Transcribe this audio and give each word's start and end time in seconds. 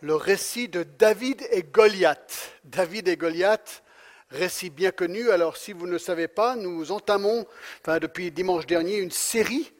le 0.00 0.14
récit 0.14 0.68
de 0.68 0.82
David 0.82 1.46
et 1.50 1.62
Goliath. 1.62 2.52
David 2.64 3.08
et 3.08 3.16
Goliath, 3.16 3.82
récit 4.30 4.70
bien 4.70 4.90
connu. 4.90 5.30
Alors 5.30 5.56
si 5.56 5.72
vous 5.72 5.86
ne 5.86 5.92
le 5.92 5.98
savez 5.98 6.28
pas, 6.28 6.56
nous 6.56 6.92
entamons, 6.92 7.46
depuis 7.86 8.30
dimanche 8.30 8.66
dernier, 8.66 8.96
une 8.98 9.10
série 9.10 9.72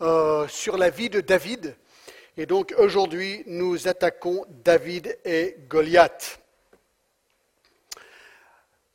euh, 0.00 0.46
sur 0.48 0.76
la 0.76 0.90
vie 0.90 1.10
de 1.10 1.20
David. 1.20 1.76
Et 2.36 2.46
donc 2.46 2.74
aujourd'hui, 2.78 3.42
nous 3.46 3.88
attaquons 3.88 4.44
David 4.64 5.18
et 5.24 5.56
Goliath. 5.68 6.40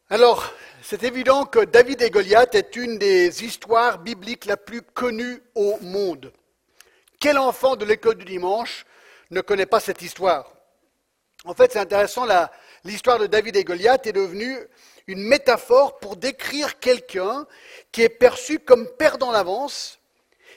Alors, 0.09 0.54
c'est 0.81 1.03
évident 1.03 1.45
que 1.45 1.66
David 1.66 2.02
et 2.02 2.09
Goliath 2.09 2.55
est 2.55 2.75
une 2.75 2.98
des 2.98 3.44
histoires 3.44 4.00
bibliques 4.00 4.45
la 4.45 4.58
plus 4.58 4.81
connue 4.81 5.41
au 5.53 5.78
monde. 5.81 6.31
Quel 7.20 7.38
enfant 7.38 7.75
de 7.75 7.84
l'école 7.84 8.16
du 8.16 8.25
dimanche 8.25 8.86
ne 9.31 9.41
connaît 9.41 9.66
pas 9.66 9.80
cette 9.80 10.02
histoire? 10.02 10.56
En 11.48 11.54
fait, 11.54 11.72
c'est 11.72 11.80
intéressant, 11.80 12.28
l'histoire 12.84 13.20
de 13.20 13.26
David 13.26 13.56
et 13.56 13.64
Goliath 13.64 14.06
est 14.06 14.12
devenue 14.12 14.58
une 15.08 15.24
métaphore 15.24 15.98
pour 15.98 16.18
décrire 16.18 16.78
quelqu'un 16.78 17.48
qui 17.94 18.02
est 18.02 18.10
perçu 18.10 18.60
comme 18.60 18.86
perdant 18.98 19.32
l'avance, 19.32 20.00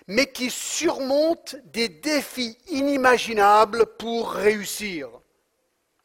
mais 0.09 0.27
qui 0.27 0.51
surmonte 0.51 1.55
des 1.67 1.89
défis 1.89 2.59
inimaginables 2.67 3.87
pour 3.99 4.33
réussir. 4.33 5.09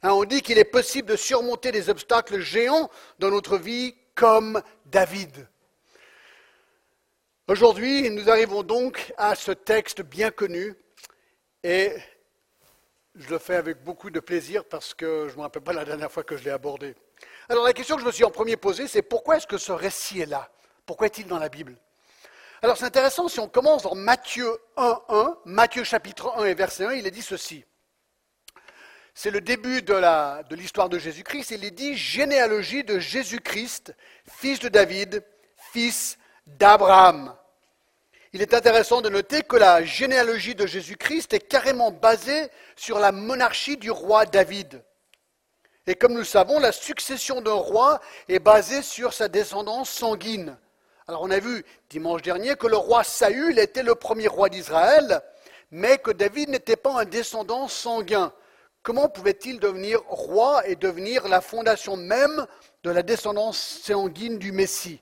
Hein, 0.04 0.12
on 0.12 0.24
dit 0.24 0.44
qu'il 0.44 0.60
est 0.60 0.64
possible 0.64 1.10
de 1.10 1.16
surmonter 1.16 1.72
des 1.72 1.90
obstacles 1.90 2.40
géants 2.40 2.92
dans 3.18 3.32
notre 3.32 3.58
vie 3.58 3.96
comme 4.14 4.62
David. 4.86 5.48
Aujourd'hui, 7.48 8.12
nous 8.12 8.30
arrivons 8.30 8.62
donc 8.62 9.14
à 9.18 9.34
ce 9.34 9.52
texte 9.52 10.04
bien 10.04 10.30
connu 10.30 10.76
et 11.64 11.92
je 13.18 13.30
le 13.30 13.40
fais 13.40 13.56
avec 13.56 13.84
beaucoup 13.84 14.10
de 14.10 14.20
plaisir 14.20 14.66
parce 14.66 14.94
que 14.94 15.28
je 15.28 15.34
ne 15.34 15.38
me 15.38 15.42
rappelle 15.44 15.62
pas 15.62 15.74
la 15.74 15.86
dernière 15.86 16.12
fois 16.12 16.24
que 16.24 16.36
je 16.38 16.44
l'ai 16.44 16.52
abordé. 16.52 16.96
Alors 17.50 17.64
la 17.64 17.74
question 17.74 17.96
que 17.96 18.02
je 18.02 18.08
me 18.08 18.12
suis 18.12 18.24
en 18.24 18.32
premier 18.32 18.58
posée, 18.58 18.88
c'est 18.88 19.02
pourquoi 19.02 19.38
est-ce 19.38 19.48
que 19.48 19.58
ce 19.58 19.72
récit 19.72 20.22
est 20.22 20.26
là? 20.26 20.50
Pourquoi 20.86 21.08
est-il 21.08 21.28
dans 21.28 21.40
la 21.40 21.50
Bible? 21.50 21.78
Alors 22.62 22.78
c'est 22.78 22.86
intéressant, 22.86 23.28
si 23.28 23.40
on 23.40 23.48
commence 23.48 23.84
dans 23.84 23.96
Matthieu 23.96 24.50
1.1, 24.78 25.38
Matthieu 25.46 25.84
chapitre 25.84 26.34
1 26.38 26.46
et 26.46 26.54
verset 26.54 26.86
1, 26.86 26.94
il 26.94 27.08
est 27.08 27.12
dit 27.12 27.22
ceci. 27.22 27.64
C'est 29.14 29.32
le 29.32 29.40
début 29.40 29.82
de 29.82 30.56
l'histoire 30.56 30.90
de, 30.90 30.98
de 30.98 31.00
Jésus-Christ. 31.00 31.52
Il 31.52 31.64
est 31.64 31.72
dit 31.72 31.96
généalogie 31.96 32.84
de 32.84 33.00
Jésus-Christ, 33.00 33.96
fils 34.26 34.60
de 34.60 34.68
David, 34.68 35.24
fils 35.72 36.18
d'Abraham. 36.46 37.34
Il 38.36 38.42
est 38.42 38.54
intéressant 38.54 39.00
de 39.00 39.08
noter 39.08 39.44
que 39.44 39.56
la 39.56 39.86
généalogie 39.86 40.56
de 40.56 40.68
Jésus-Christ 40.68 41.32
est 41.32 41.40
carrément 41.40 41.92
basée 41.92 42.50
sur 42.76 43.00
la 43.00 43.14
monarchie 43.14 43.78
du 43.78 43.90
roi 43.90 44.26
David. 44.26 44.84
Et 45.88 45.96
comme 45.96 46.12
nous 46.12 46.20
le 46.20 46.26
savons, 46.26 46.60
la 46.60 46.74
succession 46.74 47.40
d'un 47.40 47.54
roi 47.54 48.02
est 48.28 48.40
basée 48.40 48.82
sur 48.82 49.14
sa 49.14 49.30
descendance 49.30 49.90
sanguine. 49.90 50.58
Alors 51.08 51.22
on 51.22 51.32
a 51.32 51.40
vu 51.40 51.64
dimanche 51.90 52.24
dernier 52.24 52.58
que 52.58 52.68
le 52.68 52.76
roi 52.76 53.06
Saül 53.06 53.58
était 53.58 53.84
le 53.84 53.96
premier 53.96 54.28
roi 54.28 54.50
d'Israël, 54.50 55.22
mais 55.72 55.98
que 55.98 56.12
David 56.12 56.50
n'était 56.50 56.76
pas 56.76 57.00
un 57.00 57.06
descendant 57.06 57.70
sanguin. 57.70 58.34
Comment 58.84 59.08
pouvait-il 59.08 59.62
devenir 59.62 60.02
roi 60.10 60.68
et 60.68 60.76
devenir 60.76 61.30
la 61.30 61.40
fondation 61.40 61.96
même 61.96 62.46
de 62.84 62.90
la 62.90 63.02
descendance 63.02 63.80
sanguine 63.82 64.40
du 64.40 64.52
Messie? 64.52 65.02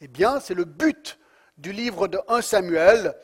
Eh 0.00 0.08
bien, 0.08 0.40
c'est 0.40 0.54
le 0.54 0.64
but 0.64 1.18
du 1.60 1.72
livre 1.72 2.08
de 2.08 2.18
1 2.28 2.42
Samuel 2.42 3.14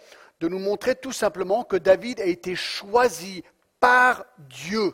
de 0.41 0.49
nous 0.49 0.59
montrer 0.59 0.95
tout 0.95 1.13
simplement 1.13 1.65
que 1.65 1.77
David 1.77 2.21
a 2.21 2.27
été 2.27 2.55
choisi 2.55 3.43
par 3.81 4.27
Dieu. 4.39 4.93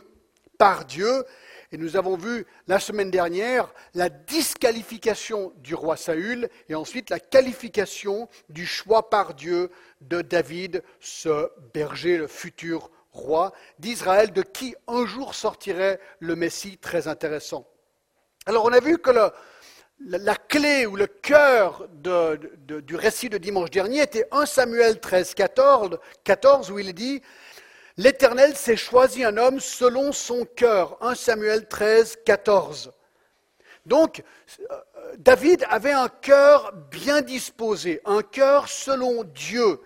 Par 0.57 0.85
Dieu. 0.85 1.25
Et 1.71 1.77
nous 1.77 1.97
avons 1.97 2.15
vu 2.15 2.45
la 2.67 2.79
semaine 2.79 3.11
dernière 3.11 3.73
la 3.93 4.09
disqualification 4.09 5.51
du 5.57 5.75
roi 5.75 5.97
Saül 5.97 6.47
et 6.69 6.75
ensuite 6.75 7.09
la 7.09 7.19
qualification 7.19 8.29
du 8.49 8.65
choix 8.65 9.09
par 9.09 9.33
Dieu 9.33 9.71
de 9.99 10.21
David, 10.21 10.83
ce 10.99 11.49
berger, 11.73 12.17
le 12.17 12.27
futur 12.27 12.91
roi 13.11 13.51
d'Israël, 13.79 14.31
de 14.31 14.41
qui 14.41 14.75
un 14.87 15.05
jour 15.05 15.35
sortirait 15.35 15.99
le 16.19 16.35
Messie, 16.35 16.77
très 16.77 17.07
intéressant. 17.07 17.67
Alors 18.45 18.65
on 18.65 18.73
a 18.73 18.79
vu 18.79 18.97
que 18.97 19.11
la, 20.05 20.35
clé 20.35 20.85
ou 20.85 20.95
le 20.95 21.07
cœur 21.07 21.87
du 21.89 22.95
récit 22.95 23.29
de 23.29 23.37
dimanche 23.37 23.71
dernier 23.71 24.01
était 24.01 24.27
1 24.31 24.45
Samuel 24.45 24.99
13, 24.99 25.33
14, 25.33 25.99
14 26.23 26.71
où 26.71 26.79
il 26.79 26.93
dit 26.93 27.21
L'Éternel 27.97 28.55
s'est 28.55 28.75
choisi 28.75 29.23
un 29.23 29.37
homme 29.37 29.59
selon 29.59 30.11
son 30.11 30.45
cœur. 30.45 30.97
1 31.01 31.13
Samuel 31.15 31.67
13, 31.67 32.17
14. 32.25 32.91
Donc, 33.85 34.23
euh, 34.71 34.75
David 35.17 35.65
avait 35.69 35.91
un 35.91 36.07
cœur 36.09 36.73
bien 36.89 37.21
disposé, 37.21 38.01
un 38.05 38.21
cœur 38.21 38.67
selon 38.67 39.23
Dieu 39.23 39.79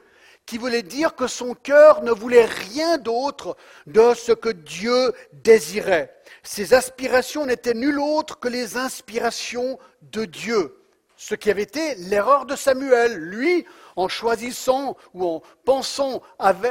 qui 0.46 0.58
voulait 0.58 0.84
dire 0.84 1.16
que 1.16 1.28
son 1.28 1.54
cœur 1.54 2.04
ne 2.04 2.12
voulait 2.12 2.46
rien 2.46 2.98
d'autre 2.98 3.58
de 3.86 4.14
ce 4.14 4.32
que 4.32 4.50
Dieu 4.50 5.12
désirait. 5.34 6.17
Ses 6.48 6.74
aspirations 6.74 7.46
n'étaient 7.46 7.74
nul 7.74 8.00
autre 8.00 8.40
que 8.40 8.48
les 8.48 8.78
inspirations 8.78 9.78
de 10.02 10.24
Dieu. 10.24 10.82
Ce 11.18 11.36
qui 11.36 11.52
avait 11.52 11.64
été 11.64 11.96
l'erreur 11.96 12.46
de 12.46 12.56
Samuel. 12.56 13.18
Lui, 13.18 13.66
en 13.98 14.08
choisissant 14.08 14.96
ou 15.14 15.26
en 15.26 15.42
pensant, 15.66 16.24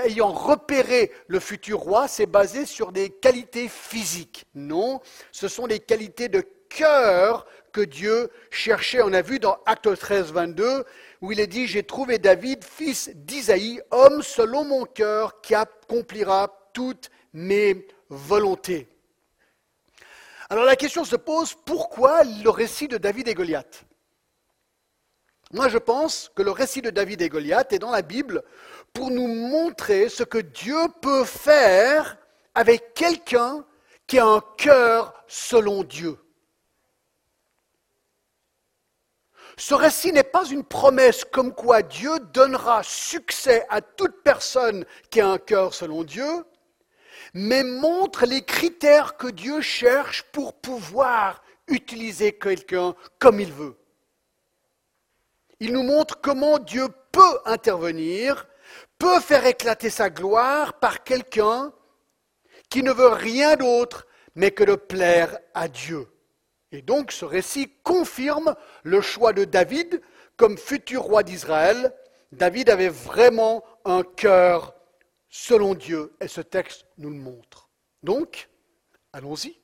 ayant 0.06 0.32
repéré 0.32 1.12
le 1.26 1.40
futur 1.40 1.80
roi, 1.80 2.08
s'est 2.08 2.24
basé 2.24 2.64
sur 2.64 2.90
des 2.90 3.10
qualités 3.10 3.68
physiques. 3.68 4.46
Non, 4.54 5.02
ce 5.30 5.46
sont 5.46 5.66
des 5.66 5.80
qualités 5.80 6.30
de 6.30 6.42
cœur 6.70 7.44
que 7.70 7.82
Dieu 7.82 8.30
cherchait. 8.50 9.02
On 9.02 9.12
a 9.12 9.20
vu 9.20 9.38
dans 9.38 9.58
Acte 9.66 9.94
13, 9.94 10.32
22, 10.32 10.84
où 11.20 11.32
il 11.32 11.38
est 11.38 11.46
dit, 11.46 11.66
j'ai 11.66 11.82
trouvé 11.82 12.18
David, 12.18 12.64
fils 12.64 13.10
d'Isaïe, 13.14 13.82
homme 13.90 14.22
selon 14.22 14.64
mon 14.64 14.86
cœur, 14.86 15.42
qui 15.42 15.54
accomplira 15.54 16.70
toutes 16.72 17.10
mes 17.34 17.86
volontés. 18.08 18.88
Alors 20.48 20.64
la 20.64 20.76
question 20.76 21.04
se 21.04 21.16
pose, 21.16 21.54
pourquoi 21.54 22.22
le 22.22 22.50
récit 22.50 22.86
de 22.86 22.98
David 22.98 23.28
et 23.28 23.34
Goliath? 23.34 23.84
Moi 25.52 25.68
je 25.68 25.78
pense 25.78 26.30
que 26.34 26.42
le 26.42 26.50
récit 26.50 26.82
de 26.82 26.90
David 26.90 27.22
et 27.22 27.28
Goliath 27.28 27.72
est 27.72 27.78
dans 27.78 27.90
la 27.90 28.02
Bible 28.02 28.42
pour 28.92 29.10
nous 29.10 29.26
montrer 29.26 30.08
ce 30.08 30.22
que 30.22 30.38
Dieu 30.38 30.78
peut 31.00 31.24
faire 31.24 32.16
avec 32.54 32.94
quelqu'un 32.94 33.64
qui 34.06 34.18
a 34.18 34.26
un 34.26 34.42
cœur 34.56 35.24
selon 35.26 35.82
Dieu. 35.82 36.18
Ce 39.58 39.74
récit 39.74 40.12
n'est 40.12 40.22
pas 40.22 40.44
une 40.44 40.64
promesse 40.64 41.24
comme 41.24 41.54
quoi 41.54 41.82
Dieu 41.82 42.18
donnera 42.32 42.82
succès 42.82 43.64
à 43.70 43.80
toute 43.80 44.22
personne 44.22 44.84
qui 45.10 45.20
a 45.20 45.28
un 45.28 45.38
cœur 45.38 45.74
selon 45.74 46.04
Dieu, 46.04 46.44
mais 47.34 47.64
montre 47.64 48.26
les 48.26 48.42
critères 48.42 49.16
que 49.16 49.28
Dieu 49.28 49.60
cherche 49.60 50.22
pour 50.32 50.54
pouvoir 50.54 51.42
utiliser 51.68 52.32
quelqu'un 52.32 52.94
comme 53.18 53.40
il 53.40 53.52
veut. 53.52 53.76
Il 55.60 55.72
nous 55.72 55.82
montre 55.82 56.20
comment 56.20 56.58
Dieu 56.58 56.86
peut 57.12 57.38
intervenir, 57.44 58.46
peut 58.98 59.20
faire 59.20 59.46
éclater 59.46 59.90
sa 59.90 60.10
gloire 60.10 60.74
par 60.74 61.02
quelqu'un 61.02 61.72
qui 62.68 62.82
ne 62.82 62.92
veut 62.92 63.08
rien 63.08 63.56
d'autre 63.56 64.06
mais 64.34 64.50
que 64.50 64.64
de 64.64 64.74
plaire 64.74 65.38
à 65.54 65.66
Dieu. 65.66 66.06
Et 66.72 66.82
donc 66.82 67.10
ce 67.10 67.24
récit 67.24 67.72
confirme 67.82 68.54
le 68.82 69.00
choix 69.00 69.32
de 69.32 69.44
David 69.44 70.02
comme 70.36 70.58
futur 70.58 71.02
roi 71.02 71.22
d'Israël. 71.22 71.94
David 72.32 72.68
avait 72.68 72.90
vraiment 72.90 73.64
un 73.84 74.02
cœur 74.02 74.75
selon 75.36 75.74
Dieu, 75.74 76.14
et 76.20 76.28
ce 76.28 76.40
texte 76.40 76.86
nous 76.96 77.10
le 77.10 77.16
montre. 77.16 77.68
Donc, 78.02 78.48
allons-y. 79.12 79.60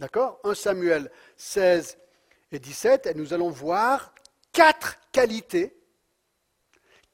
D'accord? 0.00 0.40
1 0.42 0.54
Samuel 0.54 1.10
16 1.36 1.96
et 2.50 2.58
17, 2.58 3.06
et 3.06 3.14
nous 3.14 3.32
allons 3.32 3.48
voir 3.48 4.14
quatre 4.50 4.98
qualités, 5.12 5.76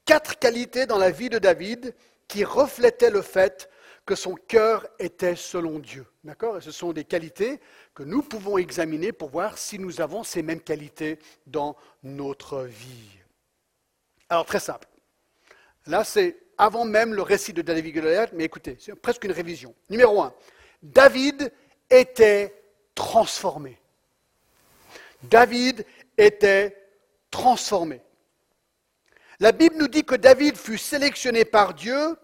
quatre 0.07 0.39
qualités 0.39 0.87
dans 0.87 0.97
la 0.97 1.11
vie 1.11 1.29
de 1.29 1.39
David 1.39 1.95
qui 2.29 2.45
reflétaient 2.45 3.11
le 3.11 3.21
fait 3.21 3.69
que 4.07 4.15
son 4.15 4.35
cœur 4.37 4.87
était 4.99 5.37
selon 5.37 5.79
Dieu. 5.79 6.07
D'accord? 6.25 6.57
Et 6.57 6.61
ce 6.63 6.73
sont 6.73 6.95
des 6.95 7.05
qualités 7.05 7.61
que 7.95 8.05
nous 8.05 8.23
pouvons 8.23 8.57
examiner 8.57 9.13
pour 9.13 9.29
voir 9.29 9.59
si 9.59 9.79
nous 9.79 10.01
avons 10.01 10.25
ces 10.25 10.43
mêmes 10.43 10.63
qualités 10.63 11.19
dans 11.47 11.77
notre 12.03 12.63
vie. 12.63 13.19
Alors, 14.31 14.47
très 14.47 14.61
simple. 14.61 14.89
Là, 15.87 16.05
c'est 16.05 16.48
avant 16.59 16.85
même 16.85 17.15
le 17.15 17.23
récit 17.23 17.53
de 17.53 17.63
David 17.63 17.95
Goliath, 17.95 18.33
mais 18.33 18.45
écoutez, 18.45 18.77
c'est 18.81 18.95
presque 18.97 19.25
une 19.25 19.33
révision. 19.33 19.75
Numéro 19.89 20.21
un, 20.21 20.35
David 20.83 21.53
était 21.89 22.55
transformé. 22.95 23.79
David 25.23 25.87
était 26.17 26.77
transformé. 27.31 28.03
La 29.41 29.53
Bible 29.53 29.77
nous 29.79 29.89
dit 29.89 30.05
que 30.05 30.17
David 30.17 30.57
fut 30.57 30.79
sélectionné 30.79 31.45
par 31.45 31.75
Dieu 31.75 32.17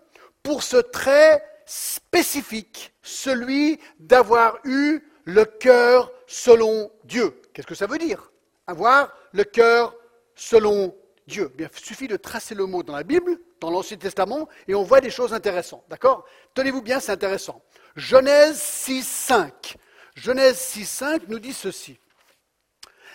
pour 0.43 0.65
ce 0.65 0.79
trait 0.79 1.43
spécifique, 1.65 2.93
celui 3.03 3.79
d'avoir 4.01 4.59
eu 4.65 5.01
le 5.25 5.45
cœur 5.45 6.13
selon 6.27 6.91
Dieu. 7.05 7.41
Qu'est-ce 7.53 7.67
que 7.67 7.75
ça 7.75 7.87
veut 7.87 7.99
dire? 7.99 8.33
Avoir 8.67 9.17
le 9.33 9.45
cœur 9.45 9.95
selon 10.35 10.95
Dieu. 11.27 11.53
Il 11.59 11.69
suffit 11.75 12.09
de 12.09 12.17
tracer 12.17 12.55
le 12.55 12.67
mot 12.67 12.83
dans 12.83 12.95
la 12.95 13.03
Bible, 13.03 13.39
dans 13.61 13.71
l'Ancien 13.71 13.97
Testament, 13.97 14.49
et 14.69 14.75
on 14.75 14.83
voit 14.83 15.01
des 15.01 15.11
choses 15.11 15.33
intéressantes. 15.33 15.85
D'accord? 15.89 16.25
Tenez-vous 16.55 16.83
bien, 16.83 17.01
c'est 17.01 17.13
intéressant. 17.13 17.63
Genèse 17.97 18.59
6.5. 18.59 19.77
Genèse 20.15 20.59
6.5 20.59 21.23
nous 21.29 21.39
dit 21.39 21.55
ceci. 21.55 21.99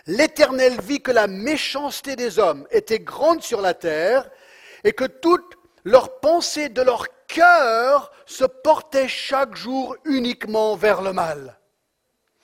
L'Éternel 0.07 0.79
vit 0.81 1.01
que 1.01 1.11
la 1.11 1.27
méchanceté 1.27 2.15
des 2.15 2.39
hommes 2.39 2.67
était 2.71 2.99
grande 2.99 3.43
sur 3.43 3.61
la 3.61 3.73
terre 3.73 4.29
et 4.83 4.93
que 4.93 5.05
toute 5.05 5.55
leur 5.83 6.19
pensée 6.19 6.69
de 6.69 6.81
leur 6.81 7.05
cœur 7.27 8.11
se 8.25 8.45
portait 8.45 9.07
chaque 9.07 9.55
jour 9.55 9.95
uniquement 10.05 10.75
vers 10.75 11.01
le 11.01 11.13
mal. 11.13 11.58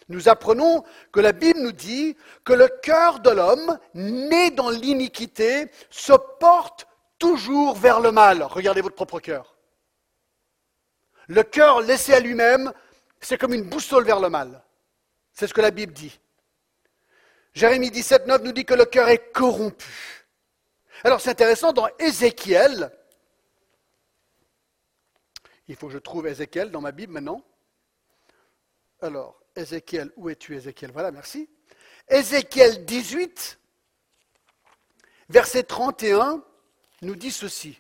Nous 0.08 0.30
apprenons 0.30 0.84
que 1.12 1.20
la 1.20 1.32
Bible 1.32 1.60
nous 1.60 1.72
dit 1.72 2.16
que 2.44 2.54
le 2.54 2.68
cœur 2.68 3.20
de 3.20 3.32
l'homme, 3.32 3.80
né 3.96 4.52
dans 4.52 4.70
l'iniquité, 4.70 5.72
se 5.90 6.14
porte 6.40 6.88
toujours 7.18 7.76
vers 7.76 8.00
le 8.00 8.12
mal. 8.12 8.44
Regardez 8.44 8.82
votre 8.82 8.96
propre 8.96 9.20
cœur. 9.20 9.56
Le 11.28 11.42
cœur 11.42 11.82
laissé 11.82 12.14
à 12.14 12.20
lui-même, 12.20 12.72
c'est 13.20 13.40
comme 13.40 13.54
une 13.54 13.64
boussole 13.64 14.06
vers 14.06 14.20
le 14.20 14.30
mal. 14.30 14.64
C'est 15.34 15.48
ce 15.48 15.54
que 15.54 15.62
la 15.62 15.72
Bible 15.72 15.94
dit. 15.94 16.20
Jérémie 17.54 17.90
17, 17.90 18.28
9 18.28 18.44
nous 18.44 18.52
dit 18.52 18.66
que 18.66 18.74
le 18.74 18.86
cœur 18.86 19.10
est 19.10 19.32
corrompu. 19.32 20.28
Alors 21.04 21.20
c'est 21.20 21.32
intéressant, 21.32 21.74
dans 21.74 21.88
Ézéchiel, 22.00 22.92
il 25.68 25.76
faut 25.76 25.88
que 25.88 25.94
je 25.94 26.00
trouve 26.00 26.28
Ézéchiel 26.28 26.70
dans 26.70 26.82
ma 26.82 26.92
Bible 26.92 27.14
maintenant. 27.14 27.42
Alors, 29.02 29.42
Ézéchiel, 29.56 30.12
où 30.18 30.30
es-tu 30.30 30.56
Ézéchiel? 30.56 30.92
Voilà, 30.92 31.12
merci. 31.12 31.50
Ézéchiel 32.10 32.86
18, 32.86 33.58
verset 35.30 35.64
31, 35.64 36.44
nous 37.02 37.16
dit 37.16 37.32
ceci. 37.32 37.80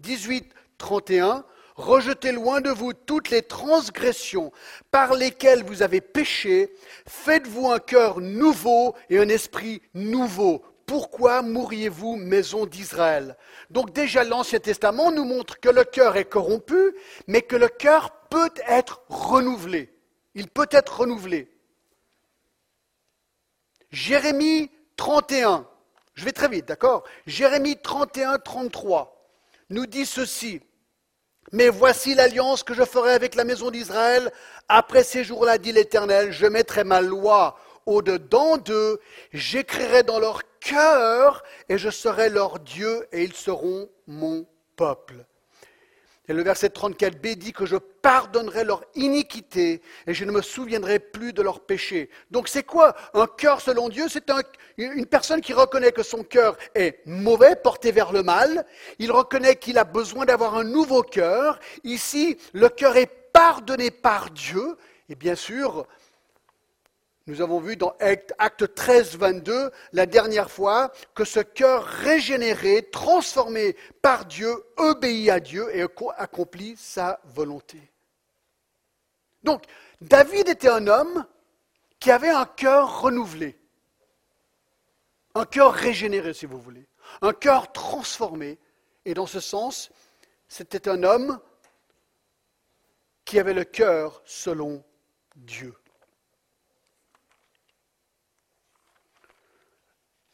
18, 0.00 0.52
31, 0.78 1.44
Rejetez 1.76 2.30
loin 2.30 2.60
de 2.60 2.70
vous 2.70 2.92
toutes 2.92 3.30
les 3.30 3.42
transgressions 3.42 4.52
par 4.92 5.14
lesquelles 5.14 5.64
vous 5.64 5.82
avez 5.82 6.00
péché, 6.00 6.72
faites-vous 7.06 7.68
un 7.68 7.80
cœur 7.80 8.20
nouveau 8.20 8.94
et 9.10 9.18
un 9.18 9.28
esprit 9.28 9.82
nouveau. 9.92 10.62
Pourquoi 10.86 11.42
mourriez-vous, 11.42 12.14
maison 12.14 12.66
d'Israël? 12.66 13.36
Donc 13.70 13.92
déjà 13.92 14.22
l'Ancien 14.22 14.60
Testament 14.60 15.10
nous 15.10 15.24
montre 15.24 15.58
que 15.58 15.68
le 15.68 15.82
cœur 15.82 16.16
est 16.16 16.26
corrompu, 16.26 16.94
mais 17.26 17.42
que 17.42 17.56
le 17.56 17.68
cœur 17.68 18.12
peut 18.30 18.52
être 18.68 19.02
renouvelé. 19.08 19.93
Il 20.34 20.48
peut 20.48 20.68
être 20.70 21.00
renouvelé. 21.00 21.50
Jérémie 23.90 24.70
31, 24.96 25.66
je 26.14 26.24
vais 26.24 26.32
très 26.32 26.48
vite, 26.48 26.66
d'accord? 26.66 27.04
Jérémie 27.26 27.76
31, 27.76 28.38
33 28.38 29.14
nous 29.70 29.86
dit 29.86 30.06
ceci. 30.06 30.60
Mais 31.52 31.68
voici 31.68 32.14
l'alliance 32.14 32.62
que 32.62 32.74
je 32.74 32.84
ferai 32.84 33.12
avec 33.12 33.34
la 33.34 33.44
maison 33.44 33.70
d'Israël. 33.70 34.32
Après 34.68 35.04
ces 35.04 35.24
jours-là, 35.24 35.58
dit 35.58 35.72
l'Éternel, 35.72 36.32
je 36.32 36.46
mettrai 36.46 36.84
ma 36.84 37.00
loi 37.00 37.56
au-dedans 37.86 38.56
d'eux, 38.56 38.98
j'écrirai 39.32 40.02
dans 40.02 40.18
leur 40.18 40.42
cœur, 40.58 41.42
et 41.68 41.76
je 41.76 41.90
serai 41.90 42.30
leur 42.30 42.58
Dieu, 42.58 43.06
et 43.12 43.22
ils 43.22 43.34
seront 43.34 43.90
mon 44.06 44.46
peuple. 44.74 45.26
Et 46.26 46.32
le 46.32 46.42
verset 46.42 46.68
34b 46.68 47.34
dit 47.34 47.52
que 47.52 47.66
je 47.66 47.76
pardonnerai 47.76 48.64
leur 48.64 48.82
iniquité 48.94 49.82
et 50.06 50.14
je 50.14 50.24
ne 50.24 50.32
me 50.32 50.40
souviendrai 50.40 50.98
plus 50.98 51.34
de 51.34 51.42
leur 51.42 51.60
péché. 51.60 52.08
Donc 52.30 52.48
c'est 52.48 52.62
quoi 52.62 52.94
un 53.12 53.26
cœur 53.26 53.60
selon 53.60 53.90
Dieu? 53.90 54.06
C'est 54.08 54.30
une 54.78 55.04
personne 55.04 55.42
qui 55.42 55.52
reconnaît 55.52 55.92
que 55.92 56.02
son 56.02 56.22
cœur 56.22 56.56
est 56.74 57.00
mauvais, 57.04 57.56
porté 57.56 57.92
vers 57.92 58.10
le 58.10 58.22
mal. 58.22 58.64
Il 58.98 59.12
reconnaît 59.12 59.56
qu'il 59.56 59.76
a 59.76 59.84
besoin 59.84 60.24
d'avoir 60.24 60.54
un 60.54 60.64
nouveau 60.64 61.02
cœur. 61.02 61.58
Ici, 61.82 62.38
le 62.54 62.70
cœur 62.70 62.96
est 62.96 63.10
pardonné 63.32 63.90
par 63.90 64.30
Dieu. 64.30 64.76
Et 65.10 65.16
bien 65.16 65.34
sûr, 65.34 65.86
nous 67.26 67.40
avons 67.40 67.58
vu 67.58 67.76
dans 67.76 67.96
Acte 68.00 68.74
13, 68.74 69.16
22, 69.16 69.70
la 69.92 70.06
dernière 70.06 70.50
fois, 70.50 70.92
que 71.14 71.24
ce 71.24 71.40
cœur 71.40 71.84
régénéré, 71.84 72.88
transformé 72.90 73.76
par 74.02 74.26
Dieu, 74.26 74.52
obéit 74.76 75.30
à 75.30 75.40
Dieu 75.40 75.74
et 75.74 75.86
accomplit 76.18 76.76
sa 76.76 77.20
volonté. 77.24 77.80
Donc, 79.42 79.64
David 80.02 80.48
était 80.50 80.68
un 80.68 80.86
homme 80.86 81.26
qui 81.98 82.10
avait 82.10 82.28
un 82.28 82.44
cœur 82.44 83.00
renouvelé, 83.00 83.58
un 85.34 85.46
cœur 85.46 85.72
régénéré, 85.72 86.34
si 86.34 86.44
vous 86.44 86.60
voulez, 86.60 86.86
un 87.22 87.32
cœur 87.32 87.72
transformé. 87.72 88.58
Et 89.06 89.14
dans 89.14 89.26
ce 89.26 89.40
sens, 89.40 89.90
c'était 90.48 90.88
un 90.88 91.02
homme 91.02 91.40
qui 93.24 93.38
avait 93.38 93.54
le 93.54 93.64
cœur 93.64 94.22
selon 94.26 94.84
Dieu. 95.36 95.74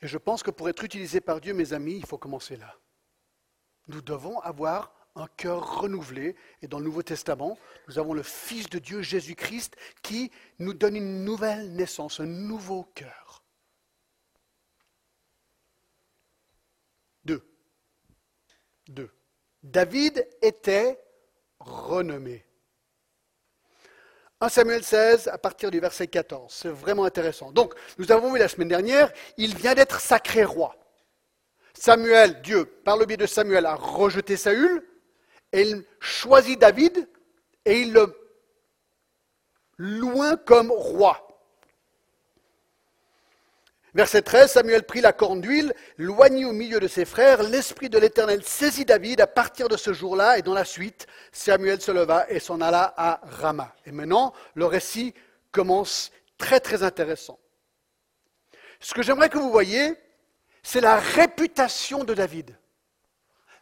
Et 0.03 0.09
je 0.09 0.19
pense 0.19 0.43
que 0.43 0.51
pour 0.51 0.69
être 0.69 0.85
utilisé 0.85 1.21
par 1.21 1.41
Dieu, 1.41 1.53
mes 1.53 1.73
amis, 1.73 1.97
il 1.97 2.07
faut 2.07 2.19
commencer 2.19 2.57
là. 2.57 2.75
Nous 3.89 4.01
devons 4.01 4.39
avoir 4.41 4.95
un 5.15 5.27
cœur 5.37 5.81
renouvelé. 5.81 6.37
Et 6.63 6.69
dans 6.69 6.79
le 6.79 6.85
Nouveau 6.85 7.03
Testament, 7.03 7.59
nous 7.89 7.99
avons 7.99 8.15
le 8.15 8.23
Fils 8.23 8.69
de 8.69 8.79
Dieu, 8.79 9.03
Jésus-Christ, 9.03 9.77
qui 10.03 10.31
nous 10.59 10.75
donne 10.75 10.97
une 10.97 11.25
nouvelle 11.25 11.73
naissance, 11.73 12.21
un 12.21 12.27
nouveau 12.27 12.85
cœur. 12.95 13.45
Deux. 17.25 17.43
Deux. 18.89 19.11
David 19.63 20.27
était 20.41 20.99
renommé. 21.59 22.45
1 24.43 24.49
Samuel 24.49 24.83
16 24.83 25.29
à 25.29 25.37
partir 25.37 25.71
du 25.71 25.81
verset 25.81 26.07
14. 26.07 26.51
C'est 26.53 26.71
vraiment 26.71 27.05
intéressant. 27.05 27.53
Donc, 27.53 27.75
nous 27.99 28.11
avons 28.11 28.33
vu 28.33 28.39
la 28.39 28.49
semaine 28.49 28.69
dernière, 28.69 29.13
il 29.37 29.55
vient 29.55 29.75
d'être 29.75 30.01
sacré 30.01 30.45
roi. 30.45 30.75
Samuel, 31.75 32.41
Dieu, 32.43 32.65
par 32.65 32.97
le 32.97 33.05
biais 33.05 33.19
de 33.19 33.27
Samuel, 33.27 33.67
a 33.67 33.75
rejeté 33.75 34.37
Saül, 34.37 34.83
et 35.53 35.63
il 35.63 35.85
choisit 35.99 36.59
David, 36.59 37.09
et 37.67 37.81
il 37.81 37.93
le 37.93 38.17
loin 39.77 40.37
comme 40.37 40.71
roi. 40.71 41.30
Verset 43.95 44.23
13, 44.23 44.53
Samuel 44.53 44.85
prit 44.85 45.01
la 45.01 45.13
corne 45.13 45.41
d'huile, 45.41 45.75
loignit 45.99 46.45
au 46.45 46.53
milieu 46.53 46.79
de 46.79 46.87
ses 46.87 47.05
frères, 47.05 47.43
l'Esprit 47.43 47.89
de 47.89 47.99
l'Éternel 47.99 48.45
saisit 48.45 48.85
David 48.85 49.21
à 49.21 49.27
partir 49.27 49.69
de 49.69 49.77
ce 49.77 49.93
jour-là, 49.93 50.39
et 50.39 50.43
dans 50.43 50.55
la 50.55 50.65
suite, 50.65 51.09
Samuel 51.33 51.81
se 51.81 51.91
leva 51.91 52.31
et 52.31 52.39
s'en 52.39 52.61
alla 52.61 52.95
à 52.97 53.21
Rama. 53.25 53.75
Et 53.87 53.91
maintenant, 53.91 54.33
le 54.55 54.67
récit 54.67 55.13
commence 55.51 56.13
très 56.39 56.61
très 56.61 56.85
intéressant. 56.85 57.39
Ce 58.79 58.95
que 58.95 59.03
j'aimerais 59.03 59.29
que 59.29 59.39
vous 59.39 59.51
voyez, 59.51 59.95
c'est 60.63 60.81
la 60.81 60.97
réputation 60.97 62.05
de 62.05 62.15
David. 62.15 62.57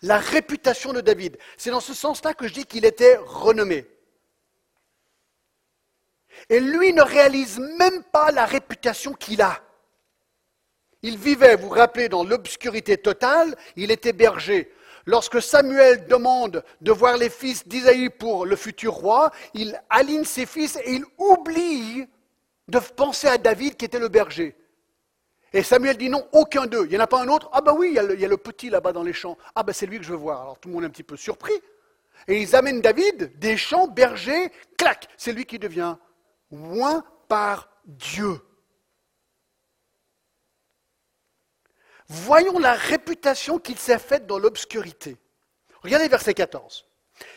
La 0.03 0.19
réputation 0.19 0.93
de 0.93 1.01
David. 1.01 1.39
C'est 1.57 1.71
dans 1.71 1.81
ce 1.81 1.95
sens-là 1.95 2.35
que 2.35 2.47
je 2.47 2.53
dis 2.53 2.67
qu'il 2.67 2.85
était 2.85 3.17
renommé. 3.17 3.87
Et 6.51 6.61
lui 6.61 6.93
ne 6.93 7.03
réalise 7.03 7.59
même 7.59 8.05
pas 8.05 8.31
la 8.31 8.45
réputation 8.45 9.15
qu'il 9.15 9.43
a. 9.43 9.61
Il 11.03 11.17
vivait, 11.17 11.57
vous 11.57 11.69
vous 11.69 11.75
rappelez, 11.75 12.09
dans 12.09 12.25
l'obscurité 12.25 12.97
totale, 12.97 13.55
il 13.77 13.91
était 13.91 14.13
berger. 14.13 14.73
Lorsque 15.07 15.41
Samuel 15.41 16.07
demande 16.07 16.63
de 16.81 16.93
voir 16.93 17.17
les 17.17 17.31
fils 17.31 17.67
d'Isaïe 17.67 18.11
pour 18.11 18.45
le 18.45 18.57
futur 18.57 18.93
roi, 18.93 19.31
il 19.55 19.81
aligne 19.89 20.25
ses 20.25 20.45
fils 20.45 20.77
et 20.85 20.93
il 20.93 21.05
oublie 21.17 22.07
de 22.69 22.79
penser 22.79 23.29
à 23.29 23.39
David 23.39 23.77
qui 23.77 23.87
était 23.87 23.99
le 23.99 24.09
berger. 24.09 24.55
Et 25.53 25.63
Samuel 25.63 25.97
dit 25.97 26.11
non, 26.11 26.29
aucun 26.33 26.67
d'eux. 26.67 26.85
Il 26.85 26.91
n'y 26.91 26.99
en 26.99 27.01
a 27.01 27.07
pas 27.07 27.23
un 27.23 27.29
autre? 27.29 27.49
Ah 27.53 27.63
ben 27.63 27.75
oui, 27.75 27.89
il 27.91 28.21
y, 28.21 28.25
a 28.25 28.29
le, 28.29 28.37
petit 28.37 28.69
là-bas 28.69 28.93
dans 28.93 29.03
les 29.03 29.15
champs. 29.15 29.39
Ah 29.55 29.63
ben 29.63 29.73
c'est 29.73 29.87
lui 29.87 29.99
que 29.99 30.05
je 30.05 30.11
veux 30.11 30.19
voir. 30.19 30.43
Alors 30.43 30.59
tout 30.59 30.69
le 30.69 30.75
monde 30.75 30.85
est 30.85 30.89
un 30.89 30.91
petit 30.91 31.03
peu 31.03 31.17
surpris. 31.17 31.55
Et 32.27 32.43
ils 32.43 32.55
amènent 32.55 32.83
David 32.83 33.39
des 33.39 33.57
champs, 33.57 33.87
berger, 33.87 34.53
clac, 34.77 35.09
c'est 35.17 35.33
lui 35.33 35.47
qui 35.47 35.59
devient 35.59 35.97
loin 36.51 37.03
par 37.29 37.71
Dieu. 37.87 38.41
Voyons 42.09 42.59
la 42.59 42.73
réputation 42.73 43.59
qu'il 43.59 43.79
s'est 43.79 43.99
faite 43.99 44.27
dans 44.27 44.39
l'obscurité. 44.39 45.17
Regardez 45.83 46.09
verset 46.09 46.35
14. 46.35 46.87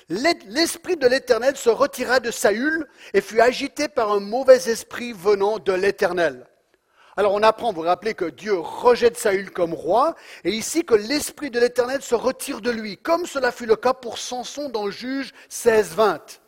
L'esprit 0.09 0.97
de 0.97 1.07
l'Éternel 1.07 1.57
se 1.57 1.69
retira 1.69 2.19
de 2.19 2.31
Saül 2.31 2.87
et 3.13 3.21
fut 3.21 3.41
agité 3.41 3.87
par 3.87 4.11
un 4.11 4.19
mauvais 4.19 4.69
esprit 4.69 5.13
venant 5.13 5.59
de 5.59 5.73
l'Éternel. 5.73 6.47
Alors 7.17 7.33
on 7.33 7.43
apprend, 7.43 7.73
vous 7.73 7.81
vous 7.81 7.87
rappelez 7.87 8.13
que 8.13 8.25
Dieu 8.25 8.57
rejette 8.57 9.17
Saül 9.17 9.51
comme 9.51 9.73
roi, 9.73 10.15
et 10.45 10.51
ici 10.51 10.85
que 10.85 10.95
l'Esprit 10.95 11.51
de 11.51 11.59
l'Éternel 11.59 12.01
se 12.01 12.15
retire 12.15 12.61
de 12.61 12.71
lui, 12.71 12.97
comme 12.97 13.25
cela 13.25 13.51
fut 13.51 13.65
le 13.65 13.75
cas 13.75 13.93
pour 13.93 14.17
Samson 14.17 14.69
dans 14.69 14.89
Juge 14.89 15.33
16-20. 15.49 16.40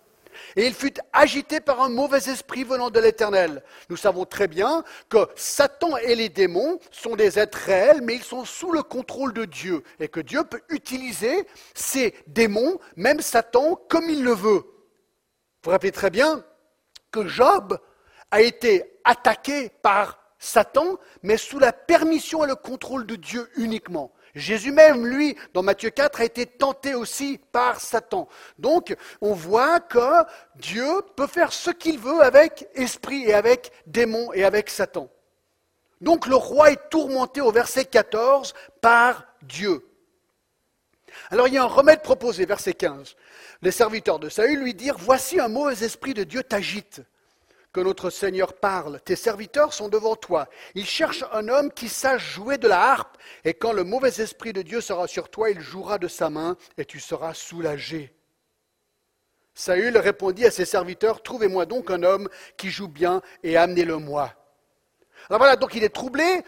Et 0.55 0.65
il 0.65 0.73
fut 0.73 0.93
agité 1.11 1.59
par 1.59 1.81
un 1.81 1.89
mauvais 1.89 2.29
esprit 2.29 2.63
venant 2.63 2.89
de 2.89 2.99
l'Éternel. 2.99 3.63
Nous 3.89 3.97
savons 3.97 4.25
très 4.25 4.47
bien 4.47 4.83
que 5.09 5.27
Satan 5.35 5.97
et 5.97 6.15
les 6.15 6.29
démons 6.29 6.79
sont 6.91 7.15
des 7.15 7.39
êtres 7.39 7.57
réels, 7.57 8.01
mais 8.01 8.15
ils 8.15 8.23
sont 8.23 8.45
sous 8.45 8.71
le 8.71 8.83
contrôle 8.83 9.33
de 9.33 9.45
Dieu, 9.45 9.83
et 9.99 10.07
que 10.07 10.19
Dieu 10.19 10.43
peut 10.43 10.61
utiliser 10.69 11.47
ces 11.73 12.13
démons, 12.27 12.79
même 12.95 13.21
Satan, 13.21 13.79
comme 13.89 14.09
il 14.09 14.23
le 14.23 14.33
veut. 14.33 14.63
Vous 14.63 15.69
vous 15.69 15.71
rappelez 15.71 15.91
très 15.91 16.09
bien 16.09 16.43
que 17.11 17.27
Job 17.27 17.79
a 18.31 18.41
été 18.41 18.99
attaqué 19.03 19.69
par 19.81 20.19
Satan, 20.39 20.97
mais 21.21 21.37
sous 21.37 21.59
la 21.59 21.71
permission 21.71 22.43
et 22.43 22.47
le 22.47 22.55
contrôle 22.55 23.05
de 23.05 23.15
Dieu 23.15 23.49
uniquement. 23.55 24.11
Jésus 24.35 24.71
même, 24.71 25.05
lui, 25.05 25.35
dans 25.53 25.61
Matthieu 25.61 25.91
4, 25.91 26.21
a 26.21 26.25
été 26.25 26.45
tenté 26.45 26.95
aussi 26.95 27.39
par 27.51 27.79
Satan. 27.79 28.27
Donc, 28.57 28.95
on 29.21 29.33
voit 29.33 29.79
que 29.79 30.23
Dieu 30.55 30.87
peut 31.15 31.27
faire 31.27 31.53
ce 31.53 31.69
qu'il 31.69 31.99
veut 31.99 32.21
avec 32.21 32.67
esprit 32.73 33.25
et 33.25 33.33
avec 33.33 33.71
démon 33.85 34.33
et 34.33 34.43
avec 34.43 34.69
Satan. 34.69 35.09
Donc, 36.01 36.25
le 36.25 36.35
roi 36.35 36.71
est 36.71 36.89
tourmenté 36.89 37.41
au 37.41 37.51
verset 37.51 37.85
14 37.85 38.53
par 38.81 39.25
Dieu. 39.43 39.87
Alors, 41.29 41.47
il 41.47 41.53
y 41.53 41.57
a 41.59 41.63
un 41.63 41.67
remède 41.67 42.01
proposé, 42.01 42.45
verset 42.45 42.73
15. 42.73 43.15
Les 43.61 43.71
serviteurs 43.71 44.17
de 44.17 44.29
Saül 44.29 44.59
lui 44.59 44.73
dirent, 44.73 44.97
Voici 44.97 45.39
un 45.39 45.47
mauvais 45.47 45.85
esprit 45.85 46.15
de 46.15 46.23
Dieu 46.23 46.43
t'agite 46.43 47.01
que 47.73 47.81
notre 47.81 48.11
Seigneur 48.11 48.53
parle. 48.53 49.01
Tes 49.01 49.15
serviteurs 49.15 49.73
sont 49.73 49.89
devant 49.89 50.15
toi. 50.15 50.47
Ils 50.75 50.85
cherchent 50.85 51.25
un 51.33 51.49
homme 51.49 51.71
qui 51.71 51.89
sache 51.89 52.35
jouer 52.35 52.59
de 52.59 52.67
la 52.67 52.79
harpe, 52.79 53.17
et 53.43 53.55
quand 53.55 53.73
le 53.73 53.83
mauvais 53.83 54.21
esprit 54.21 54.53
de 54.53 54.61
Dieu 54.61 54.79
sera 54.79 55.07
sur 55.07 55.29
toi, 55.29 55.49
il 55.49 55.59
jouera 55.59 55.97
de 55.97 56.07
sa 56.07 56.29
main, 56.29 56.55
et 56.77 56.85
tu 56.85 56.99
seras 56.99 57.33
soulagé. 57.33 58.13
Saül 59.55 59.97
répondit 59.97 60.45
à 60.45 60.51
ses 60.51 60.65
serviteurs, 60.65 61.23
Trouvez-moi 61.23 61.65
donc 61.65 61.89
un 61.89 62.03
homme 62.03 62.29
qui 62.57 62.69
joue 62.69 62.87
bien, 62.87 63.21
et 63.41 63.57
amenez-le-moi. 63.57 64.31
Alors 65.29 65.39
voilà, 65.39 65.55
donc 65.55 65.73
il 65.73 65.83
est 65.83 65.89
troublé. 65.89 66.43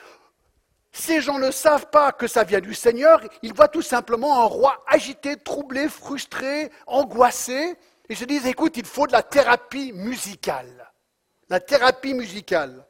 Ces 0.92 1.22
gens 1.22 1.40
ne 1.40 1.52
savent 1.52 1.90
pas 1.90 2.12
que 2.12 2.28
ça 2.28 2.44
vient 2.44 2.62
du 2.62 2.74
Seigneur. 2.74 3.22
Ils 3.42 3.54
voient 3.54 3.68
tout 3.68 3.82
simplement 3.82 4.44
un 4.44 4.46
roi 4.46 4.84
agité, 4.88 5.38
troublé, 5.38 5.90
frustré, 5.90 6.72
angoissé. 6.88 7.76
Ils 8.10 8.16
se 8.16 8.26
disent, 8.26 8.46
écoute, 8.46 8.78
il 8.78 8.86
faut 8.86 9.08
de 9.08 9.12
la 9.12 9.24
thérapie 9.24 9.92
musicale 9.92 10.92
la 11.50 11.60
thérapie 11.60 12.14
musicale. 12.14 12.86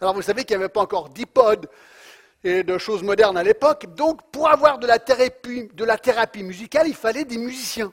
Alors 0.00 0.14
vous 0.14 0.22
savez 0.22 0.44
qu'il 0.44 0.56
n'y 0.56 0.62
avait 0.62 0.72
pas 0.72 0.80
encore 0.80 1.10
d'iPod 1.10 1.68
et 2.42 2.62
de 2.62 2.78
choses 2.78 3.02
modernes 3.02 3.36
à 3.36 3.42
l'époque, 3.42 3.86
donc 3.94 4.22
pour 4.30 4.48
avoir 4.48 4.78
de 4.78 4.86
la, 4.86 4.98
thérapie, 4.98 6.42
musicale, 6.42 6.88
il 6.88 6.94
fallait 6.94 7.24
des 7.24 7.36
musiciens. 7.36 7.92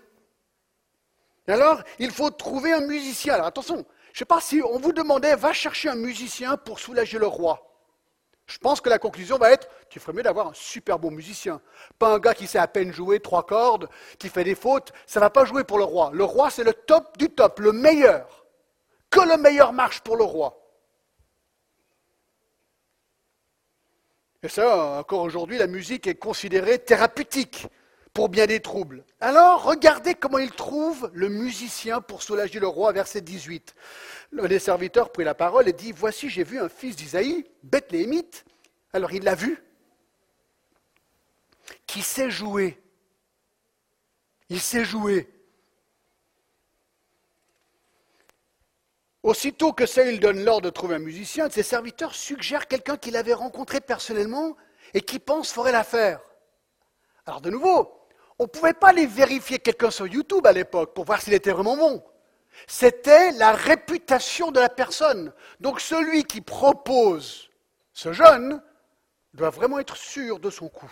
Et 1.48 1.52
alors, 1.52 1.82
il 2.00 2.12
faut 2.12 2.30
trouver 2.30 2.72
un 2.72 2.82
musicien. 2.82 3.34
Alors 3.34 3.48
attention, 3.48 3.76
je 3.76 3.80
ne 3.80 4.18
sais 4.20 4.26
pas 4.26 4.40
si 4.40 4.62
on 4.62 4.80
vous 4.80 4.94
demandait, 4.94 5.36
va 5.36 5.52
chercher 5.52 5.90
un 5.90 5.96
musicien 5.96 6.56
pour 6.56 6.80
soulager 6.80 7.20
le 7.20 7.28
roi. 7.28 7.64
Je 8.46 8.58
pense 8.58 8.80
que 8.80 8.88
la 8.88 9.00
conclusion 9.00 9.38
va 9.38 9.52
être, 9.52 9.68
tu 9.90 10.00
ferais 10.00 10.14
mieux 10.14 10.24
d'avoir 10.24 10.48
un 10.48 10.54
super 10.54 10.98
bon 10.98 11.12
musicien. 11.12 11.60
Pas 12.00 12.14
un 12.14 12.20
gars 12.20 12.34
qui 12.34 12.48
sait 12.48 12.60
à 12.60 12.68
peine 12.68 12.94
jouer 12.94 13.20
trois 13.20 13.46
cordes, 13.46 13.90
qui 14.18 14.30
fait 14.30 14.46
des 14.46 14.56
fautes, 14.56 14.94
ça 15.06 15.20
ne 15.20 15.26
va 15.26 15.30
pas 15.30 15.44
jouer 15.44 15.66
pour 15.66 15.78
le 15.78 15.84
roi. 15.84 16.12
Le 16.14 16.24
roi, 16.24 16.50
c'est 16.50 16.64
le 16.64 16.72
top 16.72 17.18
du 17.18 17.30
top, 17.30 17.60
le 17.60 17.74
meilleur 17.74 18.47
que 19.10 19.20
le 19.20 19.38
meilleur 19.38 19.74
marche 19.74 20.02
pour 20.02 20.18
le 20.18 20.24
roi. 20.24 20.64
Et 24.44 24.50
ça, 24.50 25.00
encore 25.00 25.22
aujourd'hui, 25.22 25.58
la 25.58 25.68
musique 25.68 26.08
est 26.08 26.16
considérée 26.16 26.80
thérapeutique 26.80 27.68
pour 28.14 28.30
bien 28.30 28.46
des 28.46 28.62
troubles. 28.62 29.04
Alors, 29.20 29.64
regardez 29.64 30.16
comment 30.16 30.38
il 30.38 30.52
trouve 30.52 31.10
le 31.14 31.30
musicien 31.30 32.02
pour 32.02 32.24
soulager 32.24 32.60
le 32.60 32.68
roi, 32.68 32.92
verset 32.92 33.22
18. 33.22 33.76
Les 34.32 34.60
serviteurs 34.60 35.12
prit 35.12 35.24
la 35.24 35.36
parole 35.36 35.68
et 35.68 35.74
dit, 35.74 35.92
Voici, 35.92 36.30
j'ai 36.30 36.44
vu 36.44 36.60
un 36.60 36.70
fils 36.70 36.96
d'Isaïe, 36.96 37.46
Bethléemite. 37.64 38.46
Alors 38.94 39.12
il 39.12 39.24
l'a 39.24 39.36
vu, 39.36 39.62
qui 41.86 42.02
sait 42.02 42.32
jouer. 42.32 42.82
Il 44.50 44.62
sait 44.62 44.86
jouer. 44.86 45.30
Aussitôt 49.28 49.74
que 49.74 49.86
Saül 49.86 50.22
donne 50.22 50.46
l'ordre 50.46 50.62
de 50.62 50.70
trouver 50.70 50.96
un 50.96 51.00
musicien, 51.00 51.50
ses 51.50 51.62
serviteurs 51.62 52.16
suggèrent 52.16 52.66
quelqu'un 52.66 52.96
qu'il 52.96 53.18
avait 53.18 53.34
rencontré 53.34 53.82
personnellement 53.82 54.56
et 54.94 55.02
qui 55.02 55.20
pense 55.20 55.52
ferait 55.52 55.74
l'affaire. 55.74 56.22
Alors 57.26 57.42
de 57.42 57.50
nouveau, 57.50 57.92
on 58.40 58.44
ne 58.44 58.48
pouvait 58.48 58.72
pas 58.72 58.92
aller 58.92 59.06
vérifier 59.06 59.60
quelqu'un 59.60 59.92
sur 59.92 60.08
YouTube 60.08 60.48
à 60.48 60.54
l'époque 60.54 60.94
pour 60.94 61.04
voir 61.04 61.22
s'il 61.22 61.34
était 61.34 61.52
vraiment 61.52 61.76
bon. 61.76 62.02
C'était 62.68 63.32
la 63.34 63.52
réputation 63.52 64.54
de 64.54 64.62
la 64.62 64.70
personne. 64.70 65.34
Donc 65.60 65.82
celui 65.82 66.24
qui 66.24 66.40
propose 66.40 67.50
ce 67.92 68.14
jeune 68.14 68.64
doit 69.34 69.50
vraiment 69.50 69.80
être 69.80 69.98
sûr 69.98 70.40
de 70.40 70.50
son 70.50 70.70
coup. 70.70 70.90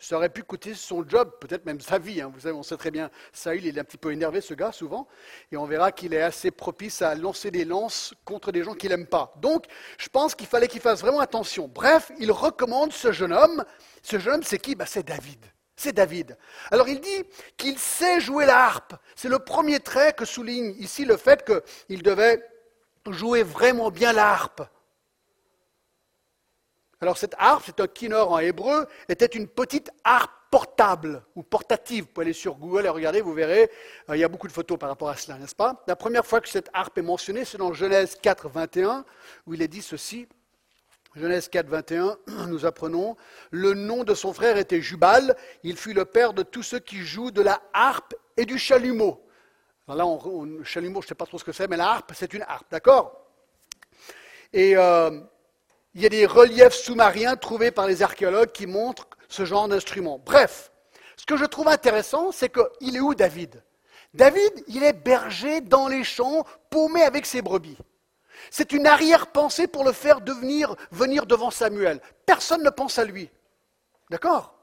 Ça 0.00 0.16
aurait 0.16 0.28
pu 0.28 0.44
coûter 0.44 0.74
son 0.74 1.06
job, 1.08 1.32
peut-être 1.40 1.66
même 1.66 1.80
sa 1.80 1.98
vie. 1.98 2.20
Hein. 2.20 2.30
Vous 2.32 2.40
savez, 2.40 2.54
on 2.54 2.62
sait 2.62 2.76
très 2.76 2.92
bien, 2.92 3.10
Saül, 3.32 3.66
il 3.66 3.76
est 3.76 3.80
un 3.80 3.84
petit 3.84 3.96
peu 3.96 4.12
énervé, 4.12 4.40
ce 4.40 4.54
gars, 4.54 4.70
souvent. 4.70 5.08
Et 5.50 5.56
on 5.56 5.66
verra 5.66 5.90
qu'il 5.90 6.14
est 6.14 6.22
assez 6.22 6.52
propice 6.52 7.02
à 7.02 7.16
lancer 7.16 7.50
des 7.50 7.64
lances 7.64 8.14
contre 8.24 8.52
des 8.52 8.62
gens 8.62 8.74
qu'il 8.74 8.90
n'aime 8.90 9.06
pas. 9.06 9.34
Donc, 9.40 9.64
je 9.98 10.08
pense 10.08 10.36
qu'il 10.36 10.46
fallait 10.46 10.68
qu'il 10.68 10.80
fasse 10.80 11.00
vraiment 11.00 11.20
attention. 11.20 11.66
Bref, 11.66 12.12
il 12.20 12.30
recommande 12.30 12.92
ce 12.92 13.10
jeune 13.10 13.32
homme. 13.32 13.64
Ce 14.02 14.18
jeune 14.20 14.34
homme, 14.34 14.42
c'est 14.44 14.58
qui? 14.58 14.76
Bah, 14.76 14.86
C'est 14.86 15.04
David. 15.04 15.44
C'est 15.78 15.92
David. 15.92 16.36
Alors 16.72 16.88
il 16.88 17.00
dit 17.00 17.24
qu'il 17.56 17.78
sait 17.78 18.20
jouer 18.20 18.46
la 18.46 18.64
harpe. 18.64 18.94
C'est 19.14 19.28
le 19.28 19.38
premier 19.38 19.78
trait 19.78 20.12
que 20.12 20.24
souligne 20.24 20.74
ici 20.80 21.04
le 21.04 21.16
fait 21.16 21.48
qu'il 21.48 22.02
devait 22.02 22.44
jouer 23.08 23.44
vraiment 23.44 23.92
bien 23.92 24.12
la 24.12 24.28
harpe. 24.28 24.62
Alors 27.00 27.16
cette 27.16 27.34
harpe, 27.38 27.62
c'est 27.66 27.80
un 27.80 27.86
kinor 27.86 28.32
en 28.32 28.38
hébreu, 28.38 28.86
était 29.08 29.26
une 29.26 29.46
petite 29.46 29.90
harpe 30.02 30.32
portable 30.50 31.22
ou 31.36 31.42
portative. 31.42 32.04
Vous 32.04 32.10
pouvez 32.10 32.26
aller 32.26 32.32
sur 32.32 32.54
Google 32.54 32.86
et 32.86 32.88
regarder, 32.88 33.20
vous 33.20 33.34
verrez, 33.34 33.70
euh, 34.08 34.16
il 34.16 34.20
y 34.20 34.24
a 34.24 34.28
beaucoup 34.28 34.48
de 34.48 34.52
photos 34.52 34.78
par 34.78 34.88
rapport 34.88 35.08
à 35.08 35.16
cela, 35.16 35.38
n'est-ce 35.38 35.54
pas? 35.54 35.82
La 35.86 35.96
première 35.96 36.26
fois 36.26 36.40
que 36.40 36.48
cette 36.48 36.70
harpe 36.72 36.96
est 36.98 37.02
mentionnée, 37.02 37.44
c'est 37.44 37.58
dans 37.58 37.72
Genèse 37.72 38.16
4, 38.20 38.48
21, 38.48 39.04
où 39.46 39.54
il 39.54 39.62
est 39.62 39.68
dit 39.68 39.82
ceci. 39.82 40.26
Genèse 41.14 41.48
4, 41.48 41.68
21, 41.68 42.18
nous 42.48 42.66
apprenons, 42.66 43.16
le 43.50 43.74
nom 43.74 44.04
de 44.04 44.14
son 44.14 44.32
frère 44.32 44.56
était 44.56 44.80
Jubal, 44.80 45.36
il 45.62 45.76
fut 45.76 45.92
le 45.92 46.04
père 46.04 46.32
de 46.32 46.42
tous 46.42 46.62
ceux 46.62 46.78
qui 46.78 46.98
jouent 46.98 47.30
de 47.30 47.42
la 47.42 47.60
harpe 47.72 48.14
et 48.36 48.46
du 48.46 48.58
chalumeau. 48.58 49.24
Alors 49.86 49.98
là, 49.98 50.06
on, 50.06 50.64
chalumeau, 50.64 51.00
je 51.00 51.06
ne 51.06 51.08
sais 51.08 51.14
pas 51.14 51.26
trop 51.26 51.38
ce 51.38 51.44
que 51.44 51.52
c'est, 51.52 51.66
mais 51.66 51.76
la 51.76 51.90
harpe, 51.90 52.12
c'est 52.14 52.32
une 52.34 52.42
harpe, 52.42 52.70
d'accord? 52.70 53.24
Et 54.52 54.76
euh, 54.76 55.20
il 55.94 56.02
y 56.02 56.06
a 56.06 56.08
des 56.10 56.26
reliefs 56.26 56.74
sous-marins 56.74 57.36
trouvés 57.36 57.70
par 57.70 57.86
les 57.86 58.02
archéologues 58.02 58.52
qui 58.52 58.66
montrent 58.66 59.08
ce 59.28 59.44
genre 59.44 59.68
d'instrument. 59.68 60.18
Bref, 60.24 60.70
ce 61.16 61.26
que 61.26 61.36
je 61.36 61.44
trouve 61.44 61.68
intéressant, 61.68 62.32
c'est 62.32 62.52
qu'il 62.52 62.96
est 62.96 63.00
où 63.00 63.14
David? 63.14 63.62
David, 64.14 64.52
il 64.68 64.82
est 64.84 64.92
berger 64.92 65.60
dans 65.60 65.88
les 65.88 66.04
champs, 66.04 66.44
paumé 66.70 67.02
avec 67.02 67.26
ses 67.26 67.42
brebis. 67.42 67.78
C'est 68.50 68.72
une 68.72 68.86
arrière-pensée 68.86 69.66
pour 69.66 69.84
le 69.84 69.92
faire 69.92 70.20
devenir, 70.20 70.74
venir 70.90 71.26
devant 71.26 71.50
Samuel. 71.50 72.00
Personne 72.24 72.62
ne 72.62 72.70
pense 72.70 72.98
à 72.98 73.04
lui. 73.04 73.30
D'accord? 74.10 74.54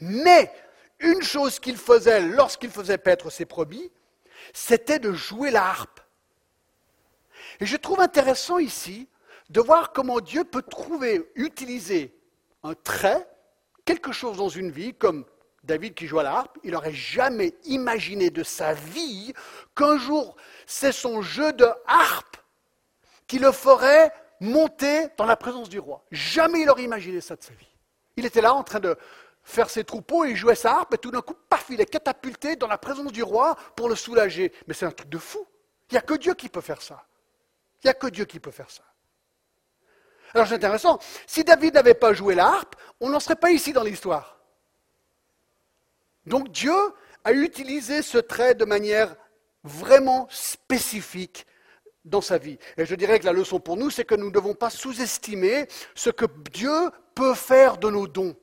Mais 0.00 0.52
une 1.00 1.22
chose 1.22 1.58
qu'il 1.58 1.76
faisait 1.76 2.20
lorsqu'il 2.20 2.70
faisait 2.70 2.98
paître 2.98 3.30
ses 3.30 3.44
brebis, 3.44 3.90
c'était 4.54 4.98
de 4.98 5.12
jouer 5.12 5.50
la 5.50 5.66
harpe. 5.66 6.00
Et 7.60 7.66
je 7.66 7.76
trouve 7.76 8.00
intéressant 8.00 8.58
ici 8.58 9.08
de 9.50 9.60
voir 9.60 9.92
comment 9.92 10.20
Dieu 10.20 10.44
peut 10.44 10.62
trouver, 10.62 11.30
utiliser 11.34 12.18
un 12.62 12.74
trait, 12.74 13.28
quelque 13.84 14.12
chose 14.12 14.36
dans 14.36 14.48
une 14.48 14.70
vie, 14.70 14.94
comme 14.94 15.24
David 15.62 15.94
qui 15.94 16.06
joue 16.06 16.18
à 16.18 16.22
la 16.22 16.36
harpe, 16.36 16.58
il 16.62 16.72
n'aurait 16.72 16.92
jamais 16.92 17.54
imaginé 17.64 18.30
de 18.30 18.42
sa 18.42 18.72
vie 18.72 19.32
qu'un 19.74 19.98
jour 19.98 20.36
c'est 20.66 20.92
son 20.92 21.22
jeu 21.22 21.52
de 21.52 21.66
harpe 21.86 22.36
qui 23.26 23.38
le 23.38 23.52
ferait 23.52 24.12
monter 24.40 25.08
dans 25.16 25.26
la 25.26 25.36
présence 25.36 25.68
du 25.68 25.78
roi. 25.78 26.04
Jamais 26.10 26.60
il 26.60 26.70
aurait 26.70 26.84
imaginé 26.84 27.20
ça 27.20 27.36
de 27.36 27.42
sa 27.42 27.52
vie. 27.54 27.68
Il 28.16 28.24
était 28.24 28.40
là 28.40 28.54
en 28.54 28.62
train 28.62 28.80
de 28.80 28.96
faire 29.42 29.70
ses 29.70 29.84
troupeaux, 29.84 30.24
il 30.24 30.36
jouait 30.36 30.54
sa 30.54 30.72
harpe, 30.72 30.94
et 30.94 30.98
tout 30.98 31.10
d'un 31.10 31.22
coup, 31.22 31.34
paf, 31.48 31.66
il 31.70 31.80
est 31.80 31.86
catapulté 31.86 32.56
dans 32.56 32.66
la 32.66 32.78
présence 32.78 33.12
du 33.12 33.22
roi 33.22 33.56
pour 33.76 33.88
le 33.88 33.94
soulager. 33.94 34.52
Mais 34.66 34.74
c'est 34.74 34.86
un 34.86 34.90
truc 34.90 35.08
de 35.08 35.18
fou. 35.18 35.46
Il 35.90 35.94
n'y 35.94 35.98
a 35.98 36.02
que 36.02 36.14
Dieu 36.14 36.34
qui 36.34 36.48
peut 36.48 36.60
faire 36.60 36.82
ça. 36.82 37.06
Il 37.82 37.86
n'y 37.86 37.90
a 37.90 37.94
que 37.94 38.08
Dieu 38.08 38.24
qui 38.24 38.40
peut 38.40 38.50
faire 38.50 38.70
ça. 38.70 38.82
Alors 40.36 40.48
c'est 40.48 40.56
intéressant. 40.56 40.98
Si 41.26 41.44
David 41.44 41.72
n'avait 41.76 41.94
pas 41.94 42.12
joué 42.12 42.34
la 42.34 42.48
harpe, 42.48 42.76
on 43.00 43.08
n'en 43.08 43.20
serait 43.20 43.36
pas 43.36 43.52
ici 43.52 43.72
dans 43.72 43.82
l'histoire. 43.82 44.38
Donc 46.26 46.52
Dieu 46.52 46.76
a 47.24 47.32
utilisé 47.32 48.02
ce 48.02 48.18
trait 48.18 48.54
de 48.54 48.66
manière 48.66 49.16
vraiment 49.64 50.28
spécifique 50.28 51.46
dans 52.04 52.20
sa 52.20 52.36
vie. 52.36 52.58
Et 52.76 52.84
je 52.84 52.94
dirais 52.94 53.18
que 53.18 53.24
la 53.24 53.32
leçon 53.32 53.60
pour 53.60 53.78
nous, 53.78 53.88
c'est 53.88 54.04
que 54.04 54.14
nous 54.14 54.26
ne 54.26 54.30
devons 54.30 54.52
pas 54.52 54.68
sous-estimer 54.68 55.68
ce 55.94 56.10
que 56.10 56.26
Dieu 56.52 56.90
peut 57.14 57.32
faire 57.32 57.78
de 57.78 57.88
nos 57.88 58.06
dons, 58.06 58.36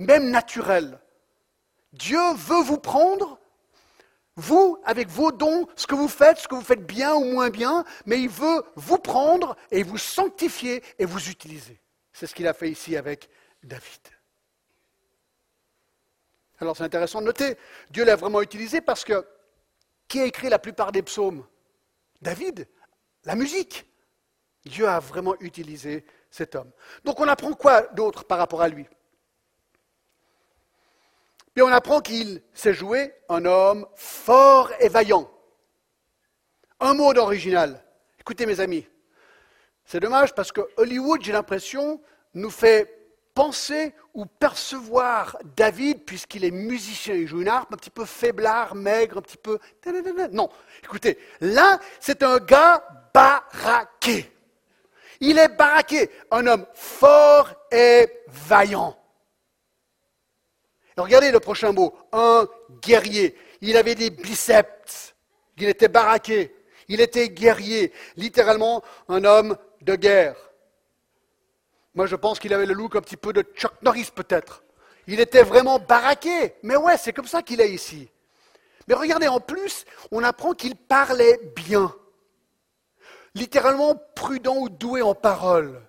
même 0.00 0.28
naturels. 0.28 0.98
Dieu 1.92 2.32
veut 2.34 2.64
vous 2.64 2.78
prendre, 2.78 3.38
vous, 4.36 4.78
avec 4.84 5.08
vos 5.08 5.30
dons, 5.30 5.66
ce 5.76 5.86
que 5.86 5.94
vous 5.94 6.08
faites, 6.08 6.38
ce 6.38 6.48
que 6.48 6.54
vous 6.54 6.62
faites 6.62 6.86
bien 6.86 7.14
ou 7.14 7.24
moins 7.24 7.50
bien, 7.50 7.84
mais 8.06 8.20
il 8.20 8.28
veut 8.28 8.62
vous 8.76 8.98
prendre 8.98 9.56
et 9.70 9.82
vous 9.82 9.98
sanctifier 9.98 10.82
et 10.98 11.04
vous 11.04 11.28
utiliser. 11.28 11.80
C'est 12.12 12.26
ce 12.26 12.34
qu'il 12.34 12.46
a 12.46 12.54
fait 12.54 12.70
ici 12.70 12.96
avec 12.96 13.28
David. 13.62 14.00
Alors 16.60 16.76
c'est 16.76 16.84
intéressant 16.84 17.20
de 17.20 17.26
noter, 17.26 17.58
Dieu 17.90 18.04
l'a 18.04 18.16
vraiment 18.16 18.40
utilisé 18.40 18.80
parce 18.80 19.04
que 19.04 19.26
qui 20.08 20.20
a 20.20 20.24
écrit 20.24 20.48
la 20.48 20.58
plupart 20.58 20.92
des 20.92 21.02
psaumes? 21.02 21.46
David, 22.20 22.68
la 23.24 23.34
musique. 23.34 23.86
Dieu 24.64 24.86
a 24.86 25.00
vraiment 25.00 25.34
utilisé 25.40 26.04
cet 26.30 26.54
homme. 26.54 26.70
Donc 27.04 27.18
on 27.18 27.28
apprend 27.28 27.52
quoi 27.54 27.82
d'autre 27.94 28.24
par 28.24 28.38
rapport 28.38 28.62
à 28.62 28.68
lui? 28.68 28.86
Puis 31.54 31.62
on 31.62 31.68
apprend 31.68 32.00
qu'il 32.00 32.42
s'est 32.54 32.74
joué 32.74 33.14
un 33.28 33.44
homme 33.44 33.86
fort 33.94 34.70
et 34.80 34.88
vaillant. 34.88 35.30
Un 36.80 36.94
mot 36.94 37.12
d'original. 37.12 37.82
Écoutez 38.18 38.46
mes 38.46 38.60
amis, 38.60 38.86
c'est 39.84 40.00
dommage 40.00 40.34
parce 40.34 40.52
que 40.52 40.62
Hollywood, 40.76 41.22
j'ai 41.22 41.32
l'impression, 41.32 42.00
nous 42.34 42.50
fait 42.50 43.02
penser 43.34 43.94
ou 44.14 44.26
percevoir 44.26 45.38
David, 45.56 46.04
puisqu'il 46.04 46.44
est 46.44 46.50
musicien, 46.50 47.14
il 47.14 47.26
joue 47.26 47.40
une 47.40 47.48
harpe 47.48 47.72
un 47.72 47.76
petit 47.76 47.90
peu 47.90 48.04
faiblard, 48.04 48.74
maigre, 48.74 49.18
un 49.18 49.22
petit 49.22 49.36
peu... 49.36 49.58
Non, 50.32 50.50
écoutez, 50.84 51.18
là, 51.40 51.80
c'est 51.98 52.22
un 52.22 52.38
gars 52.38 52.84
baraqué. 53.12 54.30
Il 55.20 55.38
est 55.38 55.48
baraqué, 55.48 56.10
un 56.30 56.46
homme 56.46 56.66
fort 56.74 57.54
et 57.70 58.08
vaillant. 58.28 58.98
Regardez 60.96 61.30
le 61.30 61.40
prochain 61.40 61.72
mot, 61.72 61.94
un 62.12 62.48
guerrier. 62.82 63.36
Il 63.60 63.76
avait 63.76 63.94
des 63.94 64.10
biceps, 64.10 65.14
il 65.56 65.68
était 65.68 65.88
baraqué, 65.88 66.54
il 66.88 67.00
était 67.00 67.28
guerrier, 67.28 67.92
littéralement 68.16 68.82
un 69.08 69.24
homme 69.24 69.56
de 69.80 69.94
guerre. 69.96 70.36
Moi, 71.94 72.06
je 72.06 72.16
pense 72.16 72.38
qu'il 72.38 72.54
avait 72.54 72.66
le 72.66 72.74
look 72.74 72.96
un 72.96 73.00
petit 73.00 73.16
peu 73.16 73.32
de 73.32 73.42
Chuck 73.54 73.74
Norris, 73.82 74.10
peut-être. 74.14 74.62
Il 75.06 75.20
était 75.20 75.42
vraiment 75.42 75.78
baraqué. 75.78 76.54
Mais 76.62 76.76
ouais, 76.76 76.96
c'est 76.96 77.12
comme 77.12 77.26
ça 77.26 77.42
qu'il 77.42 77.60
est 77.60 77.70
ici. 77.70 78.08
Mais 78.88 78.94
regardez, 78.94 79.28
en 79.28 79.40
plus, 79.40 79.84
on 80.10 80.24
apprend 80.24 80.54
qu'il 80.54 80.74
parlait 80.74 81.38
bien. 81.54 81.94
Littéralement 83.34 83.94
prudent 84.14 84.56
ou 84.56 84.68
doué 84.68 85.02
en 85.02 85.14
parole. 85.14 85.82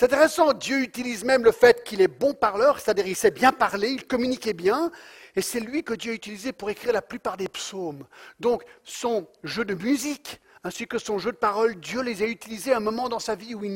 C'est 0.00 0.06
intéressant, 0.06 0.54
Dieu 0.54 0.80
utilise 0.80 1.24
même 1.24 1.44
le 1.44 1.52
fait 1.52 1.84
qu'il 1.84 2.00
est 2.00 2.08
bon 2.08 2.32
parleur, 2.32 2.80
c'est-à-dire 2.80 3.06
il 3.06 3.14
sait 3.14 3.30
bien 3.30 3.52
parler, 3.52 3.90
il 3.90 4.06
communiquait 4.06 4.54
bien, 4.54 4.90
et 5.36 5.42
c'est 5.42 5.60
lui 5.60 5.84
que 5.84 5.92
Dieu 5.92 6.12
a 6.12 6.14
utilisé 6.14 6.52
pour 6.52 6.70
écrire 6.70 6.94
la 6.94 7.02
plupart 7.02 7.36
des 7.36 7.48
psaumes. 7.48 8.06
Donc 8.38 8.64
son 8.82 9.26
jeu 9.44 9.66
de 9.66 9.74
musique, 9.74 10.40
ainsi 10.64 10.86
que 10.86 10.96
son 10.96 11.18
jeu 11.18 11.32
de 11.32 11.36
parole, 11.36 11.74
Dieu 11.78 12.00
les 12.00 12.22
a 12.22 12.24
utilisés 12.24 12.72
à 12.72 12.78
un 12.78 12.80
moment 12.80 13.10
dans 13.10 13.18
sa 13.18 13.34
vie 13.34 13.54
où 13.54 13.62
il 13.62 13.74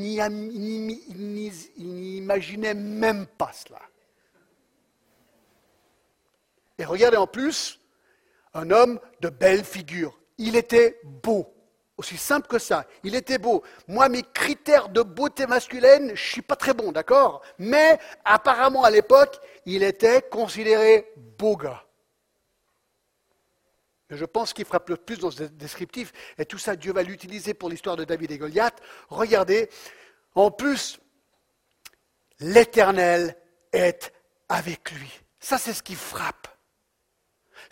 n'imaginait 1.76 2.72
même 2.72 3.26
pas 3.26 3.52
cela. 3.52 3.82
Et 6.78 6.86
regardez 6.86 7.18
en 7.18 7.26
plus, 7.26 7.80
un 8.54 8.70
homme 8.70 8.98
de 9.20 9.28
belle 9.28 9.62
figure. 9.62 10.18
Il 10.38 10.56
était 10.56 10.98
beau. 11.04 11.53
Aussi 11.96 12.16
simple 12.16 12.48
que 12.48 12.58
ça. 12.58 12.86
Il 13.04 13.14
était 13.14 13.38
beau. 13.38 13.62
Moi, 13.86 14.08
mes 14.08 14.22
critères 14.22 14.88
de 14.88 15.02
beauté 15.02 15.46
masculine, 15.46 16.08
je 16.08 16.12
ne 16.12 16.16
suis 16.16 16.42
pas 16.42 16.56
très 16.56 16.74
bon, 16.74 16.90
d'accord? 16.90 17.42
Mais 17.58 17.98
apparemment, 18.24 18.82
à 18.82 18.90
l'époque, 18.90 19.38
il 19.64 19.82
était 19.82 20.22
considéré 20.22 21.12
beau 21.38 21.56
gars 21.56 21.84
je 24.10 24.24
pense 24.24 24.52
qu'il 24.52 24.64
frappe 24.64 24.88
le 24.88 24.96
plus 24.96 25.18
dans 25.18 25.30
ce 25.30 25.44
descriptif, 25.44 26.12
et 26.38 26.44
tout 26.44 26.58
ça, 26.58 26.76
Dieu 26.76 26.92
va 26.92 27.02
l'utiliser 27.02 27.54
pour 27.54 27.68
l'histoire 27.68 27.96
de 27.96 28.04
David 28.04 28.30
et 28.30 28.38
Goliath. 28.38 28.80
Regardez, 29.08 29.68
en 30.34 30.50
plus, 30.50 30.98
l'Éternel 32.40 33.36
est 33.72 34.12
avec 34.48 34.90
lui. 34.92 35.10
Ça, 35.40 35.58
c'est 35.58 35.72
ce 35.72 35.82
qui 35.82 35.94
frappe. 35.94 36.48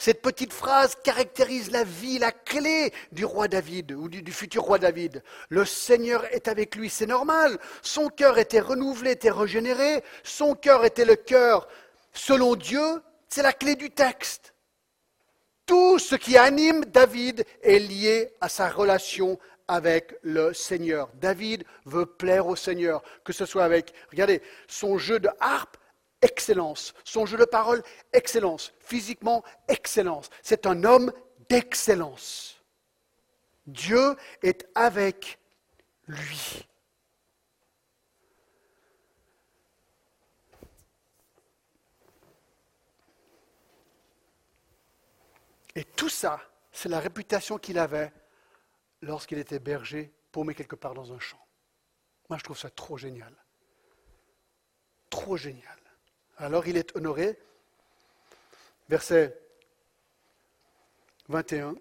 Cette 0.05 0.21
petite 0.21 0.53
phrase 0.53 0.97
caractérise 1.05 1.71
la 1.71 1.85
vie, 1.85 2.19
la 2.19 2.33
clé 2.33 2.93
du 3.13 3.25
roi 3.25 3.47
David 3.47 3.93
ou 3.93 4.09
du, 4.09 4.33
futur 4.33 4.65
roi 4.65 4.81
David. 4.81 5.23
Le 5.49 5.65
Seigneur 5.65 6.25
est 6.35 6.49
avec 6.49 6.75
lui, 6.75 6.91
c'est 6.91 7.07
normal. 7.07 7.57
Son 7.83 8.09
cœur 8.09 8.37
était 8.39 8.59
renouvelé, 8.59 9.13
était 9.13 9.31
régénéré. 9.31 10.03
Son 10.25 10.57
cœur 10.57 10.85
était 10.85 11.05
le 11.05 11.15
cœur 11.15 11.69
selon 12.13 12.57
Dieu. 12.57 12.83
C'est 13.29 13.45
la 13.45 13.53
clé 13.53 13.77
du 13.77 13.91
texte. 13.91 14.55
Tout 15.67 16.01
ce 16.01 16.17
qui 16.17 16.37
anime 16.37 16.85
David 16.87 17.45
est 17.63 17.79
lié 17.79 18.33
à 18.41 18.49
sa 18.49 18.69
relation 18.71 19.39
avec 19.69 20.17
le 20.23 20.53
Seigneur. 20.53 21.11
David 21.15 21.63
veut 21.85 22.07
plaire 22.07 22.49
au 22.49 22.57
Seigneur, 22.57 23.05
que 23.23 23.33
ce 23.33 23.47
soit 23.47 23.63
avec, 23.63 23.95
regardez, 24.11 24.43
son 24.67 24.99
jeu 24.99 25.21
de 25.21 25.31
harpe, 25.39 25.77
excellence, 26.23 26.95
son 27.05 27.27
jeu 27.27 27.37
de 27.37 27.45
parole, 27.45 27.83
excellence, 28.13 28.73
physiquement, 28.79 29.43
excellence. 29.69 30.31
C'est 30.43 30.67
un 30.67 30.85
homme 30.85 31.13
d'excellence. 31.49 32.63
Dieu 33.67 34.17
est 34.43 34.67
avec 34.75 35.39
lui. 36.07 36.67
Et 45.75 45.85
tout 45.85 46.09
ça, 46.09 46.41
c'est 46.71 46.89
la 46.89 47.01
réputation 47.01 47.59
qu'il 47.59 47.79
avait 47.79 48.13
lorsqu'il 49.01 49.39
était 49.39 49.59
berger, 49.59 50.13
paumé 50.31 50.55
quelque 50.55 50.77
part 50.77 50.95
dans 50.95 51.13
un 51.13 51.19
champ. 51.19 51.45
Moi, 52.29 52.39
je 52.39 52.45
trouve 52.45 52.59
ça 52.59 52.71
trop 52.71 52.97
génial. 52.97 53.35
Trop 55.11 55.37
génial. 55.37 55.82
Alors, 56.43 56.67
il 56.67 56.77
est 56.77 56.97
honoré. 56.97 57.39
Verset 58.89 59.41
21. 61.29 61.77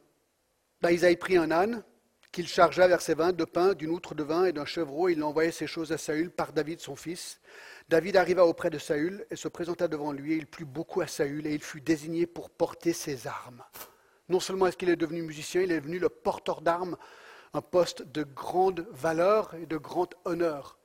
Là, 0.83 0.91
Isaïe 0.91 1.17
prit 1.17 1.35
un 1.35 1.49
âne 1.49 1.83
qu'il 2.31 2.47
chargea, 2.47 2.87
verset 2.87 3.15
20, 3.15 3.35
de 3.35 3.43
pain, 3.43 3.73
d'une 3.73 3.89
outre 3.89 4.13
de 4.13 4.21
vin 4.21 4.45
et 4.45 4.53
d'un 4.53 4.65
chevreau. 4.65 5.09
Il 5.09 5.23
envoyait 5.23 5.51
ces 5.51 5.65
choses 5.65 5.91
à 5.91 5.97
Saül 5.97 6.29
par 6.29 6.53
David, 6.53 6.79
son 6.79 6.95
fils. 6.95 7.41
David 7.89 8.15
arriva 8.17 8.45
auprès 8.45 8.69
de 8.69 8.77
Saül 8.77 9.25
et 9.31 9.35
se 9.35 9.47
présenta 9.47 9.87
devant 9.87 10.11
lui. 10.11 10.37
Il 10.37 10.45
plut 10.45 10.65
beaucoup 10.65 11.01
à 11.01 11.07
Saül 11.07 11.47
et 11.47 11.55
il 11.55 11.63
fut 11.63 11.81
désigné 11.81 12.27
pour 12.27 12.51
porter 12.51 12.93
ses 12.93 13.25
armes. 13.25 13.63
Non 14.29 14.39
seulement 14.39 14.67
est-ce 14.67 14.77
qu'il 14.77 14.91
est 14.91 14.95
devenu 14.95 15.23
musicien, 15.23 15.63
il 15.63 15.71
est 15.71 15.81
devenu 15.81 15.97
le 15.97 16.09
porteur 16.09 16.61
d'armes, 16.61 16.97
un 17.55 17.61
poste 17.61 18.03
de 18.03 18.21
grande 18.21 18.87
valeur 18.91 19.55
et 19.55 19.65
de 19.65 19.77
grand 19.77 20.09
honneur. 20.23 20.77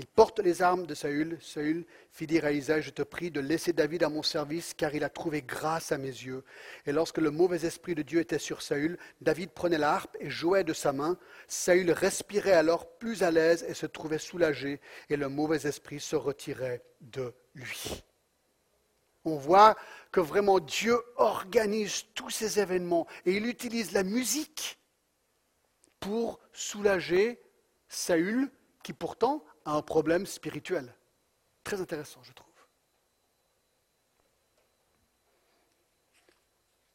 Il 0.00 0.06
porte 0.06 0.38
les 0.38 0.62
armes 0.62 0.86
de 0.86 0.94
Saül. 0.94 1.36
Saül 1.42 1.84
fit 2.10 2.26
dire 2.26 2.46
à 2.46 2.52
Isaïe, 2.52 2.80
je 2.80 2.88
te 2.88 3.02
prie 3.02 3.30
de 3.30 3.38
laisser 3.38 3.74
David 3.74 4.02
à 4.02 4.08
mon 4.08 4.22
service, 4.22 4.72
car 4.72 4.94
il 4.94 5.04
a 5.04 5.10
trouvé 5.10 5.42
grâce 5.42 5.92
à 5.92 5.98
mes 5.98 6.08
yeux. 6.08 6.42
Et 6.86 6.92
lorsque 6.92 7.18
le 7.18 7.30
mauvais 7.30 7.66
esprit 7.66 7.94
de 7.94 8.00
Dieu 8.00 8.18
était 8.18 8.38
sur 8.38 8.62
Saül, 8.62 8.96
David 9.20 9.50
prenait 9.50 9.76
la 9.76 9.92
harpe 9.92 10.16
et 10.18 10.30
jouait 10.30 10.64
de 10.64 10.72
sa 10.72 10.94
main. 10.94 11.18
Saül 11.48 11.90
respirait 11.90 12.54
alors 12.54 12.96
plus 12.96 13.22
à 13.22 13.30
l'aise 13.30 13.62
et 13.68 13.74
se 13.74 13.84
trouvait 13.84 14.16
soulagé, 14.16 14.80
et 15.10 15.18
le 15.18 15.28
mauvais 15.28 15.66
esprit 15.66 16.00
se 16.00 16.16
retirait 16.16 16.82
de 17.02 17.34
lui. 17.54 18.02
On 19.26 19.36
voit 19.36 19.76
que 20.12 20.20
vraiment 20.20 20.60
Dieu 20.60 20.96
organise 21.16 22.04
tous 22.14 22.30
ces 22.30 22.58
événements 22.58 23.06
et 23.26 23.34
il 23.34 23.44
utilise 23.44 23.92
la 23.92 24.02
musique 24.02 24.78
pour 25.98 26.40
soulager 26.54 27.38
Saül, 27.90 28.50
qui 28.82 28.94
pourtant 28.94 29.44
un 29.72 29.82
problème 29.82 30.26
spirituel. 30.26 30.94
Très 31.64 31.80
intéressant, 31.80 32.22
je 32.22 32.32
trouve. 32.32 32.48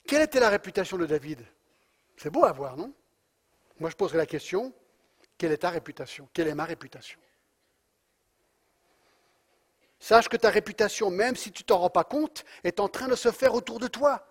Quelle 0.07 0.21
était 0.21 0.39
la 0.39 0.49
réputation 0.49 0.97
de 0.97 1.05
David? 1.05 1.45
C'est 2.17 2.29
beau 2.29 2.45
à 2.45 2.51
voir, 2.51 2.77
non? 2.77 2.93
Moi, 3.79 3.89
je 3.89 3.95
poserai 3.95 4.17
la 4.17 4.25
question, 4.25 4.73
quelle 5.37 5.51
est 5.51 5.57
ta 5.57 5.69
réputation? 5.69 6.29
Quelle 6.33 6.47
est 6.47 6.55
ma 6.55 6.65
réputation? 6.65 7.19
Sache 9.99 10.29
que 10.29 10.37
ta 10.37 10.49
réputation, 10.49 11.09
même 11.09 11.35
si 11.35 11.51
tu 11.51 11.63
t'en 11.63 11.79
rends 11.79 11.89
pas 11.89 12.03
compte, 12.03 12.45
est 12.63 12.79
en 12.79 12.87
train 12.87 13.07
de 13.07 13.15
se 13.15 13.31
faire 13.31 13.53
autour 13.53 13.79
de 13.79 13.87
toi. 13.87 14.27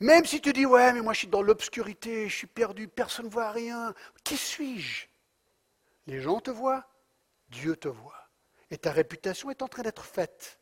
Même 0.00 0.24
si 0.24 0.40
tu 0.40 0.52
dis, 0.52 0.64
ouais, 0.64 0.92
mais 0.92 1.00
moi 1.00 1.12
je 1.12 1.18
suis 1.18 1.28
dans 1.28 1.42
l'obscurité, 1.42 2.28
je 2.28 2.36
suis 2.36 2.46
perdu, 2.46 2.86
personne 2.86 3.26
ne 3.26 3.30
voit 3.30 3.50
rien. 3.50 3.92
Qui 4.22 4.36
suis-je? 4.36 5.06
Les 6.06 6.20
gens 6.20 6.40
te 6.40 6.50
voient, 6.50 6.88
Dieu 7.50 7.76
te 7.76 7.88
voit. 7.88 8.28
Et 8.70 8.78
ta 8.78 8.92
réputation 8.92 9.50
est 9.50 9.62
en 9.62 9.68
train 9.68 9.82
d'être 9.82 10.04
faite. 10.04 10.58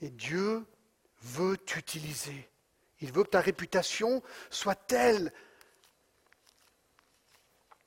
Et 0.00 0.10
Dieu 0.10 0.66
veut 1.20 1.56
t'utiliser. 1.56 2.48
Il 3.00 3.12
veut 3.12 3.24
que 3.24 3.30
ta 3.30 3.40
réputation 3.40 4.22
soit 4.50 4.74
telle 4.74 5.32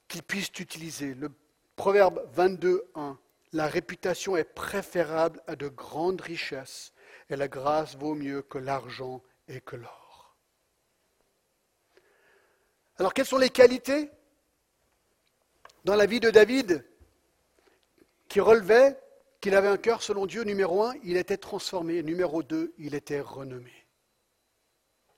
qu'il 0.07 0.23
puisse 0.23 0.51
t'utiliser. 0.51 1.13
Le 1.13 1.31
proverbe 1.75 2.27
22, 2.33 2.89
1. 2.95 3.19
La 3.53 3.67
réputation 3.67 4.35
est 4.35 4.43
préférable 4.43 5.41
à 5.47 5.55
de 5.55 5.69
grandes 5.69 6.21
richesses 6.21 6.93
et 7.29 7.35
la 7.35 7.47
grâce 7.47 7.95
vaut 7.95 8.15
mieux 8.15 8.41
que 8.41 8.57
l'argent 8.57 9.23
et 9.47 9.61
que 9.61 9.77
l'or. 9.77 10.35
Alors 12.97 13.13
quelles 13.13 13.25
sont 13.25 13.37
les 13.37 13.49
qualités 13.49 14.09
dans 15.86 15.95
la 15.95 16.08
vie 16.08 16.19
de 16.19 16.32
David 16.32 16.84
qui 18.28 18.39
relevait 18.39 19.00
qu'il 19.39 19.56
avait 19.56 19.67
un 19.67 19.78
cœur 19.78 20.02
selon 20.02 20.26
Dieu 20.26 20.43
Numéro 20.43 20.84
un, 20.84 20.95
il 21.04 21.15
était 21.15 21.38
transformé. 21.38 22.02
Numéro 22.02 22.41
deux, 22.41 22.74
il 22.80 22.95
était 22.95 23.21
renommé. 23.21 23.71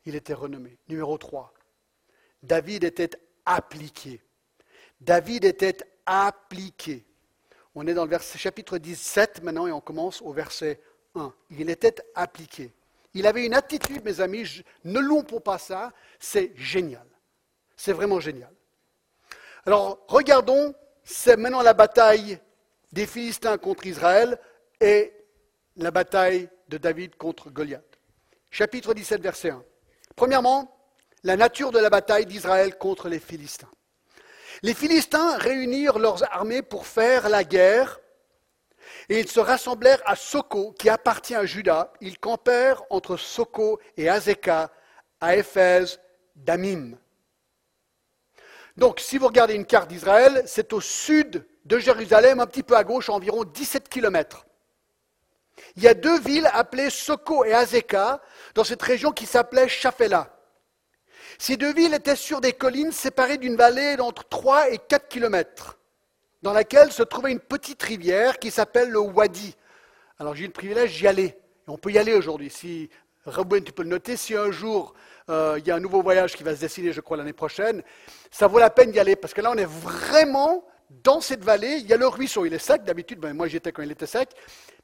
Il 0.06 0.16
était 0.16 0.34
renommé. 0.34 0.78
Numéro 0.90 1.18
trois, 1.18 1.54
David 2.44 2.84
était 2.84 3.12
appliqué. 3.46 4.22
David 5.00 5.46
était 5.46 5.78
appliqué. 6.06 7.06
On 7.74 7.88
est 7.88 7.94
dans 7.94 8.04
le 8.04 8.10
verset, 8.10 8.38
chapitre 8.38 8.78
17 8.78 9.44
maintenant 9.44 9.68
et 9.68 9.72
on 9.72 9.82
commence 9.82 10.22
au 10.22 10.34
verset 10.34 10.82
1. 11.16 11.34
Il 11.52 11.70
était 11.70 11.96
appliqué. 12.14 12.74
Il 13.14 13.26
avait 13.26 13.46
une 13.46 13.54
attitude, 13.54 14.04
mes 14.04 14.20
amis, 14.20 14.64
ne 14.84 15.00
loupons 15.00 15.40
pas 15.40 15.60
ça, 15.60 15.94
c'est 16.20 16.52
génial. 16.58 17.08
C'est 17.78 17.94
vraiment 17.94 18.20
génial. 18.20 18.52
Alors 19.68 20.00
regardons, 20.08 20.74
c'est 21.04 21.36
maintenant 21.36 21.62
la 21.62 21.74
bataille 21.74 22.40
des 22.94 23.06
Philistins 23.06 23.58
contre 23.58 23.86
Israël 23.86 24.40
et 24.80 25.14
la 25.76 25.92
bataille 25.92 26.50
de 26.70 26.78
David 26.78 27.18
contre 27.18 27.50
Goliath. 27.50 28.00
Chapitre 28.50 28.94
17, 28.94 29.22
verset 29.22 29.50
1. 29.50 29.62
Premièrement, 30.16 30.74
la 31.24 31.36
nature 31.36 31.72
de 31.72 31.80
la 31.80 31.90
bataille 31.90 32.26
d'Israël 32.26 32.78
contre 32.78 33.10
les 33.10 33.20
Philistins. 33.20 33.68
Les 34.64 34.74
Philistins 34.74 35.38
réunirent 35.38 36.00
leurs 36.00 36.24
armées 36.32 36.62
pour 36.62 36.88
faire 36.88 37.28
la 37.28 37.44
guerre 37.44 38.00
et 39.10 39.20
ils 39.20 39.30
se 39.30 39.42
rassemblèrent 39.42 40.02
à 40.06 40.16
Soko, 40.16 40.72
qui 40.80 40.88
appartient 40.88 41.36
à 41.36 41.46
Juda. 41.46 41.92
Ils 42.00 42.20
campèrent 42.20 42.84
entre 42.90 43.18
Soko 43.18 43.82
et 43.98 44.08
Azeka, 44.08 44.72
à 45.20 45.36
Éphèse, 45.36 46.00
d'Amim. 46.38 46.98
Donc, 48.78 49.00
si 49.00 49.18
vous 49.18 49.28
regardez 49.28 49.56
une 49.56 49.66
carte 49.66 49.90
d'Israël, 49.90 50.44
c'est 50.46 50.72
au 50.72 50.80
sud 50.80 51.46
de 51.66 51.80
Jérusalem, 51.80 52.40
un 52.40 52.46
petit 52.46 52.64
peu 52.64 52.76
à 52.76 52.84
gauche, 52.84 53.10
environ 53.10 53.44
17 53.44 53.90
kilomètres. 53.90 54.46
Il 55.76 55.84
y 55.84 55.88
a 55.88 55.96
deux 55.96 56.20
villes 56.20 56.50
appelées 56.54 56.92
Soko 56.92 57.44
et 57.44 57.54
Azeka 57.54 58.22
dans 58.54 58.64
cette 58.64 58.82
région 58.82 59.12
qui 59.12 59.26
s'appelait 59.26 59.68
Shafela. 59.68 60.34
Ces 61.40 61.58
deux 61.58 61.74
villes 61.74 61.94
étaient 61.94 62.16
sur 62.16 62.40
des 62.40 62.54
collines 62.54 62.92
séparées 62.92 63.38
d'une 63.38 63.56
vallée 63.56 63.96
d'entre 63.96 64.28
3 64.28 64.72
et 64.72 64.78
4 64.78 65.08
kilomètres, 65.08 65.78
dans 66.44 66.54
laquelle 66.54 66.92
se 66.92 67.04
trouvait 67.04 67.32
une 67.32 67.40
petite 67.40 67.82
rivière 67.82 68.38
qui 68.38 68.52
s'appelle 68.52 68.90
le 68.90 69.00
Wadi. 69.00 69.56
Alors 70.20 70.36
j'ai 70.36 70.44
eu 70.44 70.48
le 70.48 70.54
privilège 70.54 70.98
d'y 70.98 71.08
aller. 71.08 71.38
On 71.68 71.78
peut 71.78 71.92
y 71.92 71.98
aller 71.98 72.14
aujourd'hui. 72.14 72.50
Si, 72.50 72.90
Robin, 73.26 73.60
tu 73.60 73.72
peux 73.72 73.84
le 73.84 73.90
noter, 73.90 74.16
si 74.18 74.36
un 74.36 74.52
jour 74.52 74.94
il 75.30 75.64
y 75.66 75.72
a 75.72 75.76
un 75.76 75.80
nouveau 75.80 76.02
voyage 76.02 76.36
qui 76.36 76.44
va 76.44 76.56
se 76.56 76.62
dessiner, 76.62 76.94
je 76.94 77.02
crois, 77.02 77.18
l'année 77.18 77.34
prochaine, 77.34 77.84
ça 78.32 78.48
vaut 78.48 78.60
la 78.60 78.70
peine 78.70 78.92
d'y 78.92 79.00
aller, 79.00 79.16
parce 79.16 79.34
que 79.34 79.42
là 79.42 79.52
on 79.52 79.58
est 79.58 79.66
vraiment 79.66 80.66
dans 81.04 81.20
cette 81.20 81.44
vallée, 81.44 81.78
il 81.80 81.88
y 81.88 81.94
a 81.94 81.98
le 81.98 82.08
ruisseau, 82.08 82.46
il 82.46 82.54
est 82.54 82.60
sec 82.60 82.84
d'habitude, 82.84 83.20
ben, 83.20 83.34
moi 83.34 83.48
j'étais 83.48 83.72
quand 83.72 83.82
il 83.82 83.92
était 83.92 84.06
sec, 84.06 84.30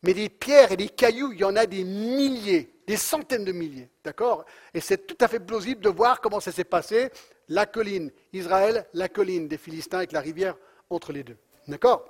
mais 0.01 0.13
des 0.13 0.27
pierres 0.27 0.71
et 0.73 0.77
des 0.77 0.89
cailloux, 0.89 1.31
il 1.31 1.39
y 1.39 1.45
en 1.45 1.55
a 1.55 1.65
des 1.65 1.83
milliers 1.83 2.73
des 2.85 2.97
centaines 2.97 3.45
de 3.45 3.51
milliers, 3.51 3.89
d'accord? 4.03 4.45
Et 4.73 4.81
c'est 4.81 5.07
tout 5.07 5.17
à 5.21 5.27
fait 5.27 5.39
plausible 5.39 5.81
de 5.81 5.89
voir 5.89 6.21
comment 6.21 6.39
ça 6.39 6.51
s'est 6.51 6.63
passé, 6.63 7.09
la 7.47 7.65
colline 7.65 8.11
Israël, 8.33 8.85
la 8.93 9.09
colline 9.09 9.47
des 9.47 9.57
Philistins 9.57 9.97
avec 9.97 10.11
la 10.11 10.19
rivière 10.19 10.55
entre 10.89 11.11
les 11.11 11.23
deux, 11.23 11.37
d'accord? 11.67 12.05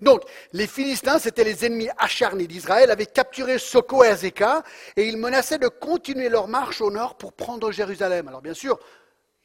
Donc, 0.00 0.22
les 0.52 0.66
Philistins, 0.66 1.18
c'étaient 1.18 1.44
les 1.44 1.64
ennemis 1.64 1.88
acharnés 1.98 2.46
d'Israël, 2.46 2.90
avaient 2.90 3.06
capturé 3.06 3.58
Soko 3.58 4.04
et 4.04 4.08
Azeka, 4.08 4.62
et 4.96 5.06
ils 5.06 5.16
menaçaient 5.16 5.58
de 5.58 5.68
continuer 5.68 6.28
leur 6.28 6.48
marche 6.48 6.80
au 6.80 6.90
nord 6.90 7.16
pour 7.16 7.32
prendre 7.32 7.72
Jérusalem. 7.72 8.28
Alors, 8.28 8.42
bien 8.42 8.54
sûr, 8.54 8.78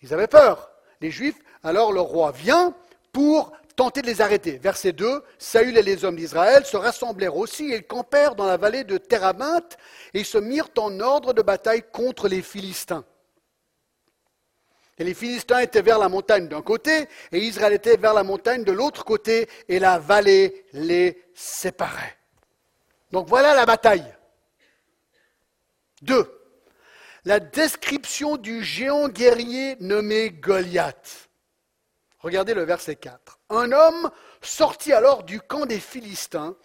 ils 0.02 0.14
avaient 0.14 0.28
peur, 0.28 0.72
les 1.02 1.12
Juifs. 1.12 1.40
Alors, 1.64 1.92
le 1.92 2.02
roi 2.02 2.32
vient 2.32 2.76
pour 3.12 3.52
tenter 3.76 4.02
de 4.02 4.08
les 4.08 4.22
arrêter. 4.22 4.58
Verset 4.58 4.94
2, 4.94 5.24
Saül 5.38 5.78
et 5.78 5.82
les 5.82 6.06
hommes 6.06 6.16
d'Israël 6.16 6.66
se 6.66 6.78
rassemblèrent 6.78 7.38
aussi 7.38 7.74
et 7.74 7.82
campèrent 7.82 8.36
dans 8.36 8.46
la 8.46 8.58
vallée 8.58 8.84
de 8.84 8.98
Terabinthe 8.98 9.78
et 10.14 10.24
se 10.24 10.38
mirent 10.38 10.70
en 10.78 11.00
ordre 11.00 11.34
de 11.34 11.42
bataille 11.42 11.84
contre 11.92 12.28
les 12.28 12.42
Philistins. 12.42 13.04
Et 15.04 15.08
les 15.08 15.14
Philistins 15.14 15.60
étaient 15.60 15.82
vers 15.82 16.00
la 16.00 16.08
montagne 16.08 16.48
d'un 16.48 16.62
côté 16.62 17.10
et 17.34 17.40
Israël 17.40 17.74
était 17.74 17.98
vers 17.98 18.14
la 18.14 18.24
montagne 18.24 18.64
de 18.64 18.72
l'autre 18.72 19.04
côté 19.04 19.50
et 19.68 19.78
la 19.78 20.00
vallée 20.00 20.66
les 20.72 21.22
séparait. 21.36 22.18
Donc 23.12 23.28
voilà 23.28 23.54
la 23.54 23.66
bataille. 23.66 24.16
2. 26.04 26.26
La 27.26 27.42
description 27.42 28.38
du 28.38 28.64
géant 28.64 29.10
guerrier 29.10 29.76
nommé 29.82 30.32
Goliath. 30.32 31.28
Regardez 32.20 32.54
le 32.54 32.64
verset 32.64 32.96
4. 32.96 33.40
Un 33.50 33.74
homme 33.74 34.10
sortit 34.42 34.94
alors 34.94 35.24
du 35.24 35.42
camp 35.42 35.66
des 35.66 35.82
Philistins 35.82 36.56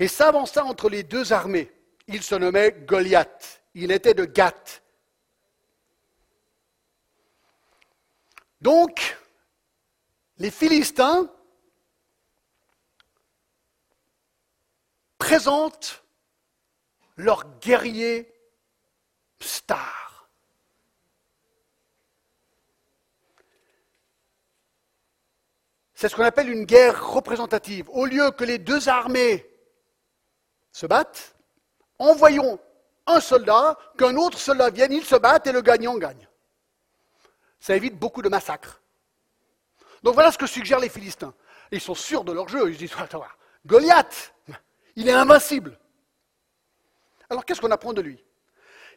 et 0.00 0.08
s'avança 0.08 0.64
entre 0.64 0.88
les 0.88 1.04
deux 1.04 1.32
armées. 1.32 1.70
Il 2.08 2.24
se 2.24 2.34
nommait 2.34 2.72
Goliath. 2.72 3.62
Il 3.76 3.92
était 3.92 4.14
de 4.14 4.24
Gath. 4.24 4.82
Donc, 8.64 9.18
les 10.38 10.50
Philistins 10.50 11.30
présentent 15.18 16.02
leur 17.16 17.58
guerrier 17.58 18.32
star. 19.38 20.30
C'est 25.92 26.08
ce 26.08 26.16
qu'on 26.16 26.22
appelle 26.22 26.48
une 26.48 26.64
guerre 26.64 27.06
représentative. 27.06 27.90
Au 27.90 28.06
lieu 28.06 28.30
que 28.30 28.44
les 28.44 28.56
deux 28.56 28.88
armées 28.88 29.46
se 30.72 30.86
battent, 30.86 31.36
envoyons 31.98 32.58
un 33.06 33.20
soldat, 33.20 33.76
qu'un 33.98 34.16
autre 34.16 34.38
soldat 34.38 34.70
vienne, 34.70 34.92
ils 34.92 35.04
se 35.04 35.16
battent 35.16 35.48
et 35.48 35.52
le 35.52 35.60
gagnant 35.60 35.98
gagne. 35.98 36.26
Ça 37.64 37.74
évite 37.74 37.98
beaucoup 37.98 38.20
de 38.20 38.28
massacres. 38.28 38.82
Donc 40.02 40.12
voilà 40.12 40.30
ce 40.30 40.36
que 40.36 40.46
suggèrent 40.46 40.80
les 40.80 40.90
Philistins. 40.90 41.32
Ils 41.72 41.80
sont 41.80 41.94
sûrs 41.94 42.22
de 42.22 42.30
leur 42.30 42.46
jeu. 42.46 42.70
Ils 42.70 42.76
disent, 42.76 42.92
attends, 42.98 43.24
Goliath, 43.64 44.34
il 44.96 45.08
est 45.08 45.12
invincible. 45.12 45.78
Alors 47.30 47.46
qu'est-ce 47.46 47.62
qu'on 47.62 47.70
apprend 47.70 47.94
de 47.94 48.02
lui? 48.02 48.22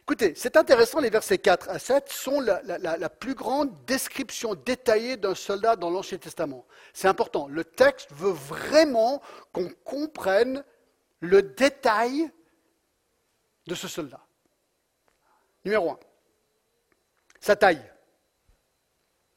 Écoutez, 0.02 0.34
c'est 0.36 0.58
intéressant, 0.58 1.00
les 1.00 1.08
versets 1.08 1.38
4 1.38 1.70
à 1.70 1.78
7 1.78 2.10
sont 2.10 2.40
la, 2.42 3.08
plus 3.08 3.34
grande 3.34 3.72
description 3.86 4.54
détaillée 4.54 5.16
d'un 5.16 5.34
soldat 5.34 5.74
dans 5.74 5.88
l'Ancien 5.88 6.18
Testament. 6.18 6.66
C'est 6.92 7.08
important. 7.08 7.48
Le 7.48 7.64
texte 7.64 8.12
veut 8.12 8.32
vraiment 8.32 9.22
qu'on 9.50 9.70
comprenne 9.82 10.62
le 11.20 11.40
détail 11.40 12.30
de 13.66 13.74
ce 13.74 13.88
soldat. 13.88 14.20
Numéro 15.64 15.92
1. 15.92 15.98
Sa 17.40 17.56
taille. 17.56 17.82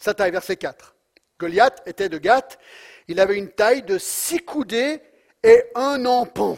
Sa 0.01 0.13
taille, 0.13 0.31
verset 0.31 0.57
4. 0.57 0.95
Goliath 1.39 1.81
était 1.85 2.09
de 2.09 2.17
Gath. 2.17 2.59
Il 3.07 3.21
avait 3.21 3.37
une 3.37 3.49
taille 3.49 3.83
de 3.83 3.97
six 3.97 4.39
coudées 4.39 5.01
et 5.43 5.63
un 5.75 6.05
empan 6.05 6.57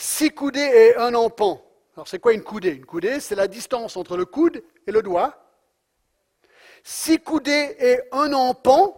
six 0.00 0.30
coudées 0.30 0.60
et 0.60 0.96
un 0.96 1.14
empan. 1.14 1.62
Alors 1.94 2.08
c'est 2.08 2.18
quoi 2.18 2.32
une 2.32 2.42
coudée? 2.42 2.70
Une 2.70 2.86
coudée, 2.86 3.20
c'est 3.20 3.34
la 3.34 3.46
distance 3.46 3.96
entre 3.96 4.16
le 4.16 4.24
coude 4.24 4.64
et 4.86 4.92
le 4.92 5.02
doigt. 5.02 5.36
Six 6.82 7.18
coudées 7.18 7.76
et 7.78 8.00
un 8.10 8.32
empan, 8.32 8.96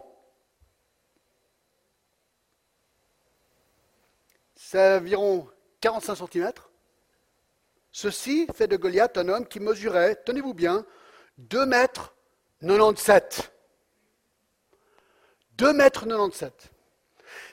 c'est 4.55 4.95
environ 4.95 5.49
45 5.81 6.15
cm. 6.15 6.51
Ceci 7.91 8.47
fait 8.55 8.67
de 8.67 8.77
Goliath 8.77 9.17
un 9.17 9.27
homme 9.27 9.45
qui 9.45 9.59
mesurait, 9.59 10.15
tenez-vous 10.23 10.53
bien, 10.53 10.85
2 11.37 11.65
mètres 11.65 12.15
97. 12.61 13.51
2 15.57 15.73
mètres 15.73 16.05
97. 16.05 16.71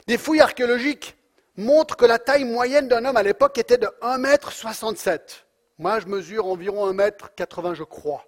Des 0.07 0.17
fouilles 0.17 0.41
archéologiques 0.41 1.15
montre 1.57 1.95
que 1.95 2.05
la 2.05 2.19
taille 2.19 2.45
moyenne 2.45 2.87
d'un 2.87 3.05
homme 3.05 3.17
à 3.17 3.23
l'époque 3.23 3.57
était 3.57 3.77
de 3.77 3.87
1,67 4.01 5.09
m. 5.09 5.19
Moi, 5.77 5.99
je 5.99 6.07
mesure 6.07 6.45
environ 6.45 6.91
1,80 6.93 7.67
m, 7.67 7.73
je 7.73 7.83
crois. 7.83 8.25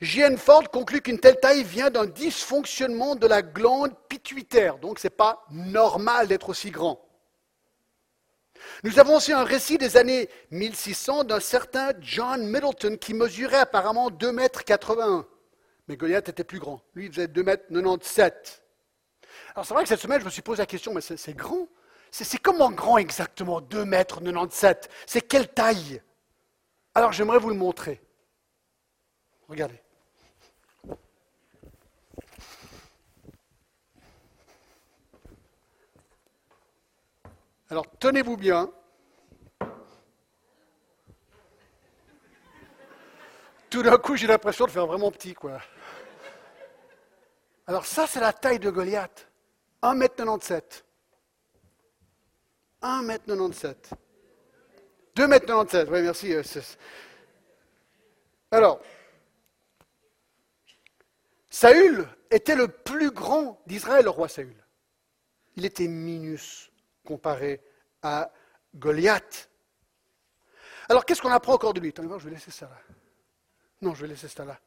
J.N. 0.00 0.36
Ford 0.36 0.70
conclut 0.70 1.00
qu'une 1.00 1.18
telle 1.18 1.40
taille 1.40 1.64
vient 1.64 1.90
d'un 1.90 2.06
dysfonctionnement 2.06 3.16
de 3.16 3.26
la 3.26 3.42
glande 3.42 3.96
pituitaire, 4.08 4.78
donc 4.78 4.98
ce 4.98 5.06
n'est 5.06 5.10
pas 5.10 5.44
normal 5.50 6.28
d'être 6.28 6.50
aussi 6.50 6.70
grand. 6.70 7.00
Nous 8.84 8.98
avons 8.98 9.16
aussi 9.16 9.32
un 9.32 9.44
récit 9.44 9.78
des 9.78 9.96
années 9.96 10.28
1600 10.50 11.24
d'un 11.24 11.40
certain 11.40 11.92
John 12.00 12.46
Middleton 12.46 12.96
qui 12.96 13.14
mesurait 13.14 13.58
apparemment 13.58 14.10
2 14.10 14.32
mètres 14.32 14.64
81. 14.64 15.26
Mais 15.88 15.96
Goliath 15.96 16.28
était 16.28 16.44
plus 16.44 16.58
grand. 16.58 16.82
Lui, 16.94 17.06
il 17.06 17.12
faisait 17.12 17.28
2 17.28 17.42
mètres 17.42 17.64
97. 17.68 18.62
Alors 19.54 19.66
c'est 19.66 19.74
vrai 19.74 19.82
que 19.82 19.88
cette 19.88 20.00
semaine, 20.00 20.20
je 20.20 20.24
me 20.24 20.30
suis 20.30 20.42
posé 20.42 20.62
la 20.62 20.66
question, 20.66 20.94
mais 20.94 21.00
c'est 21.00 21.34
grand? 21.34 21.68
C'est 22.10 22.38
comment 22.38 22.70
grand 22.70 22.98
exactement 22.98 23.60
2 23.60 23.84
mètres 23.84 24.20
97 24.20 24.88
C'est 25.06 25.20
quelle 25.20 25.48
taille? 25.48 26.02
Alors 26.94 27.12
j'aimerais 27.12 27.38
vous 27.38 27.50
le 27.50 27.56
montrer. 27.56 28.00
Regardez. 29.48 29.80
Alors 37.70 37.86
tenez-vous 38.00 38.36
bien. 38.36 38.68
Tout 43.70 43.84
d'un 43.84 43.96
coup, 43.96 44.16
j'ai 44.16 44.26
l'impression 44.26 44.64
de 44.66 44.72
faire 44.72 44.86
vraiment 44.86 45.12
petit, 45.12 45.34
quoi. 45.34 45.60
Alors 47.68 47.86
ça, 47.86 48.08
c'est 48.08 48.18
la 48.18 48.32
taille 48.32 48.58
de 48.58 48.70
Goliath. 48.70 49.28
1m97. 49.84 50.82
1m97. 52.82 53.74
2m97, 55.14 55.88
oui, 55.90 56.02
merci. 56.02 56.32
Euh, 56.34 56.42
Alors, 58.50 58.80
Saül 61.48 62.08
était 62.32 62.56
le 62.56 62.66
plus 62.66 63.12
grand 63.12 63.62
d'Israël, 63.66 64.04
le 64.04 64.10
roi 64.10 64.28
Saül. 64.28 64.56
Il 65.54 65.64
était 65.64 65.88
minus 65.88 66.69
comparé 67.04 67.60
à 68.02 68.30
Goliath. 68.74 69.50
Alors, 70.88 71.04
qu'est-ce 71.04 71.22
qu'on 71.22 71.30
apprend 71.30 71.54
encore 71.54 71.74
de 71.74 71.80
lui 71.80 71.90
Attendez 71.90 72.08
voir, 72.08 72.20
je 72.20 72.24
vais 72.26 72.34
laisser 72.34 72.50
ça 72.50 72.66
là. 72.66 72.78
Non, 73.80 73.94
je 73.94 74.02
vais 74.02 74.08
laisser 74.08 74.28
ça 74.28 74.44
là. 74.44 74.58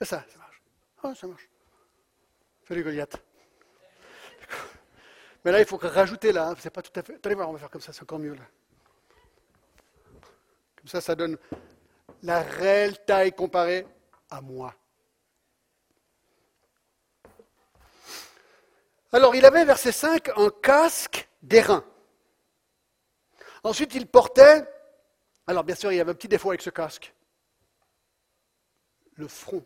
Et 0.00 0.04
ça, 0.04 0.24
ça 0.28 0.38
marche. 0.38 0.62
Ah, 1.02 1.14
ça 1.14 1.26
marche. 1.26 1.48
Salut 2.66 2.84
Goliath. 2.84 3.16
Mais 5.44 5.52
là, 5.52 5.60
il 5.60 5.66
faut 5.66 5.78
rajouter 5.78 6.32
là. 6.32 6.48
Hein. 6.48 6.54
C'est 6.58 6.70
pas 6.70 6.82
tout 6.82 6.92
à 6.98 7.02
fait. 7.02 7.34
Voir, 7.34 7.48
on 7.48 7.52
va 7.52 7.58
faire 7.58 7.70
comme 7.70 7.80
ça, 7.80 7.92
c'est 7.92 8.02
encore 8.02 8.18
mieux 8.18 8.34
là. 8.34 8.46
Comme 10.76 10.88
ça, 10.88 11.00
ça 11.00 11.14
donne 11.14 11.38
la 12.22 12.42
réelle 12.42 13.04
taille 13.04 13.32
comparée 13.32 13.86
à 14.30 14.40
moi. 14.40 14.74
Alors, 19.12 19.34
il 19.34 19.44
avait, 19.44 19.64
verset 19.64 19.92
5, 19.92 20.30
un 20.36 20.50
casque 20.50 21.28
d'airain. 21.42 21.84
Ensuite, 23.64 23.94
il 23.94 24.06
portait, 24.06 24.64
alors 25.46 25.64
bien 25.64 25.74
sûr, 25.74 25.90
il 25.92 25.96
y 25.96 26.00
avait 26.00 26.10
un 26.10 26.14
petit 26.14 26.28
défaut 26.28 26.50
avec 26.50 26.62
ce 26.62 26.70
casque. 26.70 27.14
Le 29.14 29.26
front 29.26 29.64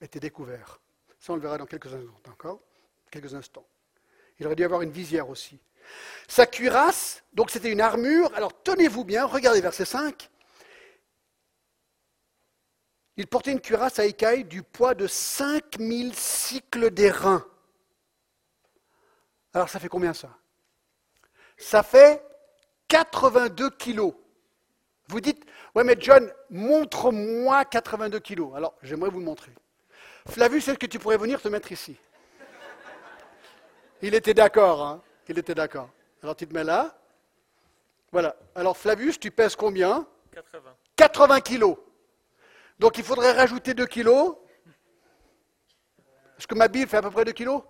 était 0.00 0.20
découvert. 0.20 0.80
Ça, 1.20 1.32
on 1.32 1.36
le 1.36 1.42
verra 1.42 1.58
dans 1.58 1.66
quelques 1.66 1.92
instants 1.92 2.30
encore. 2.30 2.60
Quelques 3.10 3.34
instants. 3.34 3.66
Il 4.38 4.46
aurait 4.46 4.56
dû 4.56 4.64
avoir 4.64 4.82
une 4.82 4.90
visière 4.90 5.28
aussi. 5.28 5.58
Sa 6.26 6.46
cuirasse, 6.46 7.22
donc 7.32 7.50
c'était 7.50 7.72
une 7.72 7.80
armure. 7.80 8.30
Alors 8.34 8.52
tenez-vous 8.62 9.04
bien, 9.04 9.24
regardez 9.24 9.60
verset 9.60 9.84
5. 9.84 10.30
Il 13.16 13.26
portait 13.26 13.52
une 13.52 13.60
cuirasse 13.60 13.98
à 13.98 14.04
écailles 14.04 14.44
du 14.44 14.62
poids 14.62 14.94
de 14.94 15.06
5000 15.06 16.14
cycles 16.14 16.90
d'airain. 16.90 17.44
Alors 19.58 19.68
ça 19.68 19.80
fait 19.80 19.88
combien 19.88 20.14
ça? 20.14 20.28
Ça 21.56 21.82
fait 21.82 22.24
82 22.86 23.70
kilos. 23.70 24.14
Vous 25.08 25.20
dites, 25.20 25.44
ouais 25.74 25.82
mais 25.82 25.96
John, 25.98 26.32
montre-moi 26.48 27.64
82 27.64 28.20
kilos. 28.20 28.54
Alors 28.54 28.76
j'aimerais 28.84 29.10
vous 29.10 29.18
le 29.18 29.24
montrer. 29.24 29.52
Flavius, 30.28 30.68
est-ce 30.68 30.78
que 30.78 30.86
tu 30.86 31.00
pourrais 31.00 31.16
venir 31.16 31.42
te 31.42 31.48
mettre 31.48 31.72
ici? 31.72 31.96
Il 34.00 34.14
était 34.14 34.32
d'accord, 34.32 34.80
hein 34.80 35.02
Il 35.26 35.36
était 35.40 35.56
d'accord. 35.56 35.90
Alors 36.22 36.36
tu 36.36 36.46
te 36.46 36.54
mets 36.54 36.62
là. 36.62 36.96
Voilà. 38.12 38.36
Alors 38.54 38.76
Flavius, 38.76 39.18
tu 39.18 39.32
pèses 39.32 39.56
combien? 39.56 40.06
80. 40.30 40.72
80 40.94 41.40
kilos. 41.40 41.76
Donc 42.78 42.96
il 42.96 43.02
faudrait 43.02 43.32
rajouter 43.32 43.74
2 43.74 43.86
kilos. 43.86 44.36
Est-ce 46.38 46.46
que 46.46 46.54
ma 46.54 46.68
Bible 46.68 46.88
fait 46.88 46.98
à 46.98 47.02
peu 47.02 47.10
près 47.10 47.24
2 47.24 47.32
kilos? 47.32 47.62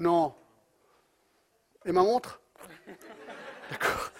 Non. 0.00 0.34
Et 1.84 1.92
ma 1.92 2.02
montre 2.02 2.40
D'accord. 3.70 4.10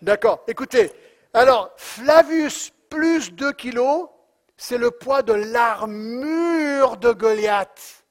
D'accord. 0.00 0.44
Écoutez, 0.48 0.92
alors, 1.32 1.72
Flavius 1.76 2.72
plus 2.90 3.32
2 3.32 3.52
kilos, 3.52 4.08
c'est 4.56 4.78
le 4.78 4.90
poids 4.90 5.22
de 5.22 5.32
l'armure 5.32 6.96
de 6.96 7.12
Goliath. 7.12 8.04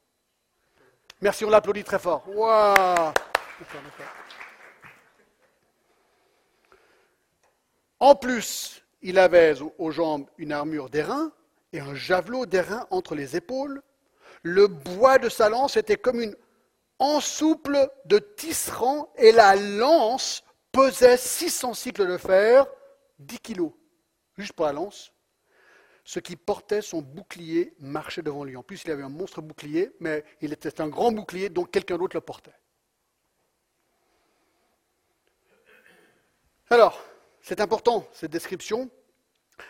Merci, 1.22 1.46
on 1.46 1.50
l'applaudit 1.50 1.84
très 1.84 2.00
fort. 2.00 2.26
En 8.00 8.16
plus, 8.16 8.84
il 9.04 9.20
avait 9.20 9.54
aux 9.78 9.92
jambes 9.92 10.26
une 10.38 10.52
armure 10.52 10.90
d'airain 10.90 11.32
et 11.74 11.80
un 11.80 11.94
javelot 11.94 12.48
d'airain 12.48 12.88
entre 12.90 13.14
les 13.14 13.36
épaules. 13.36 13.84
Le 14.42 14.66
bois 14.68 15.20
de 15.20 15.30
sa 15.30 15.50
lance 15.50 15.78
était 15.78 15.98
comme 15.98 16.20
une 16.20 16.36
ensouple 17.02 17.90
de 18.06 18.20
tisserand 18.20 19.12
et 19.18 19.34
la 19.34 19.58
lance 19.58 20.44
pesait 20.72 21.18
600 21.18 21.74
cycles 21.74 22.08
de 22.08 22.18
fer, 22.18 22.66
10 23.20 23.40
kilos, 23.40 23.74
juste 24.38 24.54
pour 24.54 24.66
la 24.66 24.72
lance 24.72 25.12
ce 26.04 26.20
qui 26.20 26.36
portait 26.36 26.82
son 26.82 27.02
bouclier 27.02 27.74
marchait 27.80 28.22
devant 28.22 28.44
lui. 28.44 28.58
En 28.58 28.64
plus, 28.64 28.84
il 28.84 28.92
avait 28.92 29.04
un 29.04 29.10
monstre 29.10 29.42
bouclier, 29.42 29.92
mais 30.00 30.24
il 30.42 30.52
était 30.52 30.82
un 30.82 30.88
grand 30.88 31.12
bouclier, 31.12 31.50
donc 31.50 31.72
quelqu'un 31.72 31.98
d'autre 31.98 32.16
le 32.18 32.22
portait. 32.22 32.56
Alors, 36.70 37.02
c'est 37.42 37.62
important, 37.62 38.08
cette 38.14 38.32
description, 38.32 38.90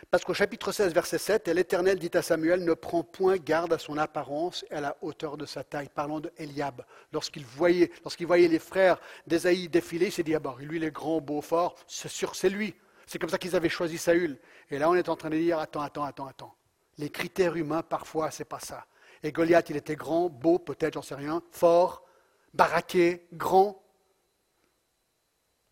parce 0.10 0.24
qu'au 0.24 0.34
chapitre 0.34 0.72
16, 0.72 0.94
verset 0.94 1.18
7, 1.18 1.48
l'Éternel 1.48 2.00
dit 2.00 2.12
à 2.14 2.22
Samuel, 2.22 2.64
ne 2.64 2.74
prends 2.74 3.04
point 3.04 3.38
garde 3.38 3.74
à 3.74 3.78
son 3.78 3.98
apparence 3.98 4.66
et 4.70 4.76
à 4.76 4.82
la 4.82 4.98
hauteur 5.02 5.38
de 5.38 5.46
sa 5.46 5.64
taille, 5.64 5.90
parlant 5.90 6.20
de 6.20 6.32
Eliab. 6.38 6.84
Lorsqu'il 7.14 7.46
voyait, 7.46 7.92
lorsqu'il 8.04 8.28
voyait 8.28 8.48
les 8.48 8.60
frères 8.60 9.00
d'Ésaïe 9.28 9.70
défiler, 9.70 10.08
il 10.08 10.12
s'est 10.12 10.24
dit, 10.24 10.36
ah 10.36 10.42
lui, 10.60 10.78
il 10.78 10.84
est 10.84 10.92
grand, 10.92 11.22
beau, 11.22 11.42
fort, 11.42 11.76
c'est 11.88 12.10
sûr, 12.10 12.36
c'est 12.36 12.50
lui. 12.50 12.76
C'est 13.06 13.20
comme 13.20 13.30
ça 13.30 13.38
qu'ils 13.38 13.56
avaient 13.56 13.70
choisi 13.70 13.98
Saül. 13.98 14.40
Et 14.70 14.80
là, 14.80 14.90
on 14.90 14.96
est 14.96 15.10
en 15.10 15.16
train 15.16 15.30
de 15.30 15.38
dire 15.38 15.60
attends, 15.60 15.82
attends, 15.82 16.04
attends, 16.04 16.28
attends. 16.28 16.56
Les 16.98 17.10
critères 17.10 17.56
humains, 17.56 17.84
parfois, 17.84 18.32
c'est 18.32 18.46
pas 18.46 18.60
ça. 18.60 18.86
Et 19.24 19.32
Goliath, 19.32 19.70
il 19.70 19.78
était 19.78 19.96
grand, 19.96 20.30
beau, 20.30 20.60
peut-être, 20.60 20.94
j'en 20.94 21.02
sais 21.02 21.16
rien, 21.16 21.42
fort, 21.52 22.06
baraqué, 22.54 23.28
grand. 23.34 23.84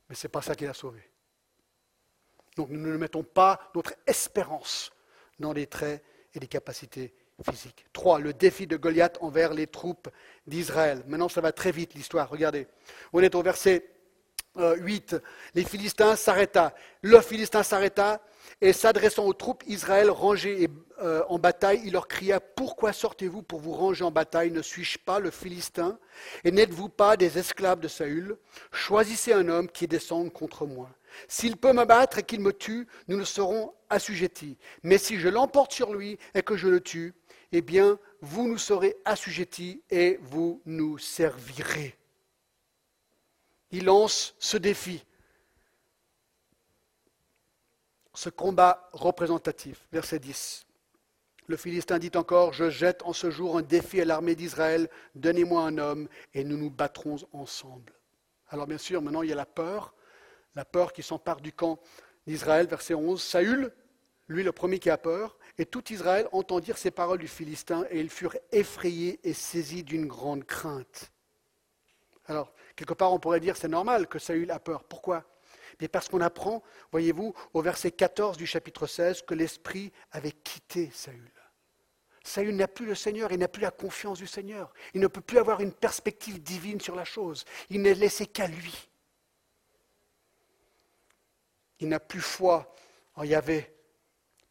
Mais 0.08 0.16
ce 0.16 0.28
n'est 0.28 0.32
pas 0.32 0.42
ça 0.42 0.56
qui 0.56 0.66
l'a 0.66 0.74
sauvé. 0.74 1.09
Donc 2.56 2.70
nous 2.70 2.80
ne 2.80 2.98
mettons 2.98 3.24
pas 3.24 3.60
notre 3.76 3.94
espérance 4.08 4.92
dans 5.40 5.54
les 5.54 5.68
traits 5.68 6.04
et 6.34 6.40
les 6.40 6.48
capacités 6.48 7.14
physiques. 7.50 7.86
Trois, 7.94 8.20
le 8.20 8.34
défi 8.34 8.68
de 8.68 8.78
Goliath 8.78 9.18
envers 9.22 9.54
les 9.54 9.68
troupes 9.68 10.10
d'Israël. 10.48 11.04
Maintenant, 11.08 11.30
ça 11.30 11.42
va 11.42 11.52
très 11.52 11.72
vite 11.72 11.94
l'histoire. 11.94 12.30
Regardez. 12.30 12.68
On 13.14 13.22
est 13.22 13.36
au 13.36 13.42
verset 13.42 13.90
8, 14.58 15.14
euh, 15.14 15.20
les 15.56 15.64
Philistins 15.64 16.16
s'arrêta. 16.16 16.74
Le 17.02 17.22
Philistin 17.22 17.64
s'arrêta 17.64 18.22
et 18.62 18.74
s'adressant 18.74 19.26
aux 19.26 19.34
troupes 19.34 19.64
Israël 19.68 20.10
rangées 20.10 20.70
euh, 21.02 21.24
en 21.30 21.40
bataille, 21.40 21.82
il 21.86 21.94
leur 21.94 22.08
cria 22.08 22.40
Pourquoi 22.40 22.92
sortez-vous 22.92 23.42
pour 23.42 23.60
vous 23.60 23.72
ranger 23.72 24.04
en 24.04 24.12
bataille? 24.12 24.52
Ne 24.52 24.62
suis-je 24.62 24.98
pas 24.98 25.20
le 25.20 25.32
Philistin? 25.32 25.98
Et 26.44 26.52
n'êtes-vous 26.52 26.90
pas 26.90 27.16
des 27.16 27.38
esclaves 27.38 27.80
de 27.80 27.88
Saül? 27.88 28.36
Choisissez 28.72 29.34
un 29.34 29.48
homme 29.48 29.70
qui 29.70 29.88
descende 29.88 30.34
contre 30.34 30.66
moi. 30.66 30.90
S'il 31.28 31.58
peut 31.58 31.74
me 31.74 31.86
battre 31.86 32.20
et 32.20 32.24
qu'il 32.24 32.40
me 32.40 32.54
tue, 32.54 32.88
nous 33.08 33.18
ne 33.18 33.24
serons 33.24 33.74
assujettis. 33.90 34.58
Mais 34.84 34.98
si 34.98 35.20
je 35.20 35.30
l'emporte 35.30 35.74
sur 35.74 35.94
lui 35.94 36.18
et 36.34 36.42
que 36.42 36.56
je 36.56 36.68
le 36.68 36.82
tue, 36.82 37.14
eh 37.52 37.62
bien, 37.62 38.00
vous 38.22 38.48
nous 38.48 38.58
serez 38.58 38.96
assujettis 39.06 39.82
et 39.90 40.20
vous 40.22 40.62
nous 40.66 40.98
servirez 40.98 42.00
il 43.72 43.86
lance 43.86 44.36
ce 44.40 44.58
défi, 44.58 45.06
ce 48.14 48.30
combat 48.30 48.90
représentatif. 48.94 49.88
Verset 49.92 50.20
10. 50.20 50.66
Le 51.48 51.58
Philistin 51.58 51.98
dit 52.00 52.12
encore, 52.16 52.54
je 52.54 52.70
jette 52.70 53.02
en 53.04 53.14
ce 53.14 53.32
jour 53.32 53.58
un 53.58 53.62
défi 53.62 54.02
à 54.02 54.06
l'armée 54.06 54.36
d'Israël, 54.36 54.90
donnez-moi 55.16 55.64
un 55.64 55.78
homme 55.78 56.08
et 56.34 56.44
nous 56.44 56.58
nous 56.58 56.70
battrons 56.70 57.18
ensemble. 57.34 57.94
Alors 58.50 58.68
bien 58.68 58.78
sûr, 58.78 59.02
maintenant 59.02 59.22
il 59.22 59.30
y 59.30 59.34
a 59.34 59.36
la 59.36 59.46
peur, 59.46 59.94
la 60.56 60.66
peur 60.66 60.94
qui 60.94 61.04
s'empare 61.04 61.42
du 61.42 61.54
camp 61.54 61.80
d'Israël, 62.28 62.68
verset 62.68 62.94
11. 62.94 63.22
Saül, 63.22 63.74
lui 64.28 64.44
le 64.44 64.52
premier 64.52 64.80
qui 64.80 64.90
a 64.90 64.98
peur, 64.98 65.38
et 65.58 65.66
tout 65.66 65.92
Israël 65.92 66.28
entend 66.32 66.60
dire 66.60 66.78
ces 66.78 66.92
paroles 66.92 67.20
du 67.20 67.28
Philistin, 67.28 67.86
et 67.90 68.00
ils 68.00 68.10
furent 68.10 68.38
effrayés 68.52 69.20
et 69.24 69.34
saisis 69.34 69.84
d'une 69.84 70.06
grande 70.06 70.46
crainte. 70.46 71.12
Alors, 72.26 72.54
quelque 72.76 72.94
part, 72.94 73.12
on 73.12 73.20
pourrait 73.20 73.40
dire 73.40 73.58
c'est 73.58 73.68
normal 73.68 74.08
que 74.08 74.20
Saül 74.20 74.52
a 74.52 74.60
peur. 74.60 74.84
Pourquoi? 74.84 75.26
Mais 75.82 75.88
parce 75.88 76.10
qu'on 76.10 76.22
apprend, 76.22 76.62
voyez-vous, 76.92 77.34
au 77.54 77.62
verset 77.62 77.92
14 77.92 78.38
du 78.38 78.46
chapitre 78.46 78.86
16, 78.86 79.24
que 79.24 79.34
l'Esprit 79.34 79.92
avait 80.12 80.32
quitté 80.32 80.92
Saül. 80.94 81.32
Saül 82.24 82.56
n'a 82.56 82.68
plus 82.68 82.86
le 82.86 82.96
Seigneur, 82.96 83.32
il 83.32 83.40
n'a 83.40 83.48
plus 83.48 83.62
la 83.62 83.72
confiance 83.72 84.20
du 84.20 84.28
Seigneur. 84.28 84.74
Il 84.94 85.02
ne 85.02 85.08
peut 85.08 85.22
plus 85.22 85.40
avoir 85.40 85.62
une 85.62 85.72
perspective 85.72 86.42
divine 86.44 86.82
sur 86.82 86.96
la 86.96 87.06
chose. 87.06 87.46
Il 87.70 87.82
n'est 87.82 87.94
laissé 87.94 88.28
qu'à 88.28 88.48
lui. 88.48 88.89
Il 91.80 91.88
n'a 91.88 92.00
plus 92.00 92.22
foi 92.22 92.74
en 93.16 93.24
Yahvé, 93.24 93.74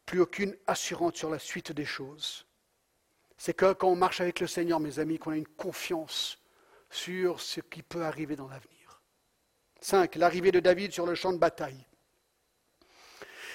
plus 0.05 0.19
aucune 0.19 0.55
assurance 0.67 1.15
sur 1.15 1.29
la 1.29 1.39
suite 1.39 1.71
des 1.71 1.85
choses. 1.85 2.45
C'est 3.37 3.53
que 3.53 3.73
quand 3.73 3.89
on 3.89 3.95
marche 3.95 4.21
avec 4.21 4.39
le 4.39 4.47
Seigneur, 4.47 4.79
mes 4.79 4.99
amis, 4.99 5.17
qu'on 5.17 5.31
a 5.31 5.37
une 5.37 5.47
confiance 5.47 6.39
sur 6.89 7.39
ce 7.39 7.61
qui 7.61 7.83
peut 7.83 8.03
arriver 8.03 8.35
dans 8.35 8.47
l'avenir. 8.47 9.01
5. 9.81 10.15
L'arrivée 10.15 10.51
de 10.51 10.59
David 10.59 10.91
sur 10.91 11.05
le 11.05 11.15
champ 11.15 11.31
de 11.31 11.37
bataille. 11.37 11.85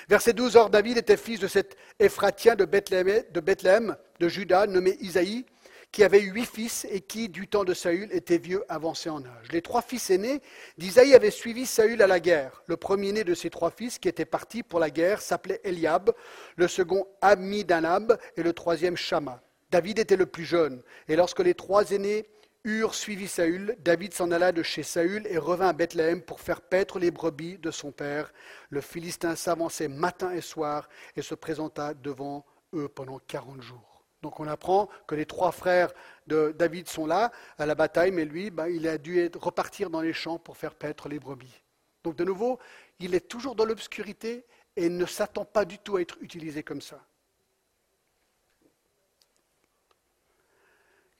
Verset 0.08 0.32
12, 0.34 0.56
Or 0.56 0.70
David 0.70 0.98
était 0.98 1.16
fils 1.16 1.40
de 1.40 1.48
cet 1.48 1.76
Ephratien 1.98 2.56
de 2.56 2.64
Bethléem, 2.64 3.24
de 3.30 3.40
Bethléem, 3.40 3.96
de 4.20 4.28
Juda, 4.28 4.66
nommé 4.66 4.96
Isaïe, 5.00 5.46
qui 5.94 6.02
avait 6.02 6.22
huit 6.22 6.44
fils 6.44 6.88
et 6.90 7.00
qui, 7.00 7.28
du 7.28 7.46
temps 7.46 7.62
de 7.62 7.72
Saül, 7.72 8.08
était 8.10 8.38
vieux, 8.38 8.64
avancé 8.68 9.08
en 9.08 9.24
âge. 9.24 9.52
Les 9.52 9.62
trois 9.62 9.80
fils 9.80 10.10
aînés 10.10 10.42
d'Isaïe 10.76 11.14
avaient 11.14 11.30
suivi 11.30 11.66
Saül 11.66 12.02
à 12.02 12.08
la 12.08 12.18
guerre. 12.18 12.64
Le 12.66 12.76
premier-né 12.76 13.22
de 13.22 13.32
ces 13.32 13.48
trois 13.48 13.70
fils, 13.70 14.00
qui 14.00 14.08
était 14.08 14.24
parti 14.24 14.64
pour 14.64 14.80
la 14.80 14.90
guerre, 14.90 15.22
s'appelait 15.22 15.60
Eliab, 15.62 16.10
le 16.56 16.66
second 16.66 17.06
Amidanab 17.20 18.18
et 18.36 18.42
le 18.42 18.52
troisième 18.52 18.96
Shama. 18.96 19.40
David 19.70 20.00
était 20.00 20.16
le 20.16 20.26
plus 20.26 20.44
jeune, 20.44 20.82
et 21.06 21.14
lorsque 21.14 21.38
les 21.38 21.54
trois 21.54 21.88
aînés 21.92 22.26
eurent 22.64 22.96
suivi 22.96 23.28
Saül, 23.28 23.76
David 23.78 24.14
s'en 24.14 24.32
alla 24.32 24.50
de 24.50 24.64
chez 24.64 24.82
Saül 24.82 25.24
et 25.28 25.38
revint 25.38 25.68
à 25.68 25.72
Bethléem 25.72 26.22
pour 26.22 26.40
faire 26.40 26.60
paître 26.60 26.98
les 26.98 27.12
brebis 27.12 27.58
de 27.58 27.70
son 27.70 27.92
père. 27.92 28.32
Le 28.68 28.80
Philistin 28.80 29.36
s'avançait 29.36 29.86
matin 29.86 30.32
et 30.32 30.40
soir 30.40 30.88
et 31.14 31.22
se 31.22 31.36
présenta 31.36 31.94
devant 31.94 32.44
eux 32.72 32.88
pendant 32.88 33.20
quarante 33.20 33.62
jours. 33.62 33.93
Donc 34.24 34.40
on 34.40 34.48
apprend 34.48 34.88
que 35.06 35.14
les 35.14 35.26
trois 35.26 35.52
frères 35.52 35.92
de 36.26 36.54
David 36.58 36.88
sont 36.88 37.04
là 37.04 37.30
à 37.58 37.66
la 37.66 37.74
bataille, 37.74 38.10
mais 38.10 38.24
lui, 38.24 38.48
ben, 38.48 38.68
il 38.68 38.88
a 38.88 38.96
dû 38.96 39.30
repartir 39.34 39.90
dans 39.90 40.00
les 40.00 40.14
champs 40.14 40.38
pour 40.38 40.56
faire 40.56 40.74
paître 40.74 41.10
les 41.10 41.18
brebis. 41.18 41.60
Donc 42.04 42.16
de 42.16 42.24
nouveau, 42.24 42.58
il 43.00 43.14
est 43.14 43.28
toujours 43.28 43.54
dans 43.54 43.66
l'obscurité 43.66 44.46
et 44.76 44.88
ne 44.88 45.04
s'attend 45.04 45.44
pas 45.44 45.66
du 45.66 45.78
tout 45.78 45.96
à 45.96 46.00
être 46.00 46.16
utilisé 46.22 46.62
comme 46.62 46.80
ça. 46.80 47.04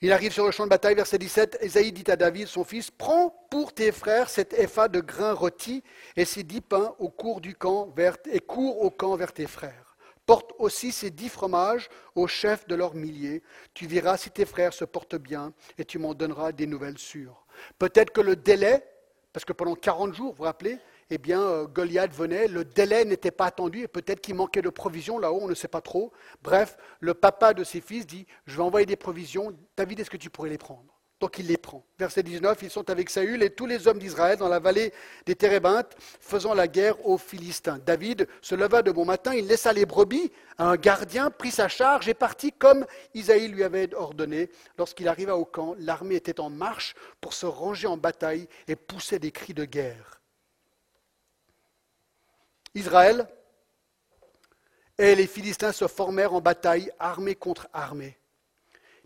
Il 0.01 0.11
arrive 0.11 0.33
sur 0.33 0.47
le 0.47 0.51
champ 0.51 0.65
de 0.65 0.71
bataille, 0.71 0.95
verset 0.95 1.19
17. 1.19 1.59
Esaïe 1.61 1.93
dit 1.93 2.11
à 2.11 2.17
David, 2.17 2.47
son 2.47 2.65
fils 2.65 2.91
Prends 2.91 3.47
pour 3.51 3.75
tes 3.75 3.93
frères 3.93 4.31
cet 4.31 4.55
effa 4.55 4.89
de 4.89 5.01
grains 5.01 5.35
rôtis 5.35 5.85
et 6.17 6.25
ces 6.25 6.43
dix 6.43 6.63
pains 6.63 6.95
au 6.99 7.11
cours 7.11 7.43
du 7.43 7.55
camp 7.55 7.95
et 8.33 8.41
cours 8.41 8.81
au 8.81 8.91
camp 8.91 9.15
vers 9.17 9.35
tes 9.35 9.47
frères. 9.47 9.84
Porte 10.27 10.53
aussi 10.59 10.93
ces 10.93 11.11
dix 11.11 11.29
fromages 11.29 11.89
au 12.15 12.27
chef 12.27 12.67
de 12.67 12.75
leurs 12.75 12.95
milliers. 12.95 13.43
Tu 13.75 13.87
verras 13.87 14.17
si 14.17 14.31
tes 14.31 14.47
frères 14.47 14.73
se 14.73 14.85
portent 14.85 15.17
bien 15.17 15.53
et 15.79 15.85
tu 15.85 15.99
m'en 15.99 16.15
donneras 16.15 16.53
des 16.53 16.67
nouvelles 16.67 16.99
sûres. 16.99 17.45
Peut-être 17.79 18.11
que 18.11 18.21
le 18.21 18.37
délai, 18.37 18.87
parce 19.33 19.45
que 19.45 19.53
pendant 19.53 19.75
40 19.75 20.15
jours, 20.15 20.31
vous 20.31 20.39
vous 20.39 20.45
rappelez, 20.45 20.79
eh 21.11 21.19
bien, 21.19 21.41
euh, 21.41 21.67
Goliath 21.67 22.15
venait, 22.15 22.49
le 22.49 22.65
délai 22.65 23.05
n'était 23.05 23.31
pas 23.31 23.47
attendu, 23.47 23.83
et 23.83 23.89
peut-être 23.89 24.21
qu'il 24.21 24.35
manquait 24.35 24.63
de 24.63 24.71
provisions 24.71 25.19
là-haut, 25.19 25.41
on 25.43 25.49
ne 25.49 25.55
sait 25.55 25.69
pas 25.69 25.81
trop. 25.81 26.13
Bref, 26.43 26.79
le 27.01 27.15
papa 27.15 27.53
de 27.53 27.63
ses 27.63 27.81
fils 27.81 28.07
dit, 28.07 28.27
je 28.47 28.57
vais 28.57 28.63
envoyer 28.63 28.87
des 28.87 28.97
provisions, 28.97 29.55
David, 29.77 30.01
est-ce 30.01 30.11
que 30.11 30.17
tu 30.17 30.31
pourrais 30.31 30.49
les 30.49 30.59
prendre? 30.59 30.94
Donc 31.25 31.39
il 31.39 31.47
les 31.47 31.57
prend. 31.57 31.83
Verset 31.99 32.23
19, 32.23 32.59
ils 32.65 32.71
sont 32.71 32.91
avec 32.91 33.09
Saül 33.09 33.43
et 33.43 33.49
tous 33.49 33.65
les 33.65 33.89
hommes 33.89 33.99
d'Israël 33.99 34.37
dans 34.37 34.49
la 34.49 34.59
vallée 34.59 34.93
des 35.25 35.35
Térébintes, 35.35 35.97
faisant 36.21 36.53
la 36.53 36.69
guerre 36.69 37.09
aux 37.09 37.17
Philistins. 37.17 37.79
David 37.87 38.29
se 38.43 38.55
leva 38.55 38.83
de 38.83 38.93
bon 38.93 39.07
matin, 39.07 39.33
il 39.33 39.47
laissa 39.47 39.73
les 39.73 39.87
brebis 39.87 40.31
à 40.59 40.67
un 40.67 40.77
gardien, 40.77 41.31
prit 41.31 41.51
sa 41.51 41.67
charge 41.67 42.11
et 42.11 42.13
partit 42.13 42.53
comme 42.53 42.85
Isaïe 43.15 43.49
lui 43.49 43.65
avait 43.65 43.95
ordonné. 43.95 44.51
Lorsqu'il 44.77 45.09
arriva 45.09 45.35
au 45.39 45.47
camp, 45.47 45.75
l'armée 45.79 46.17
était 46.17 46.41
en 46.41 46.51
marche 46.51 46.95
pour 47.23 47.33
se 47.33 47.47
ranger 47.47 47.87
en 47.87 47.97
bataille 47.97 48.47
et 48.69 48.77
poussait 48.77 49.19
des 49.19 49.33
cris 49.33 49.55
de 49.55 49.65
guerre. 49.65 50.21
Israël 52.75 53.27
et 54.99 55.15
les 55.15 55.27
Philistins 55.27 55.73
se 55.73 55.89
formèrent 55.89 56.35
en 56.35 56.43
bataille, 56.43 56.91
armée 56.99 57.35
contre 57.35 57.67
armée. 57.73 58.19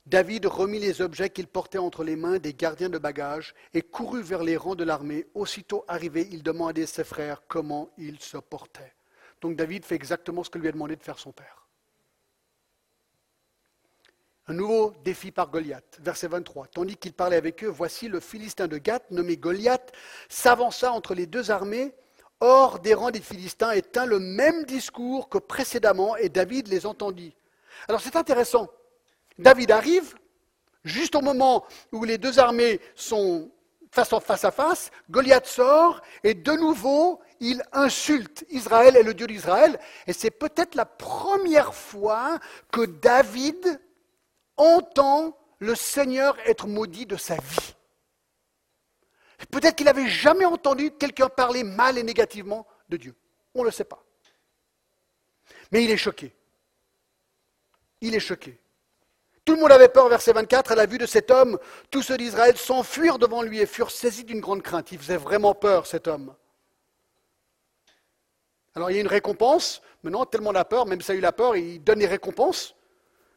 David 0.08 0.46
remit 0.46 0.78
les 0.78 1.02
objets 1.02 1.28
qu'il 1.28 1.46
portait 1.46 1.76
entre 1.76 2.02
les 2.02 2.16
mains 2.16 2.38
des 2.38 2.54
gardiens 2.54 2.88
de 2.88 2.96
bagages 2.96 3.54
et 3.74 3.82
courut 3.82 4.22
vers 4.22 4.42
les 4.42 4.56
rangs 4.56 4.74
de 4.74 4.82
l'armée. 4.82 5.26
Aussitôt 5.34 5.84
arrivé, 5.86 6.26
il 6.32 6.42
demandait 6.42 6.84
à 6.84 6.86
ses 6.86 7.04
frères 7.04 7.42
comment 7.46 7.90
ils 7.98 8.18
se 8.18 8.38
portaient. 8.38 8.94
Donc 9.42 9.54
David 9.54 9.84
fait 9.84 9.96
exactement 9.96 10.42
ce 10.42 10.48
que 10.48 10.56
lui 10.56 10.68
a 10.68 10.72
demandé 10.72 10.96
de 10.96 11.02
faire 11.02 11.18
son 11.18 11.30
père. 11.32 11.66
Un 14.46 14.54
nouveau 14.54 14.94
défi 15.04 15.30
par 15.30 15.50
Goliath, 15.50 15.98
verset 16.00 16.28
23. 16.28 16.68
Tandis 16.68 16.96
qu'il 16.96 17.12
parlait 17.12 17.36
avec 17.36 17.62
eux, 17.62 17.68
voici 17.68 18.08
le 18.08 18.18
Philistin 18.18 18.66
de 18.66 18.78
Gath, 18.78 19.10
nommé 19.10 19.36
Goliath, 19.36 19.92
s'avança 20.30 20.90
entre 20.90 21.14
les 21.14 21.26
deux 21.26 21.50
armées 21.50 21.92
hors 22.40 22.78
des 22.78 22.94
rangs 22.94 23.10
des 23.10 23.20
Philistins 23.20 23.72
et 23.72 23.82
tint 23.82 24.06
le 24.06 24.20
même 24.20 24.64
discours 24.64 25.28
que 25.28 25.36
précédemment, 25.36 26.16
et 26.16 26.30
David 26.30 26.68
les 26.68 26.86
entendit. 26.86 27.36
Alors 27.88 28.00
c'est 28.00 28.16
intéressant. 28.16 28.70
David 29.38 29.70
arrive, 29.70 30.14
juste 30.84 31.14
au 31.14 31.20
moment 31.20 31.64
où 31.92 32.04
les 32.04 32.18
deux 32.18 32.38
armées 32.38 32.80
sont 32.94 33.50
face, 33.90 34.44
à 34.44 34.50
face, 34.50 34.90
Goliath 35.10 35.46
sort, 35.46 36.00
et 36.22 36.34
de 36.34 36.52
nouveau, 36.52 37.20
il 37.40 37.62
insulte 37.72 38.44
Israël 38.50 38.96
et 38.96 39.02
le 39.02 39.14
Dieu 39.14 39.26
d'Israël, 39.26 39.78
et 40.06 40.12
c'est 40.12 40.30
peut-être 40.30 40.74
la 40.74 40.84
première 40.84 41.74
fois 41.74 42.38
que 42.70 42.84
David 42.84 43.80
entend 44.56 45.36
le 45.58 45.74
Seigneur 45.74 46.36
être 46.46 46.66
maudit 46.66 47.06
de 47.06 47.16
sa 47.16 47.36
vie. 47.36 47.74
Peut-être 49.50 49.76
qu'il 49.76 49.86
n'avait 49.86 50.08
jamais 50.08 50.44
entendu 50.44 50.90
quelqu'un 50.90 51.28
parler 51.28 51.62
mal 51.62 51.96
et 51.96 52.02
négativement 52.02 52.66
de 52.88 52.96
Dieu. 52.96 53.14
On 53.54 53.60
ne 53.60 53.66
le 53.66 53.70
sait 53.70 53.84
pas. 53.84 54.04
Mais 55.70 55.84
il 55.84 55.90
est 55.90 55.96
choqué. 55.96 56.34
Il 58.00 58.14
est 58.14 58.20
choqué. 58.20 58.58
Tout 59.48 59.54
le 59.54 59.62
monde 59.62 59.72
avait 59.72 59.88
peur, 59.88 60.10
verset 60.10 60.34
24, 60.34 60.72
à 60.72 60.74
la 60.74 60.84
vue 60.84 60.98
de 60.98 61.06
cet 61.06 61.30
homme. 61.30 61.58
Tous 61.90 62.02
ceux 62.02 62.18
d'Israël 62.18 62.58
s'enfuirent 62.58 63.18
devant 63.18 63.40
lui 63.40 63.60
et 63.60 63.64
furent 63.64 63.90
saisis 63.90 64.24
d'une 64.24 64.40
grande 64.40 64.60
crainte. 64.60 64.92
Il 64.92 64.98
faisait 64.98 65.16
vraiment 65.16 65.54
peur, 65.54 65.86
cet 65.86 66.06
homme. 66.06 66.34
Alors 68.74 68.90
il 68.90 68.96
y 68.96 68.98
a 68.98 69.00
une 69.00 69.08
récompense. 69.08 69.80
Maintenant, 70.02 70.26
tellement 70.26 70.50
a 70.50 70.66
peur, 70.66 70.84
même 70.84 71.00
ça 71.00 71.14
a 71.14 71.16
eu 71.16 71.20
la 71.20 71.32
peur, 71.32 71.56
il 71.56 71.82
donne 71.82 72.00
des 72.00 72.06
récompenses. 72.06 72.74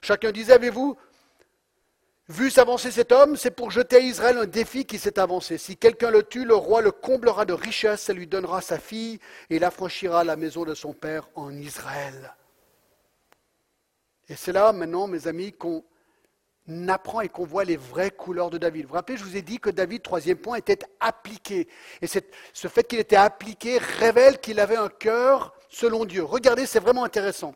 Chacun 0.02 0.34
disait, 0.34 0.52
avez-vous 0.52 0.98
Vu 2.28 2.52
s'avancer 2.52 2.92
cet 2.92 3.14
homme, 3.14 3.38
c'est 3.38 3.52
pour 3.52 3.72
jeter 3.72 3.96
à 3.96 4.00
Israël 4.00 4.38
un 4.38 4.46
défi 4.48 4.84
qui 4.84 5.00
s'est 5.00 5.18
avancé. 5.18 5.58
Si 5.58 5.78
quelqu'un 5.78 6.12
le 6.12 6.24
tue, 6.24 6.44
le 6.44 6.56
roi 6.56 6.82
le 6.82 6.92
comblera 6.92 7.46
de 7.46 7.54
richesses 7.54 8.10
et 8.10 8.14
lui 8.14 8.28
donnera 8.28 8.60
sa 8.60 8.80
fille, 8.80 9.18
et 9.50 9.56
il 9.56 9.64
affranchira 9.64 10.26
la 10.26 10.36
maison 10.36 10.66
de 10.66 10.74
son 10.74 10.92
père 10.92 11.30
en 11.36 11.56
Israël. 11.56 12.36
Et 14.28 14.36
c'est 14.36 14.52
là 14.52 14.74
maintenant, 14.74 15.08
mes 15.08 15.28
amis, 15.28 15.54
qu'on 15.54 15.86
apprend 16.88 17.22
et 17.22 17.30
qu'on 17.30 17.46
voit 17.46 17.64
les 17.64 17.78
vraies 17.78 18.12
couleurs 18.12 18.50
de 18.50 18.58
David. 18.58 18.84
Vous 18.84 18.90
vous 18.90 18.96
rappelez, 18.96 19.18
je 19.18 19.24
vous 19.24 19.36
ai 19.36 19.42
dit 19.42 19.60
que 19.60 19.70
David, 19.70 20.02
troisième 20.02 20.38
point, 20.38 20.58
était 20.58 20.80
appliqué. 21.00 21.68
Et 22.02 22.08
ce 22.08 22.68
fait 22.68 22.84
qu'il 22.84 23.00
était 23.00 23.16
appliqué 23.16 23.78
révèle 23.78 24.40
qu'il 24.40 24.60
avait 24.60 24.76
un 24.78 24.90
cœur 24.90 25.54
selon 25.70 26.06
Dieu. 26.06 26.24
Regardez, 26.24 26.66
c'est 26.66 26.80
vraiment 26.80 27.04
intéressant. 27.04 27.56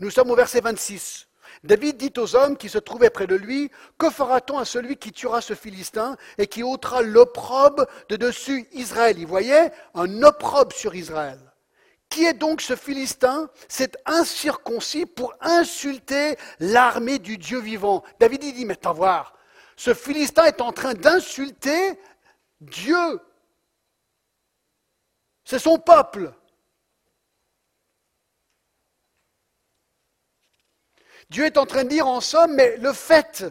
Nous 0.00 0.10
sommes 0.10 0.30
au 0.30 0.36
verset 0.36 0.60
26. 0.60 1.26
David 1.64 1.96
dit 1.96 2.12
aux 2.18 2.36
hommes 2.36 2.56
qui 2.56 2.68
se 2.68 2.78
trouvaient 2.78 3.10
près 3.10 3.26
de 3.26 3.34
lui, 3.34 3.70
Que 3.98 4.10
fera-t-on 4.10 4.58
à 4.58 4.64
celui 4.64 4.96
qui 4.96 5.12
tuera 5.12 5.40
ce 5.40 5.54
Philistin 5.54 6.16
et 6.36 6.46
qui 6.46 6.62
ôtera 6.62 7.02
l'opprobre 7.02 7.86
de 8.08 8.16
dessus 8.16 8.68
Israël? 8.72 9.18
Il 9.18 9.26
voyait 9.26 9.72
un 9.94 10.22
opprobre 10.22 10.72
sur 10.72 10.94
Israël. 10.94 11.38
Qui 12.08 12.24
est 12.24 12.34
donc 12.34 12.60
ce 12.60 12.74
Philistin? 12.74 13.50
C'est 13.68 13.96
incirconcis 14.06 15.06
pour 15.06 15.34
insulter 15.40 16.36
l'armée 16.58 17.18
du 17.18 17.36
Dieu 17.38 17.60
vivant. 17.60 18.02
David 18.18 18.40
dit, 18.40 18.64
mais 18.64 18.76
t'en 18.76 18.94
voir, 18.94 19.34
ce 19.76 19.94
Philistin 19.94 20.44
est 20.44 20.60
en 20.60 20.72
train 20.72 20.94
d'insulter 20.94 21.98
Dieu. 22.60 23.20
C'est 25.44 25.58
son 25.58 25.78
peuple. 25.78 26.32
Dieu 31.30 31.44
est 31.44 31.58
en 31.58 31.66
train 31.66 31.84
de 31.84 31.90
dire 31.90 32.06
en 32.06 32.20
somme, 32.20 32.54
mais 32.54 32.76
le 32.78 32.92
fait 32.92 33.44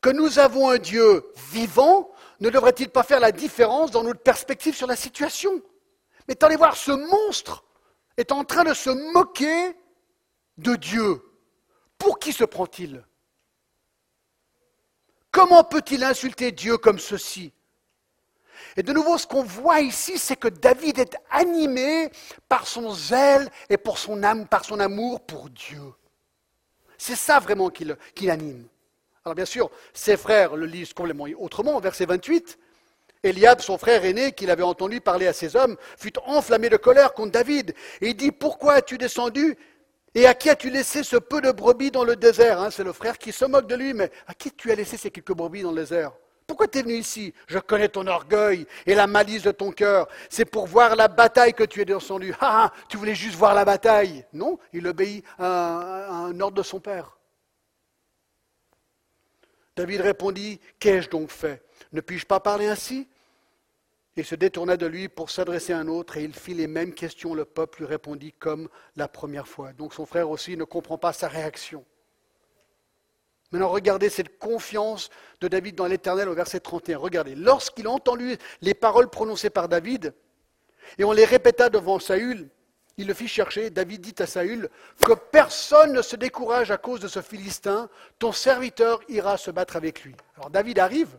que 0.00 0.10
nous 0.10 0.38
avons 0.38 0.68
un 0.68 0.78
Dieu 0.78 1.24
vivant 1.50 2.10
ne 2.40 2.50
devrait-il 2.50 2.90
pas 2.90 3.04
faire 3.04 3.20
la 3.20 3.32
différence 3.32 3.90
dans 3.90 4.02
notre 4.02 4.20
perspective 4.20 4.74
sur 4.74 4.86
la 4.86 4.96
situation? 4.96 5.62
Mais 6.28 6.42
allez 6.42 6.56
voir, 6.56 6.76
ce 6.76 6.90
monstre 6.90 7.64
est 8.16 8.32
en 8.32 8.44
train 8.44 8.64
de 8.64 8.74
se 8.74 8.90
moquer 9.12 9.76
de 10.56 10.76
Dieu. 10.76 11.22
Pour 11.98 12.18
qui 12.18 12.32
se 12.32 12.44
prend-il? 12.44 13.04
Comment 15.30 15.64
peut-il 15.64 16.04
insulter 16.04 16.52
Dieu 16.52 16.76
comme 16.76 16.98
ceci? 16.98 17.52
Et 18.76 18.82
de 18.82 18.92
nouveau, 18.92 19.18
ce 19.18 19.26
qu'on 19.26 19.42
voit 19.42 19.80
ici, 19.80 20.18
c'est 20.18 20.36
que 20.36 20.48
David 20.48 20.98
est 20.98 21.16
animé 21.30 22.10
par 22.48 22.66
son 22.66 22.92
zèle 22.92 23.50
et 23.68 23.76
par 23.76 23.98
son 23.98 24.22
amour 24.22 25.20
pour 25.26 25.50
Dieu. 25.50 25.92
C'est 26.96 27.16
ça 27.16 27.40
vraiment 27.40 27.70
qui 27.70 27.84
l'anime. 28.26 28.68
Alors 29.24 29.34
bien 29.34 29.44
sûr, 29.44 29.70
ses 29.92 30.16
frères 30.16 30.54
le 30.54 30.66
lisent 30.66 30.92
complètement 30.92 31.26
autrement, 31.38 31.80
verset 31.80 32.06
28. 32.06 32.58
Eliab, 33.24 33.60
son 33.60 33.78
frère 33.78 34.04
aîné, 34.04 34.32
qu'il 34.32 34.50
avait 34.50 34.62
entendu 34.62 35.00
parler 35.00 35.26
à 35.26 35.32
ses 35.32 35.56
hommes, 35.56 35.76
fut 35.96 36.16
enflammé 36.26 36.68
de 36.68 36.76
colère 36.76 37.14
contre 37.14 37.32
David. 37.32 37.74
Et 38.00 38.10
il 38.10 38.16
dit, 38.16 38.30
pourquoi 38.30 38.74
as-tu 38.74 38.98
descendu 38.98 39.56
et 40.14 40.26
à 40.26 40.34
qui 40.34 40.48
as-tu 40.48 40.70
laissé 40.70 41.02
ce 41.02 41.16
peu 41.16 41.40
de 41.40 41.50
brebis 41.50 41.90
dans 41.90 42.04
le 42.04 42.14
désert 42.14 42.60
hein, 42.60 42.70
C'est 42.70 42.84
le 42.84 42.92
frère 42.92 43.18
qui 43.18 43.32
se 43.32 43.44
moque 43.44 43.66
de 43.66 43.74
lui, 43.74 43.94
mais 43.94 44.12
à 44.28 44.34
qui 44.34 44.52
tu 44.52 44.70
as 44.70 44.76
laissé 44.76 44.96
ces 44.96 45.10
quelques 45.10 45.32
brebis 45.32 45.62
dans 45.62 45.72
le 45.72 45.80
désert? 45.80 46.12
Pourquoi 46.46 46.68
tu 46.68 46.78
es 46.78 46.82
venu 46.82 46.94
ici? 46.94 47.34
Je 47.48 47.58
connais 47.58 47.88
ton 47.88 48.06
orgueil 48.06 48.66
et 48.86 48.94
la 48.94 49.06
malice 49.06 49.42
de 49.42 49.50
ton 49.50 49.72
cœur. 49.72 50.06
C'est 50.28 50.44
pour 50.44 50.66
voir 50.66 50.94
la 50.94 51.08
bataille 51.08 51.54
que 51.54 51.64
tu 51.64 51.80
es 51.80 51.84
descendu. 51.84 52.34
Ah, 52.40 52.66
ah, 52.66 52.72
tu 52.88 52.96
voulais 52.96 53.14
juste 53.14 53.34
voir 53.34 53.54
la 53.54 53.64
bataille. 53.64 54.24
Non, 54.32 54.58
il 54.72 54.86
obéit 54.86 55.24
à 55.38 56.26
un 56.26 56.38
ordre 56.40 56.58
de 56.58 56.62
son 56.62 56.80
père. 56.80 57.18
David 59.74 60.02
répondit, 60.02 60.60
Qu'ai-je 60.78 61.08
donc 61.08 61.30
fait? 61.30 61.62
Ne 61.92 62.00
puis-je 62.02 62.26
pas 62.26 62.40
parler 62.40 62.66
ainsi? 62.66 63.08
Il 64.16 64.24
se 64.24 64.36
détourna 64.36 64.76
de 64.76 64.86
lui 64.86 65.08
pour 65.08 65.30
s'adresser 65.30 65.72
à 65.72 65.78
un 65.78 65.88
autre, 65.88 66.16
et 66.16 66.22
il 66.22 66.34
fit 66.34 66.54
les 66.54 66.68
mêmes 66.68 66.94
questions. 66.94 67.34
Le 67.34 67.44
peuple 67.44 67.80
lui 67.80 67.86
répondit 67.86 68.32
comme 68.32 68.68
la 68.96 69.08
première 69.08 69.48
fois. 69.48 69.72
Donc 69.72 69.92
son 69.92 70.06
frère 70.06 70.30
aussi 70.30 70.56
ne 70.56 70.64
comprend 70.64 70.98
pas 70.98 71.12
sa 71.12 71.26
réaction. 71.26 71.84
Maintenant, 73.50 73.70
regardez 73.70 74.10
cette 74.10 74.38
confiance 74.38 75.10
de 75.40 75.48
David 75.48 75.74
dans 75.74 75.86
l'Éternel 75.86 76.28
au 76.28 76.34
verset 76.34 76.60
31. 76.60 76.98
Regardez, 76.98 77.34
lorsqu'il 77.34 77.88
entendu 77.88 78.36
les 78.62 78.74
paroles 78.74 79.10
prononcées 79.10 79.50
par 79.50 79.68
David, 79.68 80.14
et 80.98 81.04
on 81.04 81.12
les 81.12 81.24
répéta 81.24 81.68
devant 81.68 81.98
Saül, 81.98 82.48
il 82.96 83.08
le 83.08 83.14
fit 83.14 83.28
chercher. 83.28 83.70
David 83.70 84.00
dit 84.00 84.22
à 84.22 84.26
Saül 84.26 84.68
que 85.04 85.12
personne 85.14 85.92
ne 85.92 86.02
se 86.02 86.14
décourage 86.14 86.70
à 86.70 86.76
cause 86.76 87.00
de 87.00 87.08
ce 87.08 87.20
Philistin. 87.20 87.88
Ton 88.18 88.32
serviteur 88.32 89.00
ira 89.08 89.36
se 89.36 89.50
battre 89.50 89.76
avec 89.76 90.04
lui. 90.04 90.14
Alors 90.36 90.50
David 90.50 90.78
arrive, 90.78 91.18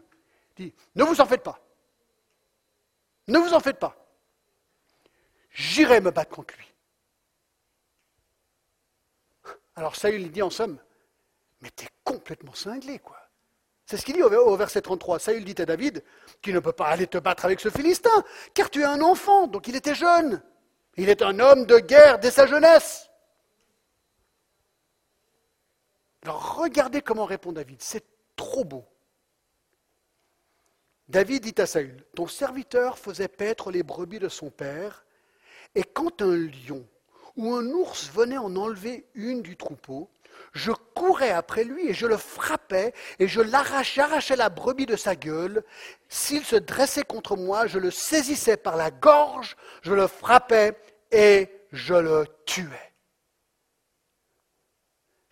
dit 0.56 0.74
Ne 0.96 1.04
vous 1.04 1.20
en 1.20 1.26
faites 1.26 1.43
pas. 1.43 1.64
Ne 3.28 3.39
vous 3.39 3.53
en 3.53 3.59
faites 3.59 3.80
pas. 3.80 3.95
J'irai 5.51 6.01
me 6.01 6.11
battre 6.11 6.36
contre 6.36 6.53
lui. 6.55 6.73
Alors 9.76 9.95
Saül 9.95 10.32
dit 10.32 10.41
en 10.41 10.49
somme 10.49 10.80
Mais 11.61 11.69
t'es 11.69 11.88
complètement 12.03 12.53
cinglé, 12.53 12.99
quoi. 12.99 13.17
C'est 13.86 13.97
ce 13.97 14.05
qu'il 14.05 14.15
dit 14.15 14.23
au 14.23 14.55
verset 14.55 14.82
33. 14.82 15.19
Saül 15.19 15.45
dit 15.45 15.61
à 15.61 15.65
David 15.65 16.03
Tu 16.41 16.53
ne 16.53 16.59
peux 16.59 16.71
pas 16.71 16.88
aller 16.88 17.07
te 17.07 17.17
battre 17.17 17.45
avec 17.45 17.59
ce 17.59 17.69
Philistin, 17.69 18.23
car 18.53 18.69
tu 18.69 18.82
es 18.82 18.86
un 18.86 19.01
enfant, 19.01 19.47
donc 19.47 19.67
il 19.67 19.76
était 19.76 19.95
jeune. 19.95 20.41
Il 20.97 21.09
est 21.09 21.21
un 21.21 21.39
homme 21.39 21.65
de 21.65 21.78
guerre 21.80 22.19
dès 22.19 22.32
sa 22.32 22.47
jeunesse. 22.47 23.09
Alors 26.23 26.55
regardez 26.55 27.01
comment 27.01 27.26
répond 27.26 27.51
David. 27.51 27.82
C'est 27.82 28.05
trop 28.36 28.63
beau. 28.63 28.86
David 31.08 31.43
dit 31.43 31.62
à 31.62 31.66
Saül, 31.66 32.03
ton 32.16 32.28
serviteur 32.28 32.97
faisait 32.97 33.28
paître 33.28 33.72
les 33.72 33.84
brebis 33.84 34.20
de 34.20 34.30
son 34.30 34.49
père, 34.49 35.06
et 35.76 35.84
quand 35.84 36.22
un 36.22 36.36
lion 36.36 36.86
ou 37.36 37.53
un 37.53 37.66
ours 37.68 38.10
venait 38.12 38.38
en 38.38 38.56
enlever 38.56 39.06
une 39.14 39.41
du 39.41 39.56
troupeau, 39.56 40.10
je 40.53 40.72
courais 40.93 41.32
après 41.32 41.64
lui 41.64 41.88
et 41.89 41.93
je 41.93 42.08
le 42.08 42.18
frappais 42.18 42.93
et 43.20 43.28
je 43.28 43.41
l'arrachais, 43.41 44.01
arrachais 44.01 44.36
la 44.36 44.49
brebis 44.49 44.86
de 44.86 44.95
sa 44.95 45.16
gueule. 45.16 45.64
S'il 46.10 46.43
se 46.43 46.56
dressait 46.56 47.03
contre 47.03 47.36
moi, 47.38 47.68
je 47.68 47.80
le 47.80 47.91
saisissais 47.91 48.58
par 48.58 48.76
la 48.76 48.91
gorge, 48.91 49.56
je 49.82 49.93
le 49.93 50.08
frappais 50.08 50.78
et 51.12 51.49
je 51.72 51.93
le 51.93 52.26
tuais. 52.45 52.93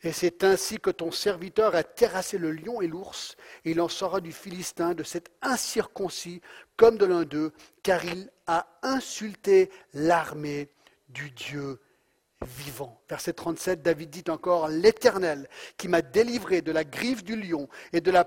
Et 0.04 0.12
c'est 0.12 0.44
ainsi 0.44 0.80
que 0.80 0.90
ton 0.90 1.12
serviteur 1.12 1.76
a 1.76 1.84
terrassé 1.84 2.38
le 2.38 2.52
lion 2.52 2.82
et 2.82 2.88
l'ours, 2.88 3.38
et 3.64 3.72
il 3.72 3.80
en 3.80 3.88
sera 3.88 4.20
du 4.20 4.34
Philistin, 4.34 4.94
de 4.94 5.04
cet 5.04 5.32
incirconcis, 5.42 6.42
comme 6.76 6.98
de 6.98 7.06
l'un 7.06 7.24
d'eux, 7.24 7.54
car 7.84 8.04
il 8.04 8.30
a 8.46 8.68
insulté 8.82 9.72
l'armée 9.94 10.70
du 11.08 11.32
Dieu 11.32 11.80
vivant. 12.42 13.02
Verset 13.08 13.34
37, 13.34 13.82
David 13.82 14.10
dit 14.10 14.30
encore, 14.30 14.68
L'Éternel 14.68 15.48
qui 15.78 15.88
m'a 15.88 16.02
délivré 16.02 16.62
de 16.62 16.74
la 16.74 16.84
griffe 16.84 17.24
du 17.24 17.38
lion 17.38 17.70
et 17.94 18.02
de 18.02 18.12
la 18.12 18.26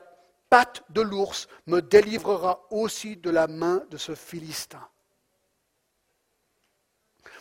patte 0.49 0.83
de 0.91 1.03
l'ours 1.03 1.47
me 1.67 1.81
délivrera 1.81 2.67
aussi 2.71 3.17
de 3.17 3.29
la 3.29 3.49
main 3.49 3.85
de 3.91 3.99
ce 3.99 4.15
Philistin. 4.15 4.89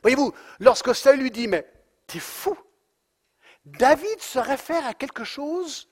Voyez-vous, 0.02 0.34
lorsque 0.60 0.94
Saül 0.94 1.22
lui 1.22 1.32
dit, 1.32 1.48
mais 1.48 1.66
t'es 2.08 2.20
fou, 2.20 2.58
David 3.66 4.22
se 4.22 4.39
réfère 4.39 4.86
à 4.86 4.93
quelque 4.93 5.24
chose 5.24 5.89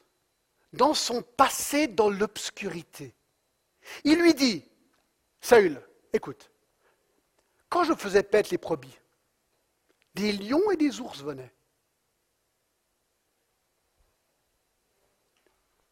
dans 0.74 0.94
son 0.94 1.22
passé 1.22 1.88
dans 1.88 2.10
l'obscurité. 2.10 3.16
Il 4.04 4.20
lui 4.22 4.34
dit, 4.34 4.64
Saül, 5.42 5.82
écoute, 6.14 6.52
quand 7.70 7.84
je 7.84 7.94
faisais 7.94 8.24
paître 8.24 8.50
les 8.52 8.58
brebis, 8.58 8.98
des 10.14 10.32
lions 10.32 10.70
et 10.72 10.78
des 10.78 11.00
ours 11.00 11.22
venaient. 11.22 11.54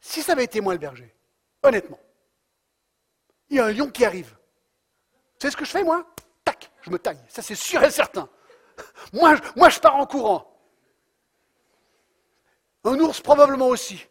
Si 0.00 0.22
ça 0.22 0.32
avait 0.32 0.44
été 0.44 0.60
moi 0.60 0.74
le 0.74 0.78
berger, 0.78 1.12
honnêtement, 1.62 1.98
il 3.50 3.56
y 3.56 3.60
a 3.60 3.66
un 3.66 3.72
lion 3.72 3.90
qui 3.90 4.04
arrive. 4.04 4.36
C'est 5.38 5.50
ce 5.50 5.56
que 5.56 5.64
je 5.64 5.70
fais 5.70 5.82
moi? 5.82 6.06
Tac, 6.44 6.70
je 6.82 6.90
me 6.90 6.98
taille. 6.98 7.22
Ça 7.28 7.42
c'est 7.42 7.56
sûr 7.56 7.82
et 7.82 7.90
certain. 7.90 8.28
Moi, 9.12 9.36
moi 9.56 9.68
je 9.68 9.80
pars 9.80 9.96
en 9.96 10.06
courant. 10.06 10.51
Un 12.84 12.98
ours 12.98 13.20
probablement 13.20 13.68
aussi. 13.68 14.06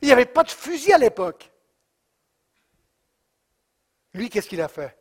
Il 0.00 0.06
n'y 0.06 0.12
avait 0.12 0.26
pas 0.26 0.44
de 0.44 0.50
fusil 0.50 0.92
à 0.92 0.98
l'époque. 0.98 1.50
Lui, 4.14 4.30
qu'est-ce 4.30 4.48
qu'il 4.48 4.60
a 4.60 4.68
fait? 4.68 4.96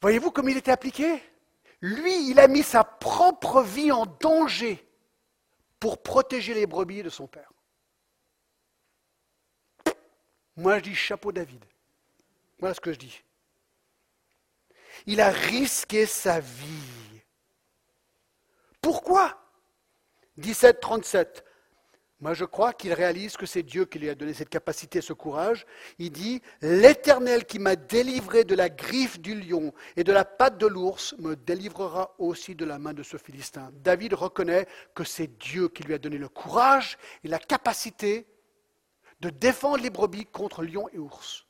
Voyez-vous 0.00 0.30
comme 0.30 0.48
il 0.48 0.56
était 0.56 0.70
appliqué? 0.70 1.22
Lui, 1.80 2.30
il 2.30 2.38
a 2.38 2.48
mis 2.48 2.62
sa 2.62 2.84
propre 2.84 3.62
vie 3.62 3.90
en 3.90 4.06
danger 4.06 4.84
pour 5.80 6.02
protéger 6.02 6.54
les 6.54 6.66
brebis 6.66 7.02
de 7.02 7.10
son 7.10 7.26
père. 7.26 7.50
Moi, 10.56 10.78
je 10.78 10.84
dis 10.84 10.94
chapeau 10.94 11.32
David. 11.32 11.64
Voilà 12.58 12.74
ce 12.74 12.80
que 12.80 12.92
je 12.92 12.98
dis. 12.98 13.22
Il 15.06 15.20
a 15.20 15.30
risqué 15.30 16.06
sa 16.06 16.40
vie. 16.40 17.07
Pourquoi? 18.80 19.38
1737. 20.36 21.44
Moi, 22.20 22.34
je 22.34 22.44
crois 22.44 22.72
qu'il 22.72 22.92
réalise 22.92 23.36
que 23.36 23.46
c'est 23.46 23.62
Dieu 23.62 23.84
qui 23.84 24.00
lui 24.00 24.10
a 24.10 24.16
donné 24.16 24.34
cette 24.34 24.48
capacité, 24.48 25.00
ce 25.00 25.12
courage. 25.12 25.66
Il 25.98 26.10
dit 26.10 26.42
L'Éternel 26.62 27.44
qui 27.44 27.60
m'a 27.60 27.76
délivré 27.76 28.42
de 28.42 28.56
la 28.56 28.68
griffe 28.68 29.20
du 29.20 29.40
lion 29.40 29.72
et 29.96 30.02
de 30.02 30.12
la 30.12 30.24
patte 30.24 30.58
de 30.58 30.66
l'ours 30.66 31.14
me 31.18 31.36
délivrera 31.36 32.16
aussi 32.18 32.56
de 32.56 32.64
la 32.64 32.80
main 32.80 32.92
de 32.92 33.04
ce 33.04 33.18
Philistin. 33.18 33.70
David 33.84 34.14
reconnaît 34.14 34.66
que 34.94 35.04
c'est 35.04 35.38
Dieu 35.38 35.68
qui 35.68 35.84
lui 35.84 35.94
a 35.94 35.98
donné 35.98 36.18
le 36.18 36.28
courage 36.28 36.98
et 37.22 37.28
la 37.28 37.38
capacité 37.38 38.26
de 39.20 39.30
défendre 39.30 39.82
les 39.82 39.90
brebis 39.90 40.26
contre 40.26 40.64
lion 40.64 40.88
et 40.92 40.98
ours. 40.98 41.46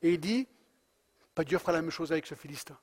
Et 0.00 0.14
il 0.14 0.20
dit 0.20 0.48
pas 1.34 1.44
Dieu 1.44 1.58
fera 1.58 1.72
la 1.72 1.82
même 1.82 1.90
chose 1.90 2.10
avec 2.10 2.26
ce 2.26 2.34
Philistin. 2.34 2.76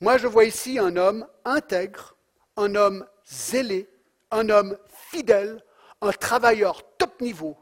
Moi, 0.00 0.18
je 0.18 0.26
vois 0.26 0.44
ici 0.44 0.78
un 0.78 0.96
homme 0.96 1.26
intègre 1.44 2.18
un 2.58 2.74
homme 2.74 3.06
zélé, 3.24 3.88
un 4.30 4.50
homme 4.50 4.76
fidèle, 4.88 5.64
un 6.00 6.12
travailleur 6.12 6.96
top 6.96 7.20
niveau, 7.20 7.56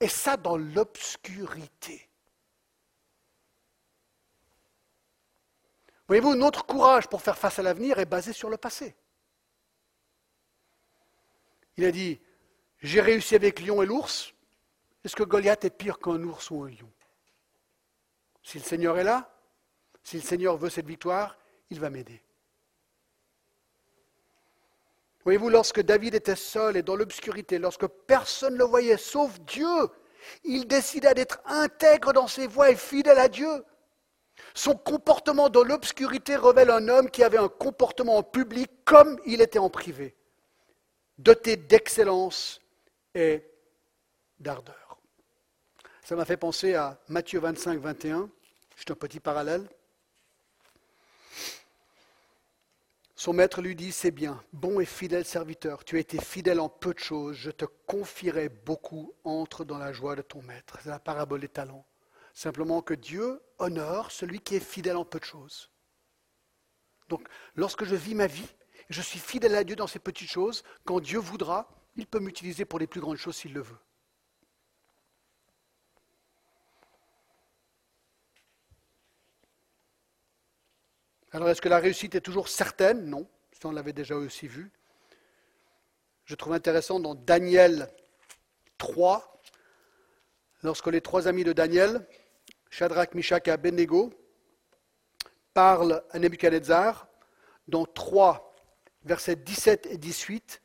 et 0.00 0.08
ça 0.08 0.36
dans 0.36 0.56
l'obscurité. 0.56 2.08
Voyez-vous, 6.08 6.34
notre 6.34 6.64
courage 6.64 7.08
pour 7.08 7.20
faire 7.20 7.36
face 7.36 7.58
à 7.58 7.62
l'avenir 7.62 7.98
est 7.98 8.06
basé 8.06 8.32
sur 8.32 8.48
le 8.48 8.56
passé. 8.56 8.96
Il 11.76 11.84
a 11.84 11.92
dit, 11.92 12.18
j'ai 12.80 13.02
réussi 13.02 13.34
avec 13.34 13.60
Lion 13.60 13.82
et 13.82 13.86
l'ours, 13.86 14.32
est-ce 15.04 15.14
que 15.14 15.22
Goliath 15.22 15.64
est 15.66 15.70
pire 15.70 15.98
qu'un 15.98 16.22
ours 16.22 16.50
ou 16.50 16.62
un 16.62 16.70
lion? 16.70 16.90
Si 18.42 18.58
le 18.58 18.64
Seigneur 18.64 18.96
est 18.96 19.04
là, 19.04 19.30
si 20.02 20.16
le 20.16 20.22
Seigneur 20.22 20.56
veut 20.56 20.70
cette 20.70 20.86
victoire, 20.86 21.36
il 21.70 21.80
va 21.80 21.90
m'aider. 21.90 22.22
Voyez-vous, 25.24 25.50
lorsque 25.50 25.82
David 25.82 26.14
était 26.14 26.36
seul 26.36 26.76
et 26.76 26.82
dans 26.82 26.96
l'obscurité, 26.96 27.58
lorsque 27.58 27.86
personne 27.86 28.54
ne 28.54 28.58
le 28.58 28.64
voyait 28.64 28.96
sauf 28.96 29.38
Dieu, 29.40 29.90
il 30.44 30.66
décida 30.66 31.12
d'être 31.14 31.40
intègre 31.44 32.12
dans 32.12 32.28
ses 32.28 32.46
voies 32.46 32.70
et 32.70 32.76
fidèle 32.76 33.18
à 33.18 33.28
Dieu. 33.28 33.64
Son 34.54 34.74
comportement 34.74 35.48
dans 35.48 35.64
l'obscurité 35.64 36.36
révèle 36.36 36.70
un 36.70 36.88
homme 36.88 37.10
qui 37.10 37.22
avait 37.22 37.38
un 37.38 37.48
comportement 37.48 38.16
en 38.16 38.22
public 38.22 38.70
comme 38.84 39.20
il 39.26 39.40
était 39.42 39.58
en 39.58 39.68
privé, 39.68 40.16
doté 41.18 41.56
d'excellence 41.56 42.60
et 43.14 43.44
d'ardeur. 44.38 44.98
Ça 46.04 46.16
m'a 46.16 46.24
fait 46.24 46.36
penser 46.36 46.74
à 46.74 46.98
Matthieu 47.08 47.40
25, 47.40 47.78
21, 47.80 48.30
juste 48.76 48.90
un 48.90 48.94
petit 48.94 49.20
parallèle. 49.20 49.68
Son 53.18 53.32
maître 53.32 53.62
lui 53.62 53.74
dit, 53.74 53.90
c'est 53.90 54.12
bien, 54.12 54.40
bon 54.52 54.78
et 54.78 54.84
fidèle 54.84 55.24
serviteur, 55.24 55.84
tu 55.84 55.96
as 55.96 55.98
été 55.98 56.20
fidèle 56.20 56.60
en 56.60 56.68
peu 56.68 56.94
de 56.94 57.00
choses, 57.00 57.34
je 57.34 57.50
te 57.50 57.64
confierai 57.88 58.48
beaucoup, 58.48 59.12
entre 59.24 59.64
dans 59.64 59.76
la 59.76 59.92
joie 59.92 60.14
de 60.14 60.22
ton 60.22 60.40
maître. 60.42 60.78
C'est 60.80 60.88
la 60.88 61.00
parabole 61.00 61.40
des 61.40 61.48
talents. 61.48 61.84
Simplement 62.32 62.80
que 62.80 62.94
Dieu 62.94 63.42
honore 63.58 64.12
celui 64.12 64.38
qui 64.38 64.54
est 64.54 64.60
fidèle 64.60 64.96
en 64.96 65.04
peu 65.04 65.18
de 65.18 65.24
choses. 65.24 65.72
Donc, 67.08 67.26
lorsque 67.56 67.82
je 67.82 67.96
vis 67.96 68.14
ma 68.14 68.28
vie, 68.28 68.54
je 68.88 69.02
suis 69.02 69.18
fidèle 69.18 69.56
à 69.56 69.64
Dieu 69.64 69.74
dans 69.74 69.88
ces 69.88 69.98
petites 69.98 70.30
choses, 70.30 70.62
quand 70.84 71.00
Dieu 71.00 71.18
voudra, 71.18 71.68
il 71.96 72.06
peut 72.06 72.20
m'utiliser 72.20 72.66
pour 72.66 72.78
les 72.78 72.86
plus 72.86 73.00
grandes 73.00 73.16
choses 73.16 73.34
s'il 73.34 73.52
le 73.52 73.62
veut. 73.62 73.80
Alors, 81.32 81.50
est-ce 81.50 81.60
que 81.60 81.68
la 81.68 81.78
réussite 81.78 82.14
est 82.14 82.22
toujours 82.22 82.48
certaine? 82.48 83.04
Non, 83.04 83.28
ça 83.52 83.68
on 83.68 83.72
l'avait 83.72 83.92
déjà 83.92 84.16
aussi 84.16 84.48
vu. 84.48 84.70
Je 86.24 86.34
trouve 86.34 86.54
intéressant 86.54 87.00
dans 87.00 87.14
Daniel 87.14 87.88
3, 88.78 89.40
lorsque 90.62 90.86
les 90.86 91.00
trois 91.00 91.28
amis 91.28 91.44
de 91.44 91.52
Daniel, 91.52 92.06
Shadrach, 92.70 93.14
Mishach 93.14 93.46
et 93.46 93.50
Abednego 93.50 94.10
parle 95.52 96.02
à 96.10 96.18
Nebuchadnezzar 96.18 97.08
dans 97.66 97.84
3, 97.84 98.54
versets 99.04 99.36
17 99.36 99.86
et 99.86 99.98
18. 99.98 100.62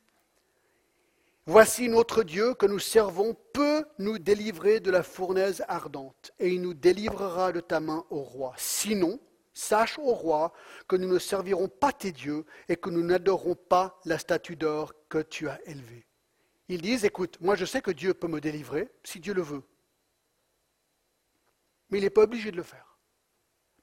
Voici 1.46 1.90
notre 1.90 2.22
Dieu 2.22 2.54
que 2.54 2.64
nous 2.64 2.78
servons 2.78 3.36
peut 3.52 3.84
nous 3.98 4.18
délivrer 4.18 4.80
de 4.80 4.90
la 4.90 5.02
fournaise 5.02 5.62
ardente, 5.68 6.32
et 6.38 6.48
il 6.48 6.62
nous 6.62 6.72
délivrera 6.72 7.52
de 7.52 7.60
ta 7.60 7.80
main 7.80 8.06
au 8.08 8.22
roi. 8.22 8.54
Sinon, 8.56 9.20
sache 9.54 9.98
au 9.98 10.12
roi 10.12 10.52
que 10.88 10.96
nous 10.96 11.08
ne 11.08 11.18
servirons 11.18 11.68
pas 11.68 11.92
tes 11.92 12.12
dieux 12.12 12.44
et 12.68 12.76
que 12.76 12.90
nous 12.90 13.02
n'adorerons 13.02 13.54
pas 13.54 13.98
la 14.04 14.18
statue 14.18 14.56
d'or 14.56 14.92
que 15.08 15.18
tu 15.18 15.48
as 15.48 15.60
élevée. 15.66 16.06
Ils 16.68 16.82
disent, 16.82 17.04
écoute, 17.04 17.38
moi 17.40 17.56
je 17.56 17.64
sais 17.64 17.80
que 17.80 17.90
Dieu 17.90 18.14
peut 18.14 18.28
me 18.28 18.40
délivrer 18.40 18.90
si 19.04 19.20
Dieu 19.20 19.34
le 19.34 19.42
veut 19.42 19.62
mais 21.94 21.98
il 21.98 22.02
n'est 22.02 22.10
pas 22.10 22.22
obligé 22.22 22.50
de 22.50 22.56
le 22.56 22.64
faire. 22.64 22.98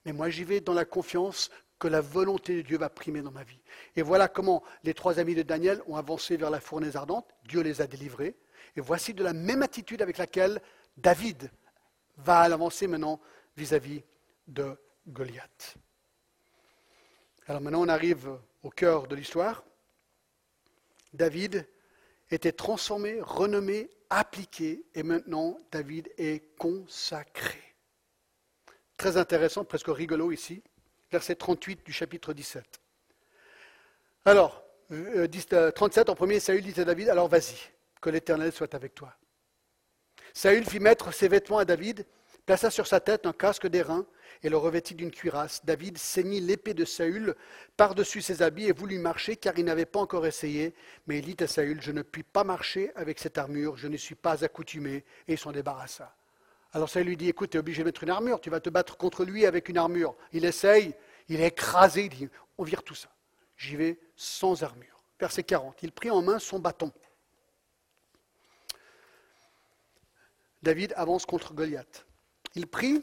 Mais 0.05 0.11
moi, 0.11 0.29
j'y 0.29 0.43
vais 0.43 0.59
dans 0.59 0.73
la 0.73 0.83
confiance 0.83 1.49
que 1.79 1.87
la 1.87 2.01
volonté 2.01 2.57
de 2.57 2.61
Dieu 2.61 2.77
va 2.77 2.89
primer 2.89 3.21
dans 3.21 3.31
ma 3.31 3.43
vie. 3.43 3.61
Et 3.95 4.01
voilà 4.01 4.27
comment 4.27 4.63
les 4.83 4.93
trois 4.93 5.17
amis 5.17 5.33
de 5.33 5.43
Daniel 5.43 5.81
ont 5.87 5.95
avancé 5.95 6.35
vers 6.35 6.49
la 6.49 6.59
fournaise 6.59 6.97
ardente. 6.97 7.27
Dieu 7.45 7.61
les 7.61 7.81
a 7.81 7.87
délivrés. 7.87 8.35
Et 8.75 8.81
voici 8.81 9.13
de 9.13 9.23
la 9.23 9.31
même 9.31 9.63
attitude 9.63 10.01
avec 10.01 10.17
laquelle 10.17 10.61
David 10.97 11.51
va 12.17 12.39
avancer 12.41 12.85
maintenant 12.85 13.21
vis-à-vis 13.55 14.03
de 14.47 14.77
Goliath. 15.07 15.75
Alors 17.47 17.61
maintenant, 17.61 17.81
on 17.81 17.89
arrive 17.89 18.29
au 18.63 18.69
cœur 18.69 19.07
de 19.07 19.15
l'histoire. 19.15 19.63
David 21.13 21.67
était 22.29 22.51
transformé, 22.51 23.19
renommé, 23.21 23.89
appliqué, 24.09 24.85
et 24.93 25.03
maintenant 25.03 25.57
David 25.71 26.11
est 26.17 26.55
consacré. 26.57 27.59
Très 28.97 29.17
intéressant, 29.17 29.65
presque 29.65 29.87
rigolo 29.87 30.31
ici, 30.31 30.63
verset 31.11 31.35
38 31.35 31.85
du 31.85 31.91
chapitre 31.91 32.33
17. 32.33 32.81
Alors, 34.25 34.63
37 34.89 35.53
euh, 35.53 35.69
euh, 36.01 36.11
en 36.11 36.15
premier, 36.15 36.39
Saül 36.39 36.61
dit 36.61 36.79
à 36.79 36.85
David, 36.85 37.09
alors 37.09 37.27
vas-y, 37.27 37.55
que 37.99 38.09
l'Éternel 38.09 38.51
soit 38.51 38.73
avec 38.75 38.93
toi. 38.93 39.15
Saül 40.33 40.65
fit 40.65 40.79
mettre 40.79 41.13
ses 41.13 41.27
vêtements 41.27 41.57
à 41.57 41.65
David, 41.65 42.05
plaça 42.45 42.69
sur 42.69 42.87
sa 42.87 42.99
tête 42.99 43.25
un 43.25 43.33
casque 43.33 43.67
d'airain 43.67 44.05
et 44.43 44.49
le 44.49 44.57
revêtit 44.57 44.95
d'une 44.95 45.11
cuirasse. 45.11 45.65
David 45.65 45.97
ceignit 45.97 46.41
l'épée 46.41 46.73
de 46.73 46.85
Saül 46.85 47.35
par-dessus 47.77 48.21
ses 48.21 48.41
habits 48.41 48.67
et 48.67 48.71
voulut 48.71 48.99
marcher 48.99 49.35
car 49.35 49.57
il 49.57 49.65
n'avait 49.65 49.85
pas 49.85 49.99
encore 49.99 50.25
essayé. 50.25 50.73
Mais 51.07 51.19
il 51.19 51.35
dit 51.35 51.43
à 51.43 51.47
Saül, 51.47 51.81
je 51.81 51.91
ne 51.91 52.01
puis 52.01 52.23
pas 52.23 52.43
marcher 52.43 52.91
avec 52.95 53.19
cette 53.19 53.37
armure, 53.37 53.77
je 53.77 53.87
ne 53.87 53.97
suis 53.97 54.15
pas 54.15 54.43
accoutumé, 54.43 55.03
et 55.27 55.33
il 55.33 55.37
s'en 55.37 55.51
débarrassa. 55.51 56.15
Alors 56.73 56.89
ça 56.89 57.01
lui 57.01 57.17
dit, 57.17 57.27
écoute, 57.27 57.51
tu 57.51 57.57
es 57.57 57.59
obligé 57.59 57.81
de 57.81 57.85
mettre 57.85 58.03
une 58.03 58.09
armure, 58.09 58.39
tu 58.39 58.49
vas 58.49 58.59
te 58.59 58.69
battre 58.69 58.97
contre 58.97 59.25
lui 59.25 59.45
avec 59.45 59.67
une 59.67 59.77
armure. 59.77 60.15
Il 60.31 60.45
essaye, 60.45 60.93
il 61.27 61.41
est 61.41 61.47
écrasé, 61.47 62.05
il 62.05 62.09
dit, 62.09 62.29
on 62.57 62.63
vire 62.63 62.83
tout 62.83 62.95
ça. 62.95 63.09
J'y 63.57 63.75
vais 63.75 63.99
sans 64.15 64.63
armure. 64.63 65.03
Verset 65.19 65.43
40, 65.43 65.83
il 65.83 65.91
prit 65.91 66.09
en 66.09 66.21
main 66.21 66.39
son 66.39 66.59
bâton. 66.59 66.91
David 70.63 70.93
avance 70.95 71.25
contre 71.25 71.53
Goliath. 71.53 72.05
Il 72.55 72.67
prit 72.67 73.01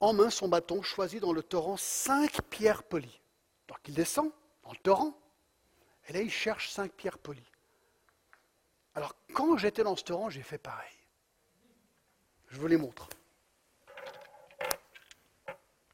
en 0.00 0.12
main 0.12 0.30
son 0.30 0.48
bâton, 0.48 0.82
choisi 0.82 1.20
dans 1.20 1.32
le 1.32 1.42
torrent 1.42 1.76
cinq 1.76 2.42
pierres 2.50 2.82
polies. 2.82 3.20
Donc 3.68 3.78
il 3.86 3.94
descend 3.94 4.30
dans 4.62 4.72
le 4.72 4.78
torrent, 4.78 5.18
et 6.06 6.12
là 6.12 6.20
il 6.20 6.30
cherche 6.30 6.70
cinq 6.70 6.92
pierres 6.92 7.18
polies. 7.18 7.50
Alors 8.94 9.14
quand 9.34 9.56
j'étais 9.56 9.82
dans 9.82 9.96
ce 9.96 10.04
torrent, 10.04 10.30
j'ai 10.30 10.42
fait 10.42 10.58
pareil. 10.58 10.96
Je 12.48 12.58
vous 12.58 12.66
les 12.66 12.76
montre. 12.76 13.08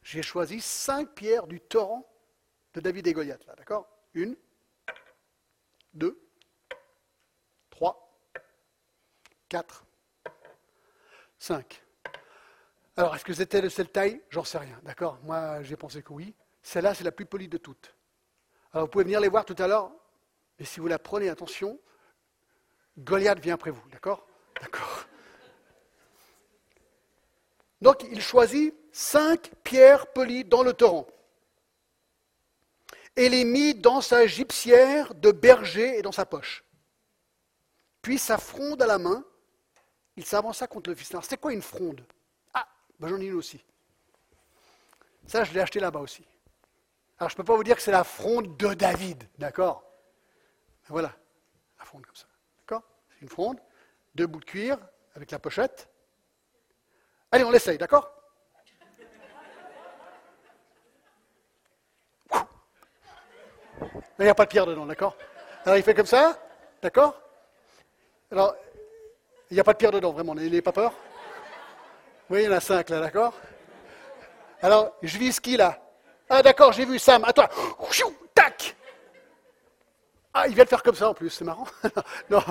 J'ai 0.03 0.23
choisi 0.23 0.61
cinq 0.61 1.15
pierres 1.15 1.47
du 1.47 1.61
torrent 1.61 2.07
de 2.75 2.81
David 2.81 3.07
et 3.07 3.13
Goliath, 3.13 3.47
là, 3.47 3.55
d'accord? 3.55 3.89
Une, 4.15 4.37
deux, 5.95 6.23
trois, 7.71 8.15
quatre, 9.49 9.87
cinq. 11.39 11.83
Alors, 12.97 13.15
est-ce 13.17 13.25
que 13.25 13.33
c'était 13.33 13.61
de 13.61 13.69
cette 13.69 13.93
taille? 13.93 14.21
J'en 14.29 14.45
sais 14.45 14.59
rien, 14.59 14.79
d'accord? 14.83 15.19
Moi, 15.23 15.63
j'ai 15.63 15.77
pensé 15.77 16.03
que 16.03 16.13
oui. 16.13 16.35
Celle-là, 16.63 16.95
c'est 16.95 17.05
la 17.05 17.13
plus 17.13 17.27
polie 17.27 17.49
de 17.49 17.59
toutes. 17.59 17.95
Alors, 18.73 18.87
vous 18.87 18.91
pouvez 18.91 19.05
venir 19.05 19.21
les 19.21 19.29
voir 19.29 19.45
tout 19.45 19.57
à 19.59 19.67
l'heure, 19.67 19.91
mais 20.59 20.65
si 20.65 20.81
vous 20.81 20.89
la 20.89 20.99
prenez, 20.99 21.29
attention, 21.29 21.79
Goliath 22.99 23.41
vient 23.41 23.55
après 23.55 23.71
vous, 23.71 23.89
d'accord? 23.91 24.27
D'accord. 24.61 25.07
Donc 27.83 28.05
il 28.11 28.23
choisit 28.23 28.75
cinq 28.93 29.51
pierres 29.65 30.07
polies 30.13 30.45
dans 30.45 30.63
le 30.63 30.73
torrent 30.73 31.07
et 33.17 33.29
les 33.29 33.45
mit 33.45 33.75
dans 33.75 34.01
sa 34.01 34.27
gypsière 34.27 35.15
de 35.17 35.33
berger 35.33 35.99
et 35.99 36.03
dans 36.03 36.13
sa 36.13 36.25
poche. 36.25 36.65
Puis 38.01 38.19
sa 38.19 38.39
fronde 38.39 38.81
à 38.83 38.87
la 38.87 38.99
main, 38.99 39.25
il 40.17 40.25
s'avança 40.25 40.69
contre 40.69 40.91
le 40.91 40.97
Philistin. 40.97 41.21
C'est 41.23 41.39
quoi 41.39 41.53
une 41.53 41.61
fronde? 41.61 42.07
Ben 43.03 43.09
j'en 43.09 43.21
ai 43.21 43.25
une 43.25 43.35
aussi. 43.35 43.61
Ça, 45.27 45.43
je 45.43 45.53
l'ai 45.53 45.61
acheté 45.61 45.81
là-bas 45.81 45.99
aussi. 45.99 46.25
Alors 47.19 47.31
je 47.31 47.35
ne 47.35 47.37
peux 47.39 47.45
pas 47.45 47.57
vous 47.57 47.65
dire 47.65 47.75
que 47.75 47.83
c'est 47.83 47.91
la 47.91 48.05
fronde 48.05 48.57
de 48.57 48.75
David, 48.75 49.25
d'accord? 49.39 49.83
Voilà, 50.87 51.13
la 51.81 51.85
fronde 51.85 52.07
comme 52.07 52.15
ça. 52.15 52.27
D'accord? 52.61 52.85
C'est 53.11 53.23
une 53.23 53.29
fronde, 53.29 53.59
deux 54.15 54.29
bouts 54.29 54.39
de 54.39 54.45
cuir 54.45 54.79
avec 55.17 55.33
la 55.33 55.41
pochette. 55.41 55.89
Allez, 57.33 57.43
on 57.43 57.51
l'essaye, 57.51 57.77
d'accord? 57.77 58.09
Il 64.21 64.25
n'y 64.25 64.29
a 64.29 64.35
pas 64.35 64.45
de 64.45 64.51
pierre 64.51 64.67
dedans, 64.67 64.87
d'accord? 64.87 65.17
Alors 65.65 65.77
il 65.77 65.83
fait 65.83 65.95
comme 65.95 66.07
ça, 66.07 66.41
d'accord? 66.81 67.21
Alors, 68.31 68.55
il 69.51 69.55
n'y 69.55 69.61
a 69.61 69.65
pas 69.65 69.73
de 69.73 69.79
pierre 69.79 69.91
dedans, 69.91 70.13
vraiment, 70.13 70.37
n'ayez 70.37 70.63
pas 70.63 70.71
peur 70.71 70.95
Oui, 72.33 72.45
il 72.45 72.47
y 72.47 72.49
en 72.49 72.53
a 72.53 72.61
cinq 72.61 72.89
là, 72.89 72.99
d'accord? 72.99 73.35
Alors, 74.63 74.97
je 75.03 75.19
vise 75.19 75.39
qui 75.39 75.55
là 75.55 75.79
Ah 76.31 76.41
d'accord, 76.41 76.73
j'ai 76.73 76.87
vu 76.87 76.99
Sam, 76.99 77.23
à 77.27 77.33
toi 77.35 77.47
Tac 78.33 78.75
Ah, 80.33 80.49
il 80.49 80.55
vient 80.55 80.65
de 80.65 80.69
faire 80.71 80.83
comme 80.83 80.95
ça 80.95 81.11
en 81.11 81.13
plus, 81.13 81.29
c'est 81.29 81.45
marrant. 81.45 81.67
non, 82.31 82.43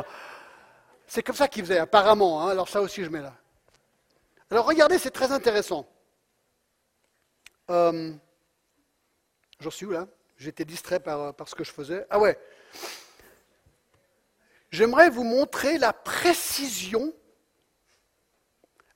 c'est 1.07 1.23
comme 1.23 1.36
ça 1.36 1.47
qu'il 1.47 1.63
faisait, 1.63 1.79
apparemment, 1.79 2.43
hein. 2.43 2.51
alors 2.51 2.69
ça 2.69 2.79
aussi 2.79 3.03
je 3.03 3.09
mets 3.09 3.21
là. 3.21 3.34
Alors 4.51 4.67
regardez, 4.67 4.99
c'est 4.99 5.09
très 5.09 5.32
intéressant. 5.32 5.89
Euh, 7.71 8.13
J'en 9.61 9.71
suis 9.71 9.88
où 9.88 9.91
là? 9.91 10.05
J'étais 10.38 10.63
distrait 10.63 10.99
par, 10.99 11.34
par 11.34 11.49
ce 11.49 11.55
que 11.55 11.63
je 11.63 11.71
faisais. 11.71 12.05
Ah 12.11 12.19
ouais. 12.19 12.38
J'aimerais 14.69 15.09
vous 15.09 15.23
montrer 15.23 15.79
la 15.79 15.91
précision 15.91 17.15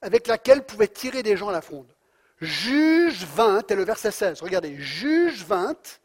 avec 0.05 0.27
laquelle 0.27 0.63
pouvait 0.63 0.87
tirer 0.87 1.23
des 1.23 1.35
gens 1.35 1.49
à 1.49 1.51
la 1.51 1.61
fronde. 1.61 1.91
Juge 2.39 3.25
20 3.25 3.71
et 3.71 3.75
le 3.75 3.83
verset 3.83 4.11
16. 4.11 4.41
Regardez, 4.41 4.77
Juge 4.77 5.43
20 5.43 5.99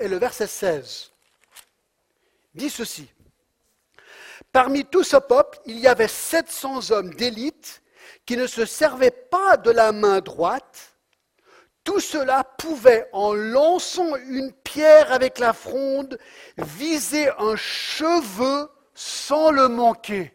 et 0.00 0.08
le 0.08 0.16
verset 0.16 0.48
16 0.48 1.12
dit 2.54 2.70
ceci. 2.70 3.08
Parmi 4.52 4.84
tout 4.84 5.02
ce 5.02 5.16
peuple, 5.16 5.58
il 5.66 5.78
y 5.78 5.86
avait 5.86 6.08
700 6.08 6.90
hommes 6.90 7.14
d'élite 7.14 7.82
qui 8.26 8.36
ne 8.36 8.46
se 8.46 8.64
servait 8.64 9.10
pas 9.10 9.56
de 9.56 9.70
la 9.70 9.92
main 9.92 10.20
droite, 10.20 10.90
Tout 11.84 12.00
cela 12.00 12.44
pouvait, 12.44 13.06
en 13.12 13.34
lançant 13.34 14.16
une 14.16 14.52
pierre 14.52 15.12
avec 15.12 15.38
la 15.38 15.52
fronde, 15.52 16.18
viser 16.56 17.28
un 17.38 17.56
cheveu 17.56 18.70
sans 18.94 19.50
le 19.50 19.68
manquer. 19.68 20.33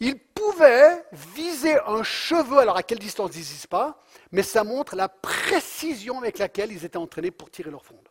Il 0.00 0.18
pouvait 0.18 1.04
viser 1.12 1.78
un 1.86 2.02
cheveu, 2.02 2.58
alors 2.58 2.76
à 2.76 2.82
quelle 2.82 2.98
distance 2.98 3.30
ils 3.34 3.42
disent 3.42 3.66
pas, 3.66 4.02
mais 4.32 4.42
ça 4.42 4.64
montre 4.64 4.96
la 4.96 5.08
précision 5.08 6.18
avec 6.18 6.38
laquelle 6.38 6.72
ils 6.72 6.84
étaient 6.84 6.96
entraînés 6.96 7.30
pour 7.30 7.50
tirer 7.50 7.70
leur 7.70 7.84
fronde. 7.84 8.08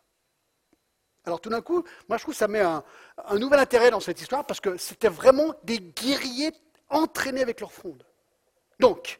Alors 1.25 1.39
tout 1.39 1.49
d'un 1.49 1.61
coup, 1.61 1.83
moi 2.09 2.17
je 2.17 2.23
trouve 2.23 2.33
que 2.33 2.37
ça 2.37 2.47
met 2.47 2.59
un, 2.59 2.83
un 3.25 3.39
nouvel 3.39 3.59
intérêt 3.59 3.91
dans 3.91 3.99
cette 3.99 4.19
histoire 4.19 4.45
parce 4.45 4.59
que 4.59 4.77
c'était 4.77 5.09
vraiment 5.09 5.53
des 5.63 5.79
guerriers 5.79 6.51
entraînés 6.89 7.41
avec 7.41 7.59
leur 7.59 7.71
fronde. 7.71 8.05
Donc, 8.79 9.19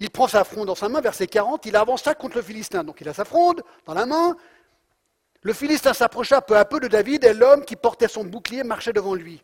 il 0.00 0.10
prend 0.10 0.28
sa 0.28 0.44
fronde 0.44 0.66
dans 0.66 0.74
sa 0.74 0.88
main, 0.88 1.00
verset 1.00 1.26
40, 1.26 1.66
il 1.66 1.76
avance 1.76 2.02
ça 2.02 2.14
contre 2.14 2.36
le 2.36 2.42
Philistin. 2.42 2.82
Donc 2.84 3.00
il 3.02 3.08
a 3.08 3.14
sa 3.14 3.26
fronde 3.26 3.62
dans 3.84 3.94
la 3.94 4.06
main. 4.06 4.36
Le 5.42 5.52
Philistin 5.52 5.92
s'approcha 5.92 6.40
peu 6.40 6.56
à 6.56 6.64
peu 6.64 6.80
de 6.80 6.88
David 6.88 7.24
et 7.24 7.34
l'homme 7.34 7.64
qui 7.64 7.76
portait 7.76 8.08
son 8.08 8.24
bouclier 8.24 8.64
marchait 8.64 8.94
devant 8.94 9.14
lui. 9.14 9.42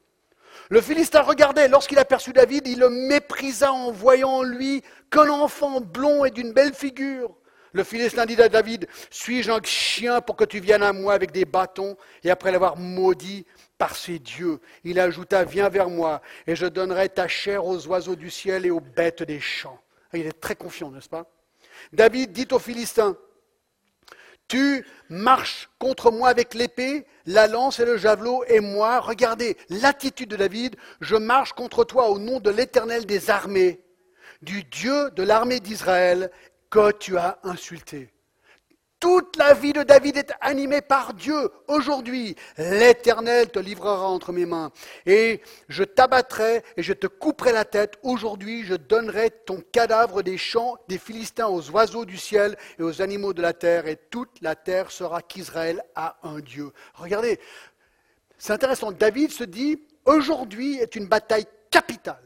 Le 0.69 0.81
Philistin 0.81 1.23
regardait, 1.23 1.69
lorsqu'il 1.69 1.99
aperçut 1.99 2.33
David, 2.33 2.67
il 2.67 2.81
le 2.81 2.91
méprisa 2.91 3.73
en 3.73 3.93
voyant 3.93 4.31
en 4.31 4.43
lui 4.43 4.83
qu'un 5.11 5.29
enfant 5.29 5.81
blond 5.81 6.25
et 6.25 6.31
d'une 6.31 6.53
belle 6.53 6.75
figure. 6.75 7.35
Le 7.73 7.85
Philistin 7.85 8.27
dit 8.27 8.41
à 8.41 8.49
David, 8.49 8.89
suis-je 9.11 9.51
un 9.51 9.61
chien 9.63 10.21
pour 10.21 10.35
que 10.35 10.45
tu 10.45 10.61
viennes 10.61 10.83
à 10.83 10.93
moi 10.93 11.13
avec 11.13 11.31
des 11.31 11.45
bâtons 11.45 11.97
Et 12.25 12.31
après 12.31 12.51
l'avoir 12.51 12.77
maudit 12.77 13.45
par 13.77 13.95
ses 13.95 14.19
dieux, 14.19 14.61
il 14.83 14.99
ajouta, 14.99 15.45
viens 15.45 15.69
vers 15.69 15.91
moi, 15.91 16.23
et 16.47 16.57
je 16.57 16.67
donnerai 16.67 17.11
ta 17.11 17.29
chair 17.29 17.67
aux 17.67 17.87
oiseaux 17.87 18.17
du 18.17 18.31
ciel 18.31 18.65
et 18.65 18.71
aux 18.71 18.81
bêtes 18.81 19.23
des 19.23 19.41
champs. 19.41 19.79
Il 20.15 20.27
est 20.27 20.41
très 20.41 20.57
confiant, 20.57 20.91
n'est-ce 20.91 21.09
pas? 21.09 21.27
David 21.93 22.33
dit 22.33 22.49
aux 22.53 22.59
Philistins, 22.59 23.17
tu 24.49 24.87
marches 25.09 25.69
contre 25.79 26.11
moi 26.11 26.29
avec 26.29 26.55
l'épée, 26.55 27.07
la 27.27 27.47
lance 27.47 27.81
et 27.81 27.85
le 27.85 27.97
javelot, 27.97 28.45
et 28.49 28.61
moi, 28.61 29.01
regardez 29.01 29.57
l'attitude 29.69 30.31
de 30.31 30.37
David, 30.37 30.77
je 31.01 31.17
marche 31.17 31.53
contre 31.53 31.85
toi 31.85 32.11
au 32.11 32.19
nom 32.19 32.41
de 32.41 32.51
l'Éternel 32.51 33.07
des 33.07 33.31
armées, 33.31 33.81
du 34.43 34.65
Dieu 34.65 35.11
de 35.13 35.23
l'armée 35.23 35.61
d'Israël 35.61 36.31
que 36.71 36.93
tu 36.93 37.17
as 37.17 37.39
insulté. 37.43 38.11
Toute 39.07 39.37
la 39.37 39.55
vie 39.55 39.73
de 39.73 39.85
David 39.85 40.17
est 40.17 40.33
animée 40.41 40.81
par 40.81 41.15
Dieu. 41.15 41.49
Aujourd'hui, 41.69 42.35
l'Éternel 42.59 43.49
te 43.49 43.61
livrera 43.61 44.09
entre 44.09 44.33
mes 44.33 44.47
mains. 44.47 44.73
Et 45.07 45.43
je 45.69 45.85
t'abattrai 45.85 46.65
et 46.77 46.83
je 46.83 46.93
te 46.93 47.07
couperai 47.07 47.53
la 47.53 47.65
tête. 47.65 48.01
Aujourd'hui, 48.03 48.65
je 48.65 48.75
donnerai 48.75 49.31
ton 49.31 49.63
cadavre 49.71 50.23
des 50.23 50.37
champs 50.37 50.75
des 50.89 50.99
Philistins 50.99 51.47
aux 51.47 51.71
oiseaux 51.71 52.05
du 52.05 52.17
ciel 52.17 52.57
et 52.81 52.83
aux 52.83 53.01
animaux 53.01 53.33
de 53.33 53.43
la 53.43 53.53
terre. 53.53 53.87
Et 53.87 53.95
toute 53.95 54.41
la 54.41 54.57
terre 54.57 54.91
sera 54.91 55.23
qu'Israël 55.23 55.85
a 55.95 56.17
un 56.25 56.41
Dieu. 56.41 56.73
Regardez, 56.95 57.39
c'est 58.39 58.55
intéressant. 58.55 58.91
David 58.91 59.31
se 59.31 59.45
dit, 59.45 59.81
aujourd'hui 60.05 60.79
est 60.79 60.97
une 60.97 61.07
bataille 61.07 61.47
capitale 61.71 62.26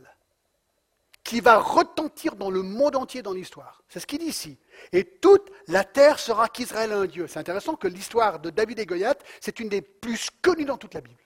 qui 1.25 1.41
va 1.41 1.59
retentir 1.59 2.37
dans 2.37 2.51
le 2.51 2.63
monde 2.63 2.97
entier 2.97 3.23
dans 3.23 3.33
l'histoire. 3.33 3.83
C'est 3.89 4.01
ce 4.01 4.07
qu'il 4.07 4.19
dit 4.19 4.27
ici. 4.27 4.59
Et 4.93 5.05
toute 5.05 5.51
la 5.69 5.85
terre 5.85 6.19
sera 6.19 6.49
qu'Israël 6.49 6.93
a 6.93 6.99
un 6.99 7.07
Dieu. 7.07 7.27
C'est 7.27 7.39
intéressant 7.39 7.77
que 7.77 7.89
l'histoire 7.89 8.41
de 8.41 8.51
David 8.51 8.79
et 8.79 8.87
Goliath, 8.87 9.23
c'est 9.41 9.61
une 9.61 9.69
des 9.69 9.83
plus 9.83 10.31
connues 10.43 10.65
dans 10.65 10.79
toute 10.79 10.95
la 10.95 11.01
Bible. 11.01 11.21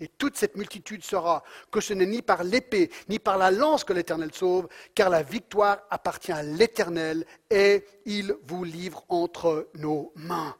Et 0.00 0.08
toute 0.08 0.36
cette 0.36 0.56
multitude 0.56 1.04
saura 1.04 1.44
que 1.70 1.80
ce 1.80 1.94
n'est 1.94 2.06
ni 2.06 2.20
par 2.20 2.42
l'épée, 2.42 2.90
ni 3.08 3.18
par 3.18 3.38
la 3.38 3.50
lance 3.50 3.84
que 3.84 3.92
l'Éternel 3.92 4.34
sauve, 4.34 4.68
car 4.94 5.08
la 5.08 5.22
victoire 5.22 5.78
appartient 5.88 6.32
à 6.32 6.42
l'Éternel 6.42 7.24
et 7.48 7.86
il 8.04 8.36
vous 8.42 8.64
livre 8.64 9.04
entre 9.08 9.70
nos 9.74 10.12
mains. 10.16 10.56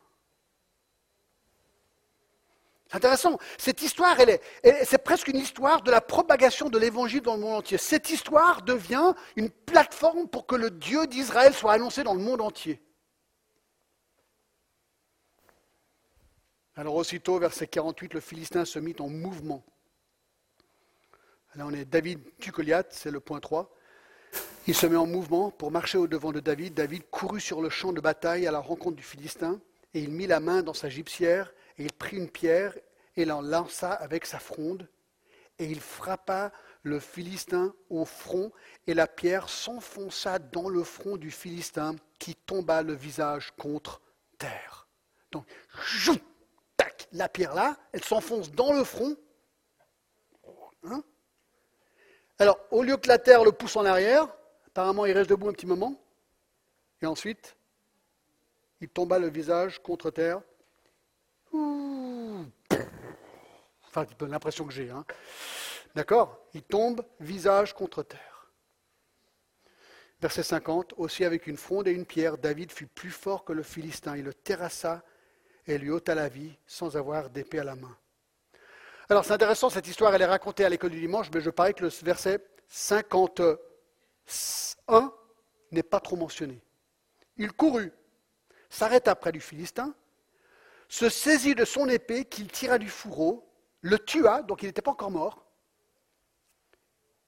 Intéressant. 2.95 3.39
Cette 3.59 3.83
histoire, 3.83 4.21
est, 4.21 4.41
c'est 4.85 5.03
presque 5.03 5.27
une 5.27 5.37
histoire 5.37 5.83
de 5.83 5.91
la 5.91 6.01
propagation 6.01 6.69
de 6.69 6.79
l'évangile 6.79 7.23
dans 7.23 7.35
le 7.35 7.41
monde 7.41 7.57
entier. 7.57 7.77
Cette 7.77 8.09
histoire 8.09 8.63
devient 8.63 9.15
une 9.35 9.51
plateforme 9.51 10.29
pour 10.29 10.47
que 10.47 10.55
le 10.55 10.71
Dieu 10.71 11.09
d'Israël 11.09 11.53
soit 11.55 11.73
annoncé 11.73 12.05
dans 12.05 12.15
le 12.15 12.21
monde 12.21 12.41
entier. 12.41 12.81
Alors 16.77 16.95
aussitôt, 16.95 17.37
verset 17.41 17.67
48, 17.67 18.15
le 18.15 18.21
Philistin 18.21 18.65
se 18.65 18.79
mit 18.79 18.95
en 19.01 19.09
mouvement. 19.09 19.65
Là, 21.57 21.67
on 21.67 21.73
est 21.73 21.85
David 21.85 22.21
tue 22.39 22.53
c'est 22.91 23.11
le 23.11 23.19
point 23.19 23.41
3. 23.41 23.75
Il 24.69 24.75
se 24.75 24.87
met 24.87 24.97
en 24.97 25.07
mouvement 25.07 25.51
pour 25.51 25.73
marcher 25.73 25.99
au-devant 25.99 26.31
de 26.31 26.39
David. 26.39 26.75
David 26.75 27.03
courut 27.11 27.41
sur 27.41 27.61
le 27.61 27.71
champ 27.71 27.93
de 27.93 28.01
bataille 28.01 28.47
à 28.47 28.53
la 28.53 28.61
rencontre 28.61 28.97
du 28.97 29.03
Philistin 29.03 29.61
et 29.95 30.01
il 30.01 30.11
mit 30.11 30.29
la 30.29 30.39
main 30.39 30.63
dans 30.63 30.75
sa 30.75 30.89
gypsière 30.89 31.53
et 31.79 31.85
il 31.85 31.93
prit 31.93 32.17
une 32.17 32.31
pierre 32.31 32.77
et 33.17 33.25
l'en 33.25 33.41
lança 33.41 33.93
avec 33.93 34.27
sa 34.27 34.39
fronde, 34.39 34.89
et 35.59 35.67
il 35.67 35.81
frappa 35.81 36.53
le 36.83 37.01
Philistin 37.01 37.75
au 37.89 38.05
front, 38.05 38.53
et 38.87 38.95
la 38.95 39.07
pierre 39.07 39.49
s'enfonça 39.49 40.39
dans 40.39 40.69
le 40.69 40.83
front 40.85 41.17
du 41.17 41.31
Philistin, 41.31 41.97
qui 42.19 42.35
tomba 42.35 42.83
le 42.83 42.93
visage 42.93 43.53
contre 43.57 44.01
terre. 44.39 44.87
Donc, 45.31 45.47
jou, 45.87 46.17
tac, 46.77 47.09
la 47.13 47.29
pierre 47.29 47.55
là, 47.55 47.77
elle 47.93 48.05
s'enfonce 48.05 48.51
dans 48.51 48.73
le 48.73 48.85
front. 48.85 49.17
Hein? 50.85 51.03
Alors, 52.39 52.59
au 52.71 52.83
lieu 52.83 52.97
que 52.97 53.09
la 53.09 53.19
terre 53.19 53.45
le 53.45 53.53
pousse 53.53 53.77
en 53.77 53.85
arrière, 53.85 54.29
apparemment 54.67 55.07
il 55.07 55.13
reste 55.13 55.31
debout 55.31 55.49
un 55.49 55.53
petit 55.53 55.67
moment, 55.67 56.01
et 57.01 57.07
ensuite, 57.07 57.57
il 58.81 58.89
tomba 58.89 59.19
le 59.19 59.29
visage 59.29 59.83
contre 59.83 60.11
terre. 60.11 60.43
Enfin, 63.87 64.07
l'impression 64.21 64.67
que 64.67 64.73
j'ai. 64.73 64.91
Hein. 64.91 65.05
D'accord? 65.95 66.41
Il 66.55 66.63
tombe 66.63 67.05
visage 67.21 67.75
contre 67.75 68.03
terre. 68.03 68.51
Verset 70.21 70.43
50. 70.43 70.95
Aussi 70.97 71.25
avec 71.25 71.47
une 71.47 71.57
fronde 71.57 71.87
et 71.87 71.93
une 71.93 72.07
pierre, 72.07 72.39
David 72.39 72.73
fut 72.73 72.87
plus 72.87 73.11
fort 73.11 73.45
que 73.45 73.53
le 73.53 73.63
Philistin. 73.63 74.17
Il 74.17 74.25
le 74.25 74.35
terrassa 74.35 75.03
et 75.67 75.79
lui 75.79 75.91
ôta 75.91 76.15
la 76.15 76.29
vie 76.29 76.57
sans 76.67 76.97
avoir 76.97 77.31
d'épée 77.31 77.61
à 77.61 77.65
la 77.65 77.77
main. 77.77 77.97
Alors 79.09 79.25
c'est 79.25 79.33
intéressant, 79.33 79.71
cette 79.71 79.87
histoire, 79.87 80.15
elle 80.15 80.23
est 80.23 80.27
racontée 80.27 80.65
à 80.65 80.69
l'école 80.69 80.91
du 80.91 81.01
dimanche, 81.01 81.31
mais 81.33 81.41
je 81.41 81.51
parie 81.51 81.75
que 81.75 81.85
le 81.85 81.91
verset 82.03 82.45
51 82.69 85.13
n'est 85.71 85.83
pas 85.83 86.01
trop 86.01 86.17
mentionné. 86.17 86.63
Il 87.37 87.53
courut, 87.53 87.93
s'arrêta 88.71 89.15
près 89.15 89.33
du 89.33 89.41
Philistin, 89.41 89.95
se 90.89 91.09
saisit 91.09 91.55
de 91.55 91.65
son 91.65 91.89
épée 91.89 92.25
qu'il 92.25 92.49
tira 92.49 92.79
du 92.79 92.89
fourreau, 92.89 93.49
le 93.81 93.99
tua, 93.99 94.43
donc 94.43 94.63
il 94.63 94.67
n'était 94.67 94.83
pas 94.83 94.93
encore 94.93 95.11
mort, 95.11 95.45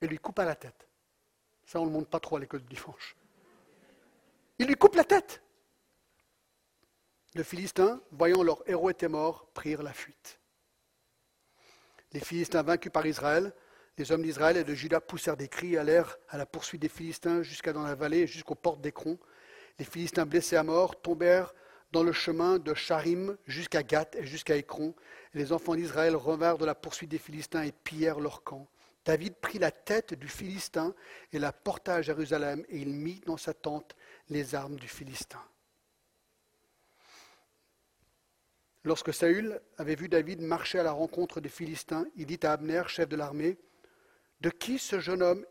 et 0.00 0.06
lui 0.06 0.18
coupa 0.18 0.44
la 0.44 0.54
tête. 0.54 0.86
Ça, 1.64 1.80
on 1.80 1.82
ne 1.84 1.90
le 1.90 1.94
montre 1.94 2.08
pas 2.08 2.20
trop 2.20 2.36
à 2.36 2.40
l'école 2.40 2.62
du 2.62 2.74
dimanche. 2.76 3.16
Il 4.58 4.66
lui 4.66 4.74
coupe 4.74 4.94
la 4.94 5.04
tête. 5.04 5.42
Les 7.34 7.44
Philistins, 7.44 8.00
voyant 8.12 8.42
leur 8.42 8.66
héros 8.68 8.88
était 8.88 9.08
mort, 9.08 9.48
prirent 9.52 9.82
la 9.82 9.92
fuite. 9.92 10.40
Les 12.12 12.20
Philistins 12.20 12.62
vaincus 12.62 12.92
par 12.92 13.04
Israël, 13.04 13.52
les 13.98 14.12
hommes 14.12 14.22
d'Israël 14.22 14.56
et 14.56 14.64
de 14.64 14.74
Juda 14.74 15.00
poussèrent 15.00 15.36
des 15.36 15.48
cris 15.48 15.76
allèrent 15.76 16.16
à 16.28 16.38
la 16.38 16.46
poursuite 16.46 16.82
des 16.82 16.88
Philistins 16.88 17.42
jusqu'à 17.42 17.72
dans 17.72 17.82
la 17.82 17.94
vallée 17.94 18.26
jusqu'aux 18.26 18.54
portes 18.54 18.80
d'Écron. 18.80 19.18
Les 19.78 19.84
Philistins 19.84 20.26
blessés 20.26 20.56
à 20.56 20.62
mort 20.62 21.00
tombèrent 21.00 21.54
dans 21.92 22.02
le 22.02 22.12
chemin 22.12 22.58
de 22.58 22.74
Charim 22.74 23.36
jusqu'à 23.46 23.82
Gath 23.82 24.16
et 24.16 24.26
jusqu'à 24.26 24.56
Écron. 24.56 24.94
les 25.34 25.52
enfants 25.52 25.74
d'Israël 25.74 26.16
revinrent 26.16 26.58
de 26.58 26.64
la 26.64 26.74
poursuite 26.74 27.10
des 27.10 27.18
Philistins 27.18 27.62
et 27.62 27.72
pillèrent 27.72 28.20
leur 28.20 28.42
camp. 28.42 28.68
David 29.04 29.36
prit 29.36 29.58
la 29.58 29.70
tête 29.70 30.14
du 30.14 30.26
Philistin 30.26 30.94
et 31.32 31.38
la 31.38 31.52
porta 31.52 31.94
à 31.94 32.02
Jérusalem, 32.02 32.64
et 32.68 32.78
il 32.78 32.88
mit 32.88 33.20
dans 33.24 33.36
sa 33.36 33.54
tente 33.54 33.94
les 34.28 34.56
armes 34.56 34.76
du 34.76 34.88
Philistin. 34.88 35.42
Lorsque 38.82 39.14
Saül 39.14 39.60
avait 39.78 39.94
vu 39.94 40.08
David 40.08 40.40
marcher 40.40 40.80
à 40.80 40.82
la 40.82 40.92
rencontre 40.92 41.40
des 41.40 41.48
Philistins, 41.48 42.04
il 42.16 42.26
dit 42.26 42.40
à 42.42 42.52
Abner, 42.52 42.82
chef 42.88 43.08
de 43.08 43.16
l'armée, 43.16 43.58
De 44.40 44.50
qui 44.50 44.78
ce 44.78 45.00
jeune 45.00 45.22
homme 45.22 45.46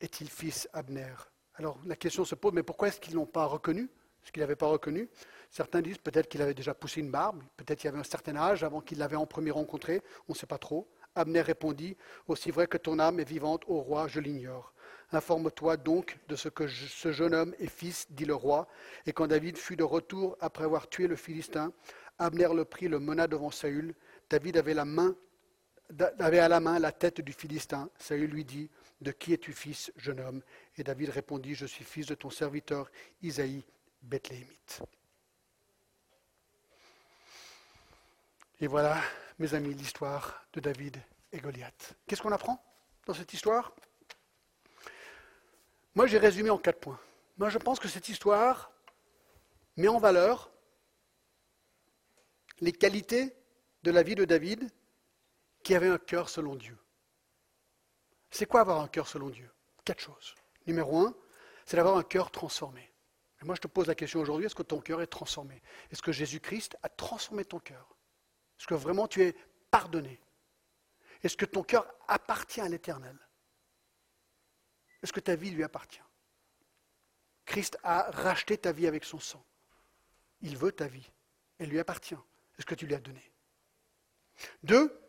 est-il 0.00 0.28
fils 0.28 0.68
Abner? 0.72 1.14
Alors 1.54 1.80
la 1.86 1.96
question 1.96 2.24
se 2.24 2.34
pose, 2.34 2.52
mais 2.52 2.62
pourquoi 2.62 2.88
est-ce 2.88 3.00
qu'ils 3.00 3.14
ne 3.14 3.20
l'ont 3.20 3.26
pas 3.26 3.46
reconnu? 3.46 3.88
Est-ce 4.22 4.32
qu'ils 4.32 4.40
n'avaient 4.40 4.56
pas 4.56 4.66
reconnu? 4.66 5.08
Certains 5.50 5.82
disent 5.82 5.98
peut-être 5.98 6.28
qu'il 6.28 6.42
avait 6.42 6.54
déjà 6.54 6.74
poussé 6.74 7.00
une 7.00 7.10
barbe, 7.10 7.42
peut-être 7.56 7.78
qu'il 7.78 7.88
avait 7.88 7.98
un 7.98 8.04
certain 8.04 8.36
âge 8.36 8.64
avant 8.64 8.80
qu'il 8.80 8.98
l'avait 8.98 9.16
en 9.16 9.26
premier 9.26 9.50
rencontré, 9.50 10.02
on 10.28 10.32
ne 10.32 10.36
sait 10.36 10.46
pas 10.46 10.58
trop. 10.58 10.88
Abner 11.14 11.40
répondit, 11.40 11.96
Aussi 12.28 12.50
vrai 12.50 12.66
que 12.66 12.76
ton 12.76 12.98
âme 12.98 13.20
est 13.20 13.28
vivante, 13.28 13.62
ô 13.66 13.80
roi, 13.80 14.06
je 14.06 14.20
l'ignore. 14.20 14.72
Informe-toi 15.12 15.76
donc 15.76 16.18
de 16.28 16.36
ce 16.36 16.48
que 16.48 16.66
ce 16.66 17.12
jeune 17.12 17.34
homme 17.34 17.54
est 17.58 17.68
fils, 17.68 18.06
dit 18.10 18.24
le 18.24 18.34
roi. 18.34 18.66
Et 19.06 19.12
quand 19.12 19.26
David 19.26 19.56
fut 19.56 19.76
de 19.76 19.84
retour 19.84 20.36
après 20.40 20.64
avoir 20.64 20.88
tué 20.88 21.06
le 21.06 21.16
Philistin, 21.16 21.72
Abner 22.18 22.48
le 22.54 22.64
prit, 22.64 22.88
le 22.88 22.98
mena 22.98 23.26
devant 23.26 23.50
Saül. 23.50 23.94
David 24.28 24.56
avait 24.56 24.74
la 24.74 24.84
main 24.84 25.14
avait 26.18 26.40
à 26.40 26.48
la 26.48 26.60
main 26.60 26.78
la 26.78 26.92
tête 26.92 27.20
du 27.20 27.32
Philistin. 27.32 27.88
Saül 27.98 28.30
lui 28.30 28.44
dit, 28.44 28.68
De 29.00 29.12
qui 29.12 29.32
es-tu 29.32 29.52
fils, 29.52 29.92
jeune 29.96 30.20
homme? 30.20 30.42
Et 30.76 30.82
David 30.82 31.10
répondit, 31.10 31.54
Je 31.54 31.66
suis 31.66 31.84
fils 31.84 32.06
de 32.06 32.14
ton 32.14 32.30
serviteur 32.30 32.90
Isaïe, 33.22 33.64
Bethléemite. 34.02 34.82
Et 38.60 38.66
voilà, 38.68 39.02
mes 39.38 39.52
amis, 39.52 39.74
l'histoire 39.74 40.46
de 40.54 40.60
David 40.60 40.96
et 41.30 41.40
Goliath. 41.40 41.94
Qu'est-ce 42.06 42.22
qu'on 42.22 42.32
apprend 42.32 42.64
dans 43.04 43.12
cette 43.12 43.34
histoire? 43.34 43.74
Moi, 45.94 46.06
j'ai 46.06 46.18
résumé 46.18 46.48
en 46.48 46.56
quatre 46.56 46.80
points. 46.80 46.98
Moi, 47.36 47.50
je 47.50 47.58
pense 47.58 47.78
que 47.78 47.88
cette 47.88 48.08
histoire 48.08 48.72
met 49.76 49.88
en 49.88 49.98
valeur 49.98 50.50
les 52.60 52.72
qualités 52.72 53.36
de 53.82 53.90
la 53.90 54.02
vie 54.02 54.14
de 54.14 54.24
David 54.24 54.70
qui 55.62 55.74
avait 55.74 55.88
un 55.88 55.98
cœur 55.98 56.30
selon 56.30 56.54
Dieu. 56.54 56.78
C'est 58.30 58.46
quoi 58.46 58.60
avoir 58.62 58.80
un 58.80 58.88
cœur 58.88 59.06
selon 59.06 59.28
Dieu? 59.28 59.50
Quatre 59.84 60.00
choses. 60.00 60.34
Numéro 60.66 61.06
un, 61.06 61.14
c'est 61.66 61.76
d'avoir 61.76 61.98
un 61.98 62.02
cœur 62.02 62.30
transformé. 62.30 62.90
Et 63.42 63.44
moi, 63.44 63.54
je 63.54 63.60
te 63.60 63.66
pose 63.66 63.86
la 63.86 63.94
question 63.94 64.20
aujourd'hui, 64.20 64.46
est-ce 64.46 64.54
que 64.54 64.62
ton 64.62 64.80
cœur 64.80 65.02
est 65.02 65.06
transformé? 65.06 65.62
Est-ce 65.90 66.00
que 66.00 66.12
Jésus-Christ 66.12 66.78
a 66.82 66.88
transformé 66.88 67.44
ton 67.44 67.58
cœur? 67.58 67.95
Est-ce 68.58 68.66
que 68.66 68.74
vraiment 68.74 69.08
tu 69.08 69.22
es 69.22 69.34
pardonné? 69.70 70.20
Est-ce 71.22 71.36
que 71.36 71.44
ton 71.44 71.62
cœur 71.62 71.86
appartient 72.08 72.60
à 72.60 72.68
l'Éternel? 72.68 73.18
Est-ce 75.02 75.12
que 75.12 75.20
ta 75.20 75.36
vie 75.36 75.50
lui 75.50 75.64
appartient? 75.64 76.00
Christ 77.44 77.78
a 77.82 78.10
racheté 78.10 78.58
ta 78.58 78.72
vie 78.72 78.86
avec 78.86 79.04
son 79.04 79.20
sang. 79.20 79.44
Il 80.40 80.56
veut 80.56 80.72
ta 80.72 80.86
vie. 80.86 81.10
Elle 81.58 81.70
lui 81.70 81.78
appartient. 81.78 82.16
Est-ce 82.58 82.66
que 82.66 82.74
tu 82.74 82.86
lui 82.86 82.94
as 82.94 83.00
donné 83.00 83.32
Deux, 84.62 85.00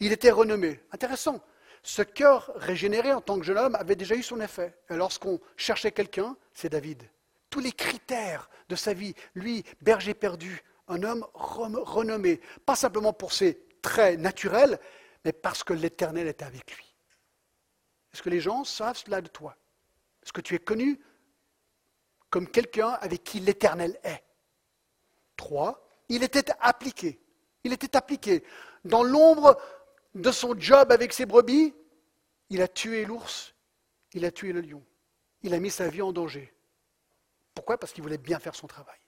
il 0.00 0.12
était 0.12 0.30
renommé. 0.30 0.80
Intéressant. 0.92 1.42
Ce 1.82 2.02
cœur 2.02 2.52
régénéré 2.56 3.12
en 3.12 3.20
tant 3.20 3.38
que 3.38 3.44
jeune 3.44 3.58
homme 3.58 3.74
avait 3.76 3.96
déjà 3.96 4.14
eu 4.14 4.22
son 4.22 4.40
effet. 4.40 4.76
Et 4.90 4.96
lorsqu'on 4.96 5.40
cherchait 5.56 5.92
quelqu'un, 5.92 6.36
c'est 6.52 6.68
David. 6.68 7.08
Tous 7.50 7.60
les 7.60 7.72
critères 7.72 8.50
de 8.68 8.76
sa 8.76 8.92
vie, 8.92 9.14
lui, 9.34 9.64
berger 9.80 10.14
perdu, 10.14 10.62
un 10.88 11.02
homme 11.02 11.26
renommé, 11.34 12.40
pas 12.66 12.76
simplement 12.76 13.12
pour 13.12 13.32
ses 13.32 13.66
traits 13.82 14.18
naturels, 14.18 14.78
mais 15.24 15.32
parce 15.32 15.62
que 15.64 15.72
l'Éternel 15.72 16.26
était 16.26 16.44
avec 16.44 16.76
lui. 16.76 16.94
Est-ce 18.12 18.22
que 18.22 18.30
les 18.30 18.40
gens 18.40 18.64
savent 18.64 18.96
cela 18.96 19.20
de 19.20 19.28
toi? 19.28 19.56
Est-ce 20.22 20.32
que 20.32 20.40
tu 20.40 20.54
es 20.54 20.58
connu 20.58 21.00
comme 22.30 22.48
quelqu'un 22.48 22.90
avec 23.00 23.24
qui 23.24 23.40
l'Éternel 23.40 23.98
est? 24.02 24.24
Trois, 25.36 25.86
il 26.08 26.22
était 26.22 26.50
appliqué. 26.60 27.20
Il 27.64 27.72
était 27.72 27.96
appliqué. 27.96 28.44
Dans 28.84 29.02
l'ombre 29.02 29.60
de 30.14 30.30
son 30.32 30.58
job 30.58 30.90
avec 30.90 31.12
ses 31.12 31.26
brebis, 31.26 31.74
il 32.50 32.62
a 32.62 32.68
tué 32.68 33.04
l'ours, 33.04 33.54
il 34.12 34.24
a 34.24 34.30
tué 34.30 34.52
le 34.52 34.60
lion. 34.60 34.82
Il 35.42 35.54
a 35.54 35.60
mis 35.60 35.70
sa 35.70 35.88
vie 35.88 36.02
en 36.02 36.12
danger. 36.12 36.52
Pourquoi? 37.54 37.78
Parce 37.78 37.92
qu'il 37.92 38.02
voulait 38.02 38.18
bien 38.18 38.38
faire 38.38 38.54
son 38.54 38.66
travail. 38.66 38.98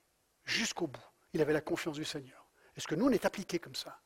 Jusqu'au 0.45 0.87
bout. 0.87 1.10
Il 1.33 1.41
avait 1.41 1.53
la 1.53 1.61
confiance 1.61 1.95
du 1.95 2.05
Seigneur. 2.05 2.47
Est-ce 2.75 2.87
que 2.87 2.95
nous, 2.95 3.05
on 3.05 3.11
est 3.11 3.25
appliqués 3.25 3.59
comme 3.59 3.75
ça? 3.75 3.99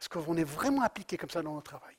Est-ce 0.00 0.08
qu'on 0.08 0.36
est 0.36 0.44
vraiment 0.44 0.82
appliqués 0.82 1.16
comme 1.16 1.30
ça 1.30 1.42
dans 1.42 1.54
notre 1.54 1.70
travail? 1.70 1.96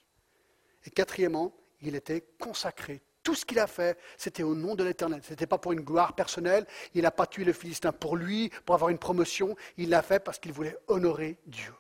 Et 0.84 0.92
quatrièmement, 0.92 1.56
il 1.82 1.96
était 1.96 2.22
consacré 2.40 3.02
tout 3.26 3.34
ce 3.34 3.44
qu'il 3.44 3.58
a 3.58 3.66
fait, 3.66 3.98
c'était 4.18 4.44
au 4.44 4.54
nom 4.54 4.76
de 4.76 4.84
l'Éternel. 4.84 5.20
Ce 5.24 5.32
n'était 5.32 5.48
pas 5.48 5.58
pour 5.58 5.74
une 5.74 5.82
gloire 5.82 6.14
personnelle. 6.14 6.66
Il 6.94 7.02
n'a 7.02 7.12
pas 7.12 7.26
tué 7.26 7.44
le 7.44 7.54
Philistin 7.54 7.92
pour 7.92 8.16
lui, 8.16 8.52
pour 8.66 8.76
avoir 8.76 8.92
une 8.92 9.00
promotion. 9.00 9.56
Il 9.78 9.90
l'a 9.90 10.04
fait 10.04 10.20
parce 10.20 10.38
qu'il 10.38 10.54
voulait 10.54 10.78
honorer 10.88 11.40
Dieu. 11.48 11.74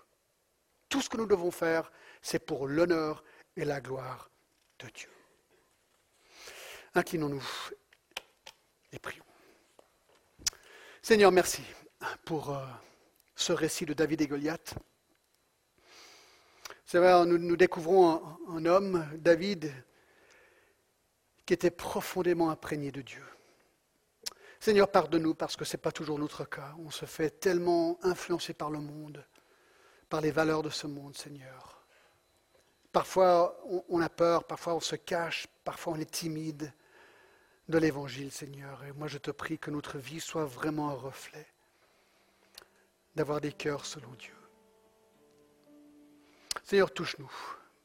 Tout 0.90 1.02
ce 1.02 1.08
que 1.08 1.18
nous 1.18 1.28
devons 1.28 1.52
faire, 1.52 1.92
c'est 2.24 2.40
pour 2.40 2.68
l'honneur 2.68 3.24
et 3.56 3.64
la 3.64 3.80
gloire 3.80 4.32
de 4.80 4.88
Dieu. 4.90 5.10
Inclinons-nous 6.96 7.46
et 8.92 8.98
prions. 8.98 9.24
Seigneur, 11.04 11.32
merci 11.32 11.62
pour 12.24 12.56
euh, 12.56 12.66
ce 13.36 13.54
récit 13.54 13.86
de 13.86 13.94
David 13.94 14.22
et 14.22 14.28
Goliath. 14.28 14.76
C'est 16.86 17.00
vrai, 17.00 17.26
nous, 17.26 17.58
découvrons 17.58 18.22
un 18.50 18.66
homme, 18.66 19.08
David, 19.18 19.74
qui 21.46 21.54
était 21.54 21.72
profondément 21.72 22.50
imprégné 22.52 22.92
de 22.92 23.02
Dieu. 23.02 23.24
Seigneur, 24.60 24.90
pardonne-nous 24.90 25.34
parce 25.36 25.56
que 25.56 25.66
ce 25.66 25.76
n'est 25.76 25.82
pas 25.82 25.92
toujours 25.92 26.20
notre 26.20 26.46
cas. 26.46 26.76
On 26.80 26.92
se 26.92 27.06
fait 27.06 27.30
tellement 27.30 27.98
influencer 28.04 28.54
par 28.54 28.70
le 28.70 28.80
monde, 28.80 29.24
par 30.10 30.22
les 30.22 30.32
valeurs 30.32 30.64
de 30.64 30.70
ce 30.70 30.88
monde, 30.88 31.18
Seigneur. 31.18 31.84
Parfois, 32.92 33.60
on 33.90 34.00
a 34.00 34.10
peur, 34.10 34.46
parfois 34.46 34.76
on 34.76 34.80
se 34.80 34.96
cache, 34.96 35.48
parfois 35.64 35.94
on 35.94 36.00
est 36.00 36.10
timide 36.10 36.72
de 37.68 37.78
l'Évangile, 37.78 38.32
Seigneur. 38.32 38.84
Et 38.86 38.94
moi, 38.94 39.08
je 39.08 39.18
te 39.18 39.32
prie 39.32 39.60
que 39.60 39.72
notre 39.72 39.98
vie 39.98 40.22
soit 40.22 40.46
vraiment 40.46 40.90
un 40.90 40.94
reflet 40.94 41.48
d'avoir 43.16 43.42
des 43.42 43.52
cœurs 43.52 43.86
selon 43.86 44.12
Dieu. 44.20 44.34
Seigneur, 46.64 46.92
touche-nous. 46.92 47.32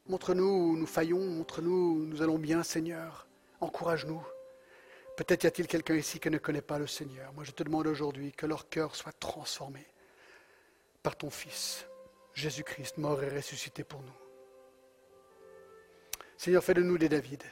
Montre-nous 0.07 0.43
où 0.43 0.77
nous 0.77 0.87
faillons, 0.87 1.23
montre-nous 1.23 1.71
où 1.71 2.05
nous 2.05 2.21
allons 2.21 2.39
bien, 2.39 2.63
Seigneur. 2.63 3.27
Encourage-nous. 3.59 4.21
Peut-être 5.15 5.43
y 5.43 5.47
a-t-il 5.47 5.67
quelqu'un 5.67 5.95
ici 5.95 6.19
qui 6.19 6.29
ne 6.29 6.37
connaît 6.37 6.61
pas 6.61 6.79
le 6.79 6.87
Seigneur. 6.87 7.31
Moi, 7.33 7.43
je 7.43 7.51
te 7.51 7.63
demande 7.63 7.87
aujourd'hui 7.87 8.31
que 8.31 8.45
leur 8.45 8.69
cœur 8.69 8.95
soit 8.95 9.13
transformé 9.13 9.85
par 11.03 11.15
ton 11.15 11.29
Fils, 11.29 11.85
Jésus-Christ, 12.33 12.97
mort 12.97 13.21
et 13.21 13.29
ressuscité 13.29 13.83
pour 13.83 14.01
nous. 14.01 14.11
Seigneur, 16.37 16.63
fais 16.63 16.73
de 16.73 16.81
nous 16.81 16.97
des 16.97 17.09
David. 17.09 17.43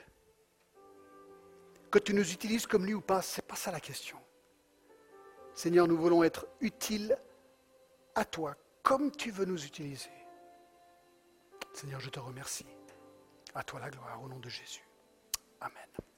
Que 1.91 1.99
tu 1.99 2.13
nous 2.13 2.31
utilises 2.31 2.65
comme 2.65 2.85
lui 2.85 2.95
ou 2.95 3.01
pas, 3.01 3.21
ce 3.21 3.39
n'est 3.39 3.47
pas 3.47 3.55
ça 3.55 3.71
la 3.71 3.79
question. 3.79 4.17
Seigneur, 5.53 5.87
nous 5.87 5.97
voulons 5.97 6.23
être 6.23 6.47
utiles 6.61 7.17
à 8.19 8.25
toi, 8.25 8.53
comme 8.83 9.11
tu 9.11 9.31
veux 9.31 9.45
nous 9.45 9.65
utiliser. 9.65 10.11
Seigneur, 11.73 12.01
je 12.01 12.09
te 12.09 12.19
remercie. 12.19 12.65
À 13.55 13.63
toi 13.63 13.79
la 13.79 13.89
gloire, 13.89 14.21
au 14.21 14.27
nom 14.27 14.39
de 14.39 14.49
Jésus. 14.49 14.85
Amen. 15.61 16.08